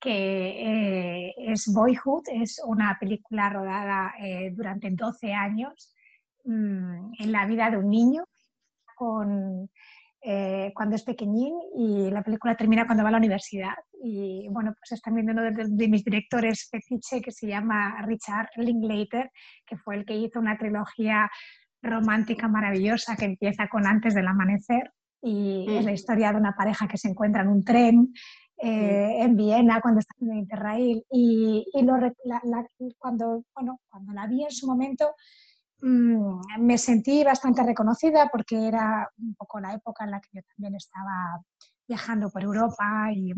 que 0.03 1.29
eh, 1.29 1.35
es 1.39 1.73
Boyhood, 1.73 2.25
es 2.33 2.61
una 2.67 2.99
película 2.99 3.49
rodada 3.49 4.13
eh, 4.19 4.51
durante 4.53 4.91
12 4.91 5.33
años 5.33 5.95
mm, 6.45 7.13
en 7.21 7.33
la 7.33 7.47
vida 7.47 7.71
de 7.71 7.77
un 7.77 7.89
niño 7.89 8.25
con, 8.97 9.71
eh, 10.21 10.73
cuando 10.75 10.97
es 10.97 11.05
pequeñín 11.05 11.55
y 11.77 12.11
la 12.11 12.25
película 12.25 12.57
termina 12.57 12.85
cuando 12.85 13.05
va 13.05 13.11
a 13.11 13.13
la 13.13 13.19
universidad. 13.19 13.75
Y 14.03 14.49
bueno, 14.51 14.75
pues 14.77 14.91
es 14.91 15.03
también 15.03 15.31
uno 15.31 15.43
de, 15.43 15.67
de 15.69 15.89
mis 15.89 16.05
directores 16.05 16.69
fetiche 16.69 17.23
que 17.23 17.31
se 17.31 17.47
llama 17.47 18.03
Richard 18.05 18.49
Linklater, 18.57 19.31
que 19.65 19.77
fue 19.77 19.95
el 19.95 20.05
que 20.05 20.17
hizo 20.17 20.41
una 20.41 20.59
trilogía 20.59 21.31
romántica 21.81 22.49
maravillosa 22.49 23.15
que 23.15 23.27
empieza 23.27 23.69
con 23.69 23.87
Antes 23.87 24.15
del 24.15 24.27
Amanecer 24.27 24.91
y 25.23 25.67
es 25.69 25.85
la 25.85 25.93
historia 25.93 26.33
de 26.33 26.39
una 26.39 26.57
pareja 26.57 26.89
que 26.89 26.99
se 26.99 27.09
encuentra 27.09 27.43
en 27.43 27.49
un 27.49 27.65
tren 27.65 28.13
eh, 28.65 29.17
en 29.25 29.37
Viena 29.37 29.81
cuando 29.81 29.99
estaba 29.99 30.33
en 30.33 30.39
Interrail 30.39 31.05
y, 31.11 31.67
cuando, 32.97 33.43
bueno, 33.57 33.81
cuando 33.91 34.13
la 34.13 34.29
vi 34.29 34.45
en 34.45 34.53
su 34.53 34.69
momento 34.69 35.17
mmm, 35.81 36.41
me 36.61 36.79
sentí 36.79 37.25
bastante 37.25 37.65
reconocida 37.65 38.29
porque 38.31 38.69
era 38.69 39.11
un 39.19 39.35
poco 39.35 39.59
la 39.59 39.75
época 39.75 40.05
en 40.05 40.13
la 40.13 40.21
que 40.21 40.29
yo 40.35 40.43
también 40.55 40.77
estaba 40.77 41.43
viajando 41.89 42.31
por 42.31 42.45
Europa 42.45 43.11
y, 43.13 43.33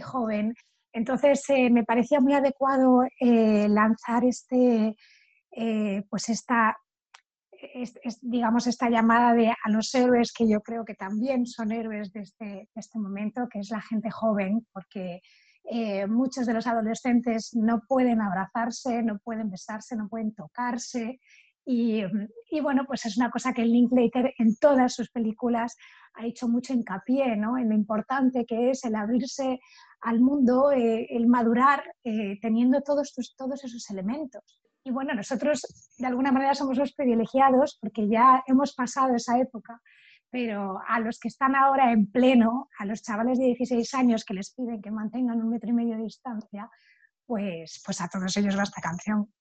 joven. 0.00 0.52
Entonces 0.92 1.42
eh, 1.48 1.70
me 1.70 1.84
parecía 1.84 2.20
muy 2.20 2.34
adecuado 2.34 3.04
eh, 3.20 3.66
lanzar 3.70 4.24
este, 4.24 4.94
pues 6.10 6.28
esta, 6.28 6.76
es, 7.74 7.98
es, 8.02 8.18
digamos, 8.20 8.66
esta 8.66 8.90
llamada 8.90 9.32
de, 9.34 9.48
a 9.48 9.70
los 9.70 9.94
héroes 9.94 10.32
que 10.32 10.48
yo 10.48 10.60
creo 10.60 10.84
que 10.84 10.94
también 10.94 11.46
son 11.46 11.72
héroes 11.72 12.12
de 12.12 12.20
este, 12.20 12.44
de 12.44 12.68
este 12.74 12.98
momento, 12.98 13.48
que 13.50 13.60
es 13.60 13.70
la 13.70 13.80
gente 13.80 14.10
joven, 14.10 14.66
porque 14.72 15.22
eh, 15.64 16.06
muchos 16.06 16.46
de 16.46 16.54
los 16.54 16.66
adolescentes 16.66 17.50
no 17.54 17.82
pueden 17.88 18.20
abrazarse, 18.20 19.02
no 19.02 19.18
pueden 19.18 19.50
besarse, 19.50 19.96
no 19.96 20.08
pueden 20.08 20.34
tocarse. 20.34 21.20
Y, 21.66 22.02
y, 22.50 22.60
bueno, 22.60 22.84
pues 22.86 23.06
es 23.06 23.16
una 23.16 23.30
cosa 23.30 23.54
que 23.54 23.64
Linklater 23.64 24.34
en 24.38 24.54
todas 24.56 24.94
sus 24.94 25.10
películas 25.10 25.76
ha 26.14 26.26
hecho 26.26 26.46
mucho 26.46 26.74
hincapié 26.74 27.36
¿no? 27.36 27.56
en 27.56 27.70
lo 27.70 27.74
importante 27.74 28.44
que 28.44 28.70
es 28.70 28.84
el 28.84 28.94
abrirse 28.94 29.60
al 30.02 30.20
mundo, 30.20 30.70
eh, 30.70 31.06
el 31.10 31.26
madurar 31.26 31.82
eh, 32.04 32.38
teniendo 32.40 32.82
todos, 32.82 33.14
tus, 33.14 33.34
todos 33.34 33.64
esos 33.64 33.88
elementos. 33.90 34.60
Y 34.84 34.90
bueno, 34.90 35.14
nosotros 35.14 35.94
de 35.96 36.06
alguna 36.06 36.30
manera 36.30 36.54
somos 36.54 36.76
los 36.76 36.92
privilegiados 36.92 37.78
porque 37.80 38.06
ya 38.06 38.44
hemos 38.46 38.74
pasado 38.74 39.14
esa 39.14 39.38
época, 39.38 39.80
pero 40.30 40.78
a 40.86 41.00
los 41.00 41.18
que 41.18 41.28
están 41.28 41.56
ahora 41.56 41.90
en 41.90 42.10
pleno, 42.10 42.68
a 42.78 42.84
los 42.84 43.02
chavales 43.02 43.38
de 43.38 43.46
16 43.46 43.94
años 43.94 44.24
que 44.24 44.34
les 44.34 44.52
piden 44.52 44.82
que 44.82 44.90
mantengan 44.90 45.40
un 45.40 45.48
metro 45.48 45.70
y 45.70 45.72
medio 45.72 45.96
de 45.96 46.02
distancia, 46.02 46.68
pues, 47.26 47.82
pues 47.84 48.00
a 48.02 48.08
todos 48.08 48.36
ellos 48.36 48.58
va 48.58 48.64
esta 48.64 48.82
canción. 48.82 49.32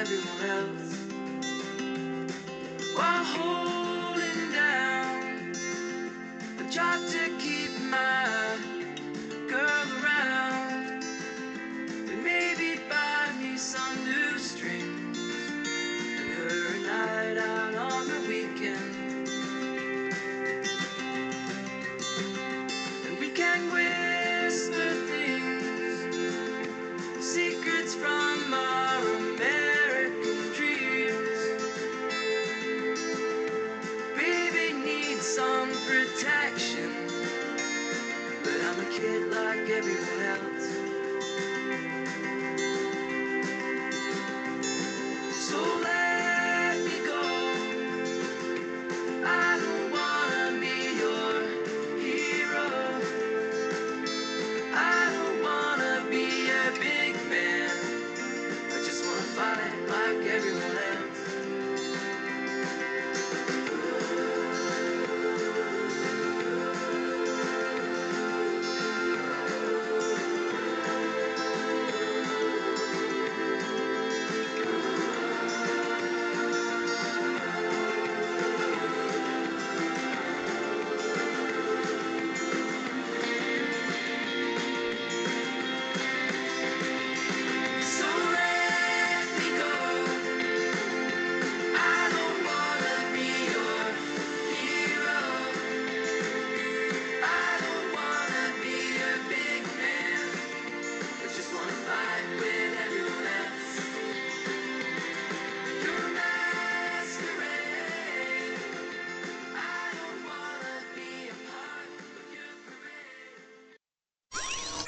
everyone 0.00 0.42
else. 0.42 0.96
Why 2.94 3.24
hold 3.24 3.69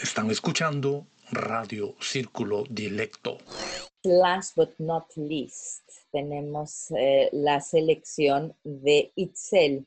Están 0.03 0.33
escuchando 0.33 1.07
Radio 1.31 1.95
Círculo 2.01 2.65
Dilecto. 2.69 3.39
Last 4.03 4.57
but 4.57 4.71
not 4.79 5.05
least, 5.15 5.89
tenemos 6.11 6.91
eh, 6.91 7.29
la 7.31 7.61
selección 7.61 8.53
de 8.65 9.13
Itzel. 9.15 9.87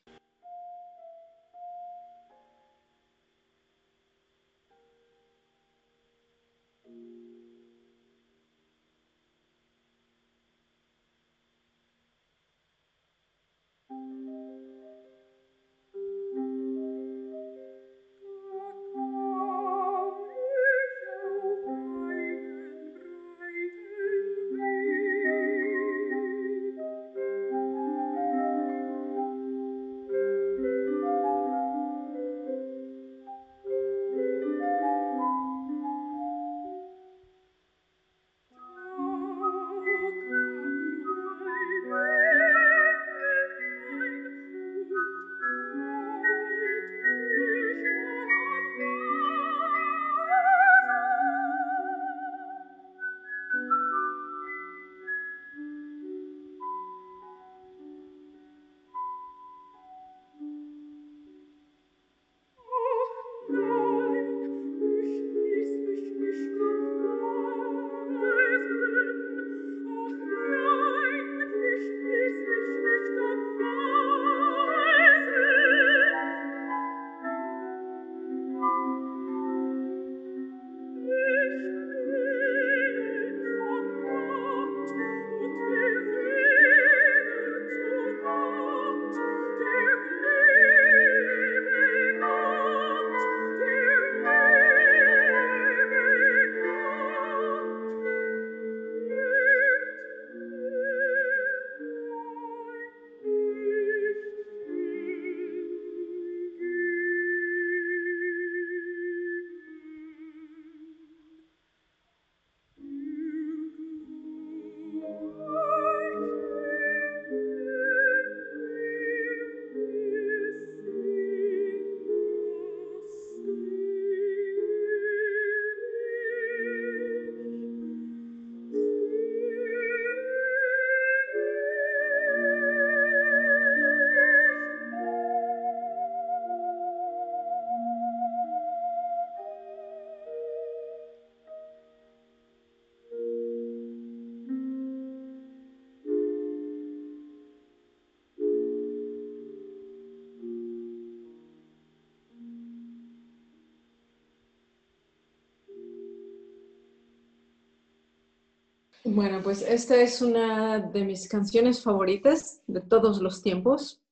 Pues 159.46 159.62
esta 159.62 159.94
es 159.94 160.22
una 160.22 160.80
de 160.80 161.04
mis 161.04 161.28
canciones 161.28 161.80
favoritas 161.80 162.64
de 162.66 162.80
todos 162.80 163.22
los 163.22 163.42
tiempos. 163.42 164.02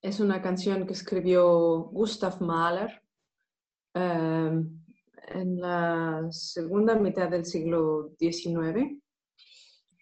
Es 0.00 0.18
una 0.18 0.40
canción 0.40 0.86
que 0.86 0.94
escribió 0.94 1.90
Gustav 1.92 2.40
Mahler 2.40 3.02
eh, 3.92 4.64
en 5.28 5.60
la 5.60 6.26
segunda 6.30 6.94
mitad 6.94 7.28
del 7.28 7.44
siglo 7.44 8.14
XIX. 8.18 8.98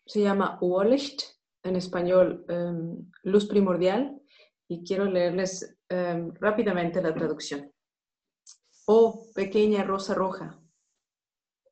Se 0.06 0.20
llama 0.20 0.56
Uolicht, 0.60 1.22
en 1.64 1.74
español 1.74 2.44
em, 2.48 3.10
Luz 3.24 3.46
Primordial, 3.46 4.22
y 4.68 4.84
quiero 4.84 5.06
leerles 5.06 5.76
em, 5.88 6.32
rápidamente 6.34 7.02
la 7.02 7.12
traducción. 7.12 7.72
Oh, 8.86 9.26
pequeña 9.34 9.82
rosa 9.82 10.14
roja, 10.14 10.62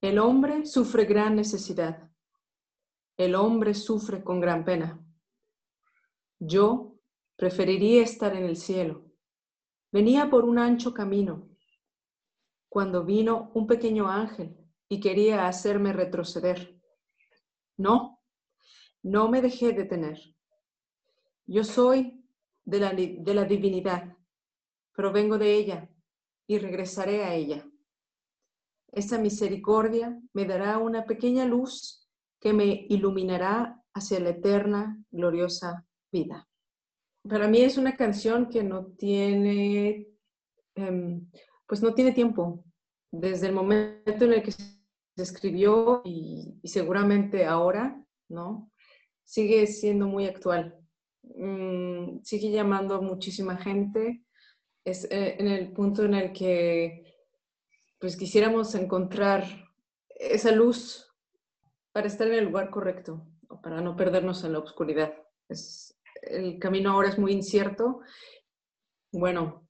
el 0.01 0.19
hombre 0.19 0.67
sufre 0.67 1.05
gran 1.05 1.37
necesidad 1.37 2.12
el 3.17 3.35
hombre 3.35 3.75
sufre 3.75 4.23
con 4.23 4.41
gran 4.41 4.65
pena. 4.65 5.05
Yo 6.39 6.97
preferiría 7.37 8.03
estar 8.03 8.35
en 8.35 8.45
el 8.45 8.57
cielo. 8.57 9.05
Venía 9.91 10.31
por 10.31 10.45
un 10.45 10.59
ancho 10.59 10.95
camino, 10.95 11.51
cuando 12.69 13.05
vino 13.05 13.51
un 13.55 13.67
pequeño 13.67 14.09
ángel 14.09 14.57
y 14.89 15.01
quería 15.01 15.47
hacerme 15.47 15.93
retroceder. 15.93 16.81
No, 17.77 18.21
no 19.03 19.29
me 19.29 19.43
dejé 19.43 19.73
detener. 19.73 20.19
Yo 21.47 21.65
soy 21.65 22.25
de 22.65 22.81
la, 22.81 22.93
de 22.93 23.35
la 23.35 23.45
divinidad, 23.45 24.17
provengo 24.95 25.37
de 25.37 25.55
ella 25.55 25.91
y 26.47 26.59
regresaré 26.59 27.25
a 27.25 27.35
ella. 27.35 27.69
Esa 28.89 29.19
misericordia 29.19 30.21
me 30.33 30.45
dará 30.45 30.79
una 30.79 31.05
pequeña 31.05 31.45
luz 31.45 32.02
que 32.43 32.53
me 32.53 32.87
iluminará 32.89 33.81
hacia 33.95 34.19
la 34.19 34.31
eterna, 34.31 35.01
gloriosa 35.13 35.87
vida. 36.11 36.49
Para 37.27 37.47
mí 37.47 37.61
es 37.61 37.79
una 37.79 37.97
canción 37.97 38.49
que 38.49 38.65
no 38.65 38.87
tiene, 38.99 40.09
em, 40.75 41.31
pues 41.69 41.83
no 41.83 41.95
tiene 41.95 42.11
tiempo. 42.11 42.65
Desde 43.13 43.47
el 43.47 43.53
momento 43.53 44.25
en 44.25 44.33
el 44.33 44.43
que 44.43 44.51
se 44.51 44.75
escribió 45.17 46.03
y, 46.05 46.59
seguramente 46.65 47.47
ahora, 47.47 48.05
¿no? 48.29 48.73
Sigue 49.25 49.65
siendo 49.69 50.09
muy 50.09 50.27
actual. 50.27 50.77
Mm, 51.23 52.23
sigue 52.25 52.51
llamando 52.51 52.97
a 52.97 53.01
muchísima 53.01 53.57
gente. 53.57 54.25
Es 54.85 55.05
eh, 55.13 55.37
en 55.39 55.47
el 55.47 55.73
punto 55.73 56.05
en 56.05 56.15
el 56.15 56.33
que 56.33 57.05
pues 58.01 58.17
quisiéramos 58.17 58.75
encontrar 58.75 59.45
esa 60.09 60.51
luz 60.51 61.12
para 61.93 62.07
estar 62.07 62.27
en 62.27 62.35
el 62.35 62.45
lugar 62.45 62.71
correcto 62.71 63.27
o 63.49 63.61
para 63.61 63.81
no 63.81 63.97
perdernos 63.97 64.45
en 64.45 64.53
la 64.53 64.61
oscuridad. 64.61 65.15
Es, 65.49 66.01
el 66.23 66.59
camino 66.59 66.91
ahora 66.91 67.09
es 67.09 67.19
muy 67.19 67.33
incierto. 67.33 68.01
Bueno, 69.13 69.69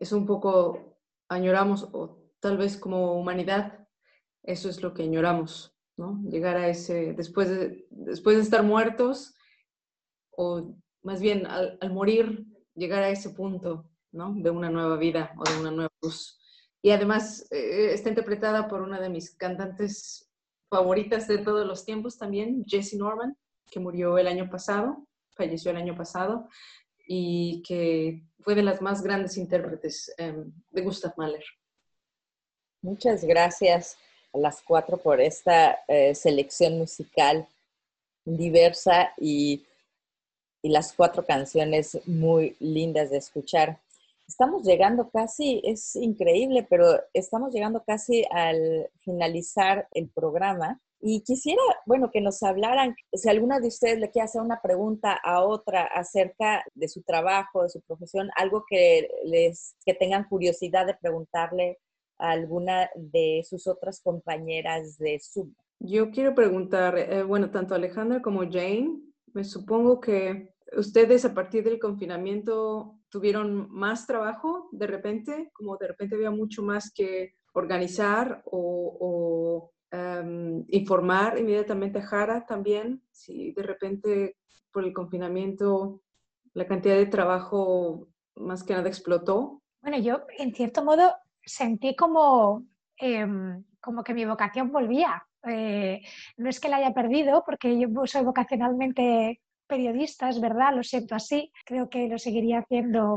es 0.00 0.12
un 0.12 0.26
poco, 0.26 0.98
añoramos, 1.28 1.88
o 1.92 2.22
tal 2.40 2.56
vez 2.56 2.76
como 2.76 3.18
humanidad, 3.18 3.86
eso 4.42 4.68
es 4.68 4.82
lo 4.82 4.94
que 4.94 5.02
añoramos, 5.02 5.76
¿no? 5.96 6.22
Llegar 6.24 6.56
a 6.56 6.68
ese, 6.68 7.12
después 7.14 7.50
de, 7.50 7.86
después 7.90 8.36
de 8.36 8.42
estar 8.42 8.62
muertos, 8.62 9.34
o 10.30 10.76
más 11.02 11.20
bien 11.20 11.46
al, 11.46 11.78
morir, 11.92 12.46
llegar 12.74 13.02
a 13.02 13.10
ese 13.10 13.30
punto, 13.30 13.90
¿no? 14.12 14.34
De 14.36 14.50
una 14.50 14.70
nueva 14.70 14.96
vida 14.96 15.34
o 15.36 15.44
de 15.44 15.60
una 15.60 15.70
nueva 15.70 15.92
luz. 16.02 16.40
Y 16.82 16.90
además 16.90 17.46
eh, 17.50 17.92
está 17.92 18.08
interpretada 18.08 18.68
por 18.68 18.82
una 18.82 19.00
de 19.00 19.08
mis 19.08 19.34
cantantes 19.34 20.30
favoritas 20.68 21.28
de 21.28 21.38
todos 21.38 21.66
los 21.66 21.84
tiempos 21.84 22.18
también, 22.18 22.64
Jessie 22.66 22.98
Norman, 22.98 23.36
que 23.70 23.80
murió 23.80 24.18
el 24.18 24.26
año 24.26 24.48
pasado, 24.50 25.06
falleció 25.34 25.70
el 25.70 25.76
año 25.76 25.96
pasado, 25.96 26.48
y 27.06 27.62
que 27.62 28.22
fue 28.40 28.54
de 28.54 28.62
las 28.62 28.82
más 28.82 29.02
grandes 29.02 29.36
intérpretes 29.36 30.12
em, 30.18 30.52
de 30.70 30.82
Gustav 30.82 31.14
Mahler. 31.16 31.44
Muchas 32.82 33.24
gracias 33.24 33.96
a 34.32 34.38
las 34.38 34.62
cuatro 34.62 34.96
por 34.96 35.20
esta 35.20 35.78
eh, 35.88 36.14
selección 36.14 36.78
musical 36.78 37.46
diversa 38.24 39.12
y, 39.16 39.64
y 40.62 40.68
las 40.68 40.92
cuatro 40.92 41.24
canciones 41.24 41.98
muy 42.06 42.56
lindas 42.58 43.10
de 43.10 43.18
escuchar. 43.18 43.78
Estamos 44.28 44.64
llegando 44.64 45.08
casi, 45.10 45.60
es 45.64 45.94
increíble, 45.96 46.66
pero 46.68 46.86
estamos 47.12 47.52
llegando 47.54 47.82
casi 47.84 48.24
al 48.30 48.90
finalizar 49.00 49.88
el 49.92 50.08
programa. 50.10 50.80
Y 51.00 51.22
quisiera, 51.22 51.60
bueno, 51.84 52.10
que 52.10 52.20
nos 52.20 52.42
hablaran, 52.42 52.96
si 53.12 53.28
alguna 53.28 53.60
de 53.60 53.68
ustedes 53.68 54.00
le 54.00 54.10
quiere 54.10 54.24
hacer 54.24 54.40
una 54.40 54.60
pregunta 54.60 55.12
a 55.12 55.44
otra 55.44 55.84
acerca 55.84 56.64
de 56.74 56.88
su 56.88 57.02
trabajo, 57.02 57.62
de 57.62 57.68
su 57.68 57.80
profesión, 57.82 58.30
algo 58.36 58.64
que 58.68 59.08
les, 59.24 59.76
que 59.84 59.94
tengan 59.94 60.24
curiosidad 60.28 60.86
de 60.86 60.94
preguntarle 60.94 61.78
a 62.18 62.30
alguna 62.30 62.90
de 62.96 63.42
sus 63.48 63.66
otras 63.66 64.00
compañeras 64.00 64.98
de 64.98 65.20
Zoom. 65.20 65.54
Yo 65.78 66.10
quiero 66.10 66.34
preguntar, 66.34 66.98
eh, 66.98 67.22
bueno, 67.22 67.50
tanto 67.50 67.74
Alejandra 67.74 68.22
como 68.22 68.40
Jane, 68.50 68.98
me 69.34 69.44
supongo 69.44 70.00
que 70.00 70.50
ustedes 70.76 71.24
a 71.24 71.34
partir 71.34 71.62
del 71.62 71.78
confinamiento 71.78 72.98
tuvieron 73.16 73.70
más 73.70 74.06
trabajo 74.06 74.68
de 74.72 74.86
repente, 74.86 75.48
como 75.54 75.78
de 75.78 75.88
repente 75.88 76.16
había 76.16 76.30
mucho 76.30 76.62
más 76.62 76.92
que 76.92 77.32
organizar 77.54 78.42
o, 78.44 79.72
em, 79.90 80.62
informar 80.68 81.38
inmediatamente 81.38 81.98
a 81.98 82.02
Jara 82.02 82.44
también, 82.44 83.00
si 83.10 83.52
de 83.52 83.62
repente 83.62 84.36
por 84.70 84.84
el 84.84 84.92
confinamiento 84.92 86.02
la 86.52 86.66
cantidad 86.66 86.96
de 86.96 87.06
trabajo 87.06 88.08
más 88.34 88.62
que 88.62 88.74
nada 88.74 88.88
explotó. 88.88 89.62
Bueno, 89.80 89.98
yo 89.98 90.26
en 90.36 90.54
cierto 90.54 90.84
modo 90.84 91.14
sentí 91.42 91.96
como, 91.96 92.66
em, 92.98 93.64
como 93.80 94.04
que 94.04 94.12
mi 94.12 94.26
vocación 94.26 94.70
volvía. 94.70 95.26
Eh, 95.48 96.02
no 96.36 96.50
es 96.50 96.60
que 96.60 96.68
la 96.68 96.76
haya 96.76 96.92
perdido, 96.92 97.42
porque 97.46 97.78
yo 97.78 97.88
soy 98.04 98.24
vocacionalmente 98.24 99.40
periodista, 99.66 100.28
es 100.28 100.40
verdad, 100.40 100.74
lo 100.74 100.82
siento 100.82 101.14
así. 101.14 101.52
Creo 101.64 101.88
que 101.88 102.08
lo 102.08 102.18
seguiría 102.18 102.60
haciendo 102.60 103.16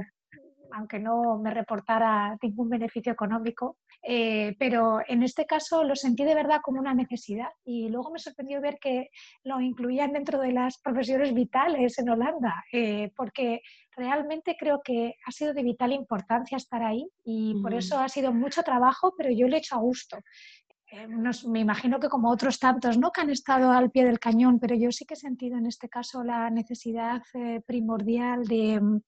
aunque 0.72 1.00
no 1.00 1.38
me 1.38 1.52
reportara 1.52 2.38
ningún 2.42 2.70
beneficio 2.70 3.12
económico, 3.12 3.78
eh, 4.02 4.56
pero 4.58 5.00
en 5.08 5.24
este 5.24 5.46
caso 5.46 5.84
lo 5.84 5.96
sentí 5.96 6.24
de 6.24 6.36
verdad 6.36 6.62
como 6.64 6.80
una 6.80 6.94
necesidad 6.94 7.50
y 7.66 7.90
luego 7.90 8.12
me 8.12 8.20
sorprendió 8.20 8.62
ver 8.62 8.78
que 8.80 9.10
lo 9.44 9.60
incluían 9.60 10.14
dentro 10.14 10.40
de 10.40 10.54
las 10.54 10.78
profesiones 10.80 11.34
vitales 11.34 12.00
en 12.00 12.10
Holanda, 12.10 12.64
eh, 12.72 13.12
porque 13.16 13.62
realmente 13.96 14.56
creo 14.58 14.82
que 14.84 15.16
ha 15.26 15.32
sido 15.32 15.54
de 15.54 15.64
vital 15.64 15.92
importancia 15.92 16.56
estar 16.56 16.82
ahí 16.82 17.06
y 17.26 17.62
por 17.62 17.74
eso 17.74 18.00
ha 18.00 18.08
sido 18.08 18.32
mucho 18.32 18.64
trabajo, 18.64 19.14
pero 19.18 19.30
yo 19.32 19.48
lo 19.48 19.56
he 19.56 19.60
hecho 19.60 19.76
a 19.76 19.80
gusto. 19.80 20.18
Eh, 20.92 21.08
me 21.48 21.60
imagino 21.60 22.00
que 22.00 22.10
como 22.10 22.30
otros 22.30 22.60
tantos, 22.60 22.98
¿no? 22.98 23.12
Que 23.12 23.22
han 23.22 23.30
estado 23.30 23.72
al 23.72 23.92
pie 23.92 24.06
del 24.06 24.20
cañón, 24.20 24.60
pero 24.60 24.76
yo 24.76 24.92
sí 24.92 25.06
que 25.06 25.14
he 25.14 25.18
sentido 25.18 25.58
en 25.58 25.68
este 25.68 25.88
caso 25.88 26.24
la 26.24 26.50
necesidad 26.50 27.22
eh, 27.34 27.62
primordial 27.66 28.46
de, 28.46 29.02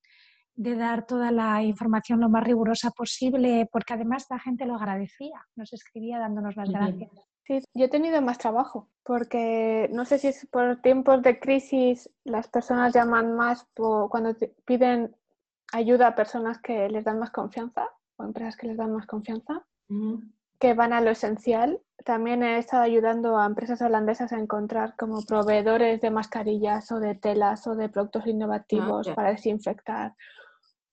de, 0.56 0.76
dar 0.76 1.08
toda 1.08 1.32
la 1.32 1.64
información 1.64 2.20
lo 2.20 2.30
más 2.30 2.44
rigurosa 2.44 2.92
posible, 2.92 3.68
porque 3.72 3.94
además 3.94 4.28
la 4.30 4.40
gente 4.40 4.66
lo 4.66 4.76
agradecía, 4.76 5.46
nos 5.56 5.74
escribía 5.74 6.20
dándonos 6.20 6.56
las 6.56 6.70
gracias. 6.70 7.10
Sí, 7.44 7.60
yo 7.74 7.86
he 7.86 7.90
tenido 7.90 8.22
más 8.22 8.38
trabajo, 8.38 8.90
porque 9.04 9.90
no 9.92 10.06
sé 10.06 10.20
si 10.20 10.28
es 10.28 10.48
por 10.52 10.82
tiempos 10.82 11.24
de 11.24 11.40
crisis 11.40 12.10
las 12.24 12.48
personas 12.48 12.94
llaman 12.94 13.36
más 13.36 13.68
cuando 13.74 14.36
piden 14.66 15.16
ayuda 15.74 16.08
a 16.08 16.16
personas 16.16 16.60
que 16.62 16.88
les 16.90 17.04
dan 17.06 17.18
más 17.18 17.32
confianza 17.32 17.90
o 18.18 18.24
empresas 18.24 18.56
que 18.56 18.68
les 18.68 18.78
dan 18.78 18.94
más 18.94 19.08
confianza 19.08 19.66
que 20.62 20.76
van 20.76 20.94
a 20.94 21.02
lo 21.02 21.10
esencial. 21.10 21.82
También 22.06 22.44
he 22.44 22.60
estado 22.60 22.84
ayudando 22.84 23.38
a 23.38 23.48
empresas 23.48 23.82
holandesas 23.82 24.32
a 24.32 24.40
encontrar 24.40 24.96
como 24.96 25.24
proveedores 25.24 26.00
de 26.02 26.12
mascarillas 26.12 26.92
o 26.92 27.00
de 27.00 27.16
telas 27.16 27.66
o 27.66 27.76
de 27.76 27.90
productos 27.90 28.28
innovativos 28.28 29.08
ah, 29.08 29.16
para 29.16 29.32
desinfectar. 29.32 30.14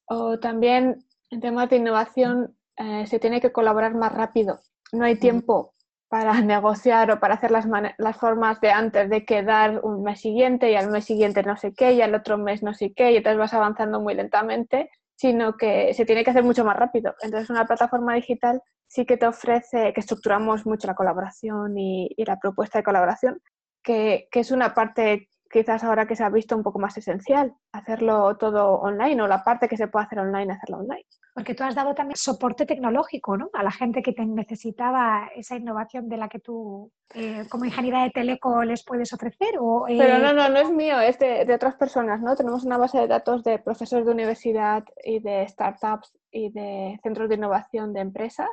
O 0.07 0.39
también 0.39 1.05
en 1.31 1.41
temas 1.41 1.69
de 1.69 1.77
innovación 1.77 2.57
eh, 2.77 3.07
se 3.07 3.19
tiene 3.19 3.43
que 3.43 3.53
colaborar 3.53 3.95
más 3.95 4.13
rápido. 4.13 4.59
No 4.93 5.05
hay 5.05 5.17
tiempo 5.17 5.75
para 6.09 6.33
negociar 6.41 7.11
o 7.11 7.21
para 7.21 7.35
hacer 7.35 7.51
las, 7.51 7.67
las 7.99 8.17
formas 8.17 8.63
de 8.63 8.71
antes 8.71 9.11
de 9.11 9.27
quedar 9.27 9.81
un 9.85 10.03
mes 10.03 10.19
siguiente 10.19 10.71
y 10.73 10.77
al 10.77 10.91
mes 10.91 11.05
siguiente 11.05 11.43
no 11.43 11.59
sé 11.59 11.75
qué 11.75 11.93
y 11.93 12.01
al 12.01 12.15
otro 12.15 12.39
mes 12.39 12.63
no 12.63 12.73
sé 12.73 12.95
qué 12.95 13.13
y 13.13 13.17
entonces 13.17 13.39
vas 13.39 13.53
avanzando 13.53 14.01
muy 14.01 14.15
lentamente, 14.15 14.91
sino 15.19 15.57
que 15.57 15.93
se 15.95 16.05
tiene 16.05 16.23
que 16.23 16.31
hacer 16.31 16.45
mucho 16.45 16.65
más 16.65 16.77
rápido. 16.77 17.13
Entonces 17.23 17.51
una 17.51 17.67
plataforma 17.67 18.15
digital 18.15 18.63
sí 18.87 19.05
que 19.05 19.17
te 19.17 19.27
ofrece, 19.27 19.93
que 19.93 20.01
estructuramos 20.01 20.65
mucho 20.65 20.87
la 20.87 20.95
colaboración 20.95 21.77
y, 21.77 22.15
la 22.19 22.39
propuesta 22.39 22.79
de 22.79 22.85
colaboración, 22.85 23.43
que, 23.83 24.29
es 24.31 24.51
una 24.53 24.75
parte 24.75 25.28
quizás 25.51 25.85
ahora 25.85 26.07
que 26.07 26.17
se 26.17 26.25
ha 26.25 26.31
visto 26.31 26.57
un 26.57 26.63
poco 26.63 26.79
más 26.79 26.97
esencial, 26.97 27.55
hacerlo 27.73 28.37
todo 28.37 28.75
online 28.75 29.23
o 29.23 29.27
la 29.27 29.43
parte 29.43 29.69
que 29.69 29.77
se 29.77 29.89
puede 29.89 30.07
hacer 30.07 30.19
online, 30.19 30.53
hacerla 30.53 30.79
online. 30.79 31.07
Porque 31.35 31.55
tú 31.55 31.63
has 31.63 31.75
dado 31.75 31.95
también 31.95 32.17
soporte 32.17 32.67
tecnológico 32.67 33.37
¿no? 33.37 33.49
a 33.53 33.63
la 33.63 33.71
gente 33.71 34.03
que 34.03 34.13
te 34.13 34.27
necesitaba 34.27 35.31
esa 35.37 35.57
innovación 35.57 36.09
de 36.09 36.17
la 36.17 36.29
que 36.29 36.41
tú, 36.41 36.91
eh, 37.15 37.45
como 37.49 37.65
ingeniera 37.65 38.03
de 38.03 38.11
teleco, 38.11 38.65
les 38.65 38.85
puedes 38.85 39.13
ofrecer. 39.13 39.55
O, 39.61 39.87
eh, 39.87 39.97
Pero 39.99 40.19
no, 40.19 40.33
no, 40.33 40.49
no 40.49 40.59
es 40.59 40.71
mío, 40.71 40.99
es 41.01 41.19
de, 41.19 41.45
de, 41.45 41.55
otras 41.55 41.77
personas. 41.77 42.21
¿no? 42.21 42.35
Tenemos 42.35 42.65
una 42.65 42.77
base 42.77 42.99
de 42.99 43.07
datos 43.07 43.45
de 43.45 43.59
profesores 43.61 44.05
de 44.05 44.13
universidad 44.13 44.85
y 45.05 45.21
de 45.21 45.47
startups 45.47 46.13
y 46.31 46.51
de 46.51 46.99
centros 47.03 47.29
de 47.29 47.37
innovación 47.37 47.93
de 47.93 48.01
empresas 48.01 48.51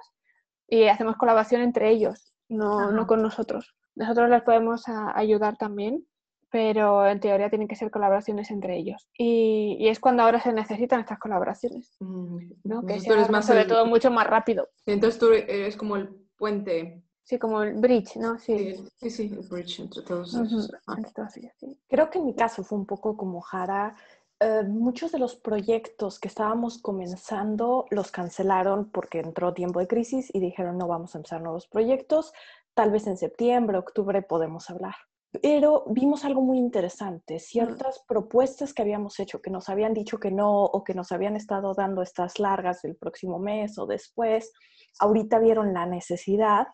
y 0.68 0.86
hacemos 0.86 1.16
colaboración 1.18 1.62
entre 1.62 1.90
ellos, 1.90 2.34
no, 2.50 2.92
no 2.92 3.08
con 3.08 3.22
nosotros. 3.22 3.76
Nosotros 3.96 4.30
les 4.30 4.44
podemos 4.44 4.88
a, 4.88 5.18
ayudar 5.18 5.58
también, 5.58 6.06
pero 6.50 7.08
en 7.08 7.20
teoría 7.20 7.50
tienen 7.50 7.68
que 7.68 7.76
ser 7.76 7.92
colaboraciones 7.92 8.52
entre 8.52 8.78
ellos. 8.78 9.08
Y, 9.18 9.78
y 9.80 9.88
es 9.88 10.00
cuando 10.00 10.24
ahora 10.24 10.40
se 10.40 10.54
necesitan 10.54 11.02
estas 11.02 11.20
colaboraciones, 11.20 11.98
¿no? 12.00 12.86
que 12.86 13.00
sea, 13.00 13.28
más 13.28 13.46
sobre 13.46 13.62
el... 13.62 13.68
todo 13.68 13.86
mucho 13.86 14.12
más 14.12 14.28
rápido. 14.28 14.70
Entonces 14.86 15.20
tú 15.20 15.28
eres 15.32 15.76
como 15.76 15.96
el 15.98 16.10
puente. 16.38 17.04
Sí, 17.24 17.40
como 17.40 17.64
el 17.64 17.74
bridge, 17.74 18.18
¿no? 18.18 18.38
Sí, 18.38 18.76
sí, 18.98 19.10
sí 19.10 19.32
el 19.34 19.48
bridge 19.50 19.80
entre 19.80 20.04
todos 20.04 20.34
uh 20.36 20.44
-huh. 20.44 20.80
ah. 20.88 21.30
sí. 21.30 21.78
Creo 21.88 22.10
que 22.10 22.20
en 22.20 22.26
mi 22.26 22.36
caso 22.36 22.64
fue 22.64 22.78
un 22.78 22.86
poco 22.86 23.18
como 23.18 23.42
Jara. 23.42 23.96
Uh, 24.40 24.64
muchos 24.68 25.12
de 25.14 25.18
los 25.18 25.36
proyectos 25.36 26.20
que 26.20 26.28
estábamos 26.28 26.78
comenzando 26.82 27.86
los 27.90 28.12
cancelaron 28.12 28.92
porque 28.92 29.20
entró 29.20 29.54
tiempo 29.54 29.80
de 29.80 29.88
crisis 29.88 30.30
y 30.36 30.40
dijeron 30.42 30.78
no 30.78 30.88
vamos 30.88 31.16
a 31.16 31.20
empezar 31.20 31.42
nuevos 31.42 31.68
proyectos, 31.68 32.34
tal 32.74 32.92
vez 32.92 33.08
en 33.08 33.18
septiembre, 33.18 33.78
octubre 33.78 34.22
podemos 34.22 34.70
hablar 34.70 34.96
pero 35.42 35.86
vimos 35.88 36.26
algo 36.26 36.42
muy 36.42 36.58
interesante, 36.58 37.40
ciertas 37.40 38.00
mm. 38.00 38.08
propuestas 38.08 38.74
que 38.74 38.82
habíamos 38.82 39.20
hecho 39.20 39.42
que 39.42 39.50
nos 39.50 39.70
habían 39.70 39.94
dicho 39.94 40.20
que 40.20 40.32
no 40.32 40.64
o 40.64 40.84
que 40.84 40.94
nos 40.94 41.12
habían 41.12 41.36
estado 41.36 41.74
dando 41.74 42.02
estas 42.02 42.40
largas 42.40 42.82
del 42.82 42.96
próximo 42.96 43.40
mes 43.40 43.78
o 43.78 43.86
después, 43.86 44.52
ahorita 45.00 45.40
vieron 45.40 45.74
la 45.74 45.86
necesidad 45.86 46.68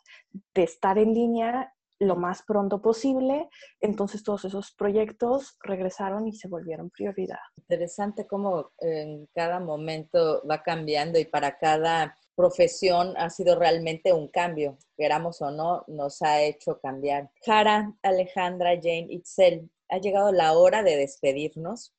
de 0.53 0.63
estar 0.63 0.97
en 0.97 1.13
línea 1.13 1.73
lo 2.01 2.15
más 2.15 2.41
pronto 2.41 2.81
posible, 2.81 3.47
entonces 3.79 4.23
todos 4.23 4.45
esos 4.45 4.71
proyectos 4.71 5.57
regresaron 5.61 6.27
y 6.27 6.33
se 6.33 6.47
volvieron 6.47 6.89
prioridad. 6.89 7.37
Interesante 7.57 8.25
cómo 8.25 8.71
en 8.79 9.27
cada 9.35 9.59
momento 9.59 10.41
va 10.49 10.63
cambiando 10.63 11.19
y 11.19 11.25
para 11.25 11.59
cada 11.59 12.17
profesión 12.35 13.13
ha 13.17 13.29
sido 13.29 13.57
realmente 13.57 14.13
un 14.13 14.29
cambio, 14.29 14.79
queramos 14.97 15.43
o 15.43 15.51
no, 15.51 15.83
nos 15.87 16.23
ha 16.23 16.41
hecho 16.41 16.79
cambiar. 16.81 17.29
Jara, 17.45 17.93
Alejandra, 18.01 18.71
Jane, 18.81 19.07
Itzel, 19.09 19.69
ha 19.89 19.99
llegado 19.99 20.31
la 20.31 20.53
hora 20.53 20.81
de 20.81 20.97
despedirnos. 20.97 21.93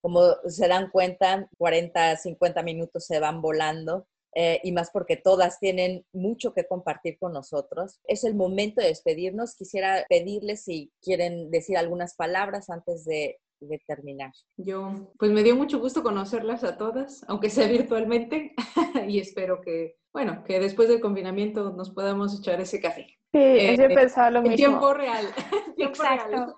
Como 0.00 0.20
se 0.46 0.68
dan 0.68 0.90
cuenta, 0.90 1.48
40, 1.58 2.16
50 2.16 2.62
minutos 2.62 3.06
se 3.06 3.18
van 3.18 3.42
volando. 3.42 4.06
Eh, 4.34 4.60
y 4.62 4.72
más 4.72 4.90
porque 4.90 5.16
todas 5.16 5.58
tienen 5.58 6.06
mucho 6.12 6.54
que 6.54 6.66
compartir 6.66 7.18
con 7.18 7.32
nosotros. 7.32 8.00
Es 8.04 8.24
el 8.24 8.34
momento 8.34 8.80
de 8.80 8.88
despedirnos. 8.88 9.54
Quisiera 9.56 10.06
pedirles 10.08 10.64
si 10.64 10.90
quieren 11.02 11.50
decir 11.50 11.76
algunas 11.76 12.14
palabras 12.14 12.70
antes 12.70 13.04
de, 13.04 13.38
de 13.60 13.78
terminar. 13.86 14.32
Yo, 14.56 15.12
pues 15.18 15.30
me 15.30 15.42
dio 15.42 15.56
mucho 15.56 15.78
gusto 15.78 16.02
conocerlas 16.02 16.64
a 16.64 16.76
todas, 16.76 17.24
aunque 17.28 17.50
sea 17.50 17.66
virtualmente, 17.68 18.54
y 19.08 19.18
espero 19.18 19.60
que, 19.60 19.96
bueno, 20.12 20.42
que 20.44 20.60
después 20.60 20.88
del 20.88 21.00
confinamiento 21.00 21.72
nos 21.72 21.90
podamos 21.90 22.38
echar 22.38 22.60
ese 22.60 22.80
café. 22.80 23.06
Sí, 23.32 23.38
eh, 23.38 23.76
yo 23.78 23.88
pensaba 23.94 24.30
lo 24.30 24.42
mismo. 24.42 24.52
En 24.52 24.56
tiempo 24.56 24.94
real. 24.94 25.26
tiempo 25.76 26.02
Exacto. 26.02 26.28
Real. 26.28 26.54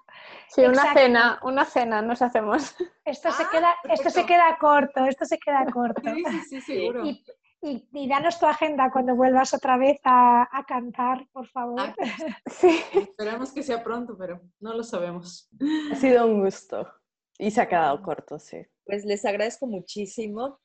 Sí, 0.49 0.61
una 0.63 0.73
Exacto. 0.73 1.01
cena, 1.01 1.41
una 1.43 1.65
cena 1.65 2.03
nos 2.03 2.23
hacemos. 2.23 2.75
Esto, 3.05 3.29
ah, 3.29 3.33
se, 3.33 3.45
queda, 3.49 3.75
esto 3.91 4.11
se 4.11 4.27
queda 4.27 4.57
corto, 4.61 5.05
esto 5.07 5.25
se 5.25 5.39
queda 5.39 5.67
corto. 5.73 6.03
Sí, 6.03 6.25
sí, 6.31 6.41
sí 6.49 6.61
seguro. 6.61 7.05
Y, 7.05 7.25
y, 7.65 7.89
y, 7.93 8.09
danos 8.09 8.39
tu 8.39 8.47
agenda 8.47 8.91
cuando 8.93 9.17
vuelvas 9.17 9.55
otra 9.55 9.77
vez 9.77 9.99
a, 10.05 10.49
a 10.57 10.65
cantar, 10.65 11.27
por 11.33 11.49
favor. 11.49 11.81
Ah, 11.81 11.95
sí. 12.51 12.81
Esperamos 12.93 13.53
que 13.53 13.63
sea 13.63 13.83
pronto, 13.83 14.17
pero 14.17 14.41
no 14.61 14.75
lo 14.75 14.85
sabemos. 14.85 15.49
Ha 15.91 15.97
sido 15.97 16.27
un 16.27 16.43
gusto. 16.43 16.87
Y 17.39 17.51
se 17.51 17.61
ha 17.61 17.69
quedado 17.69 18.01
corto, 18.03 18.39
sí. 18.39 18.59
Pues 18.85 19.05
les 19.05 19.25
agradezco 19.25 19.67
muchísimo. 19.67 20.61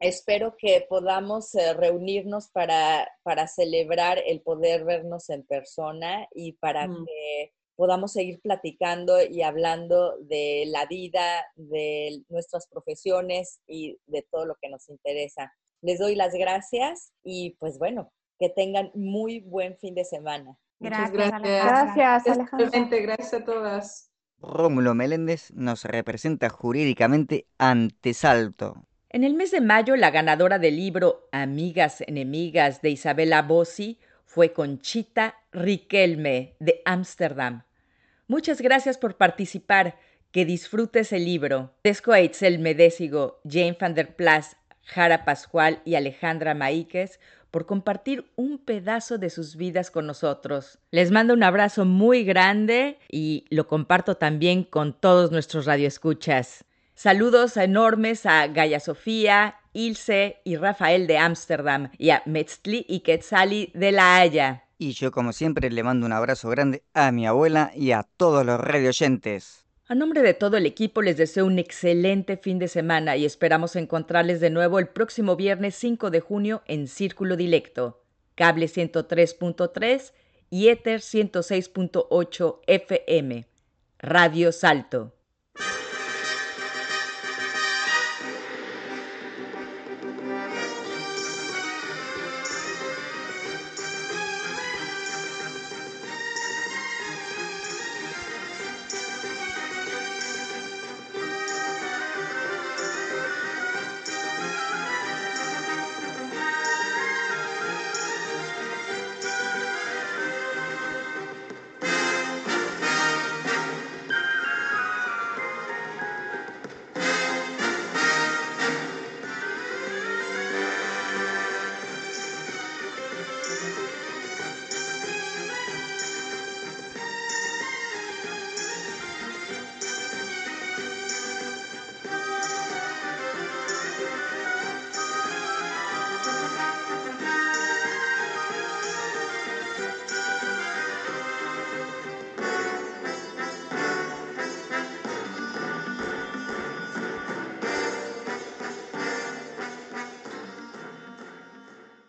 Espero 0.00 0.54
que 0.56 0.86
podamos 0.88 1.54
eh, 1.56 1.74
reunirnos 1.74 2.48
para, 2.50 3.08
para, 3.24 3.48
celebrar 3.48 4.22
el 4.24 4.40
poder 4.42 4.84
vernos 4.84 5.28
en 5.28 5.44
persona 5.44 6.28
y 6.32 6.52
para 6.52 6.86
mm. 6.86 7.04
que 7.04 7.52
podamos 7.74 8.12
seguir 8.12 8.40
platicando 8.40 9.20
y 9.22 9.42
hablando 9.42 10.16
de 10.18 10.64
la 10.68 10.86
vida, 10.86 11.44
de 11.56 12.22
nuestras 12.28 12.68
profesiones 12.68 13.60
y 13.66 13.98
de 14.06 14.22
todo 14.22 14.46
lo 14.46 14.56
que 14.60 14.68
nos 14.68 14.88
interesa. 14.88 15.52
Les 15.80 15.98
doy 15.98 16.14
las 16.14 16.34
gracias 16.34 17.12
y 17.22 17.56
pues 17.58 17.78
bueno, 17.78 18.12
que 18.38 18.48
tengan 18.48 18.90
muy 18.94 19.40
buen 19.40 19.76
fin 19.76 19.94
de 19.94 20.04
semana. 20.04 20.56
Gracias, 20.80 21.10
Muchas 21.12 21.42
gracias. 21.42 21.64
Gracias, 21.64 22.28
Alejandra. 22.28 22.98
Gracias 23.00 23.34
a 23.34 23.44
todas. 23.44 24.12
Rómulo 24.40 24.94
Meléndez 24.94 25.50
nos 25.52 25.84
representa 25.84 26.48
jurídicamente 26.48 27.46
ante 27.58 28.14
Salto. 28.14 28.84
En 29.10 29.24
el 29.24 29.34
mes 29.34 29.50
de 29.50 29.60
mayo, 29.60 29.96
la 29.96 30.10
ganadora 30.10 30.58
del 30.58 30.76
libro 30.76 31.28
Amigas 31.32 32.02
Enemigas 32.02 32.82
de 32.82 32.90
Isabela 32.90 33.42
Bossi 33.42 33.98
fue 34.24 34.52
Conchita 34.52 35.34
Riquelme 35.50 36.54
de 36.60 36.82
Ámsterdam. 36.84 37.64
Muchas 38.28 38.60
gracias 38.60 38.98
por 38.98 39.16
participar. 39.16 39.96
Que 40.30 40.44
disfrutes 40.44 41.14
el 41.14 41.24
libro. 41.24 41.72
Desco 41.82 42.12
a 42.12 42.20
Itzel 42.20 42.58
Medésigo, 42.58 43.40
Jane 43.44 43.78
van 43.80 43.94
der 43.94 44.14
Plas, 44.14 44.58
Jara 44.88 45.24
Pascual 45.24 45.80
y 45.84 45.94
Alejandra 45.94 46.54
Maíquez 46.54 47.20
por 47.50 47.66
compartir 47.66 48.30
un 48.36 48.58
pedazo 48.58 49.18
de 49.18 49.30
sus 49.30 49.56
vidas 49.56 49.90
con 49.90 50.06
nosotros. 50.06 50.78
Les 50.90 51.10
mando 51.10 51.34
un 51.34 51.42
abrazo 51.42 51.84
muy 51.84 52.24
grande 52.24 52.98
y 53.10 53.44
lo 53.50 53.66
comparto 53.66 54.16
también 54.16 54.64
con 54.64 54.98
todos 54.98 55.30
nuestros 55.30 55.66
radioescuchas. 55.66 56.64
Saludos 56.94 57.56
enormes 57.56 58.26
a 58.26 58.46
Gaya 58.48 58.80
Sofía, 58.80 59.56
Ilse 59.72 60.40
y 60.44 60.56
Rafael 60.56 61.06
de 61.06 61.18
Ámsterdam 61.18 61.90
y 61.96 62.10
a 62.10 62.22
Metzli 62.26 62.84
y 62.88 63.00
Quetzali 63.00 63.70
de 63.74 63.92
La 63.92 64.16
Haya. 64.16 64.64
Y 64.78 64.92
yo, 64.92 65.12
como 65.12 65.32
siempre, 65.32 65.70
le 65.70 65.82
mando 65.82 66.06
un 66.06 66.12
abrazo 66.12 66.48
grande 66.48 66.82
a 66.94 67.12
mi 67.12 67.26
abuela 67.26 67.72
y 67.74 67.92
a 67.92 68.04
todos 68.16 68.44
los 68.44 68.60
radioyentes. 68.60 69.67
A 69.90 69.94
nombre 69.94 70.20
de 70.20 70.34
todo 70.34 70.58
el 70.58 70.66
equipo 70.66 71.00
les 71.00 71.16
deseo 71.16 71.46
un 71.46 71.58
excelente 71.58 72.36
fin 72.36 72.58
de 72.58 72.68
semana 72.68 73.16
y 73.16 73.24
esperamos 73.24 73.74
encontrarles 73.74 74.38
de 74.38 74.50
nuevo 74.50 74.78
el 74.78 74.88
próximo 74.88 75.34
viernes 75.34 75.76
5 75.76 76.10
de 76.10 76.20
junio 76.20 76.62
en 76.66 76.88
Círculo 76.88 77.36
Dilecto, 77.36 78.02
cable 78.34 78.66
103.3 78.66 80.12
y 80.50 80.68
Ether 80.68 81.00
106.8 81.00 82.58
FM. 82.66 83.46
Radio 83.98 84.52
Salto. 84.52 85.14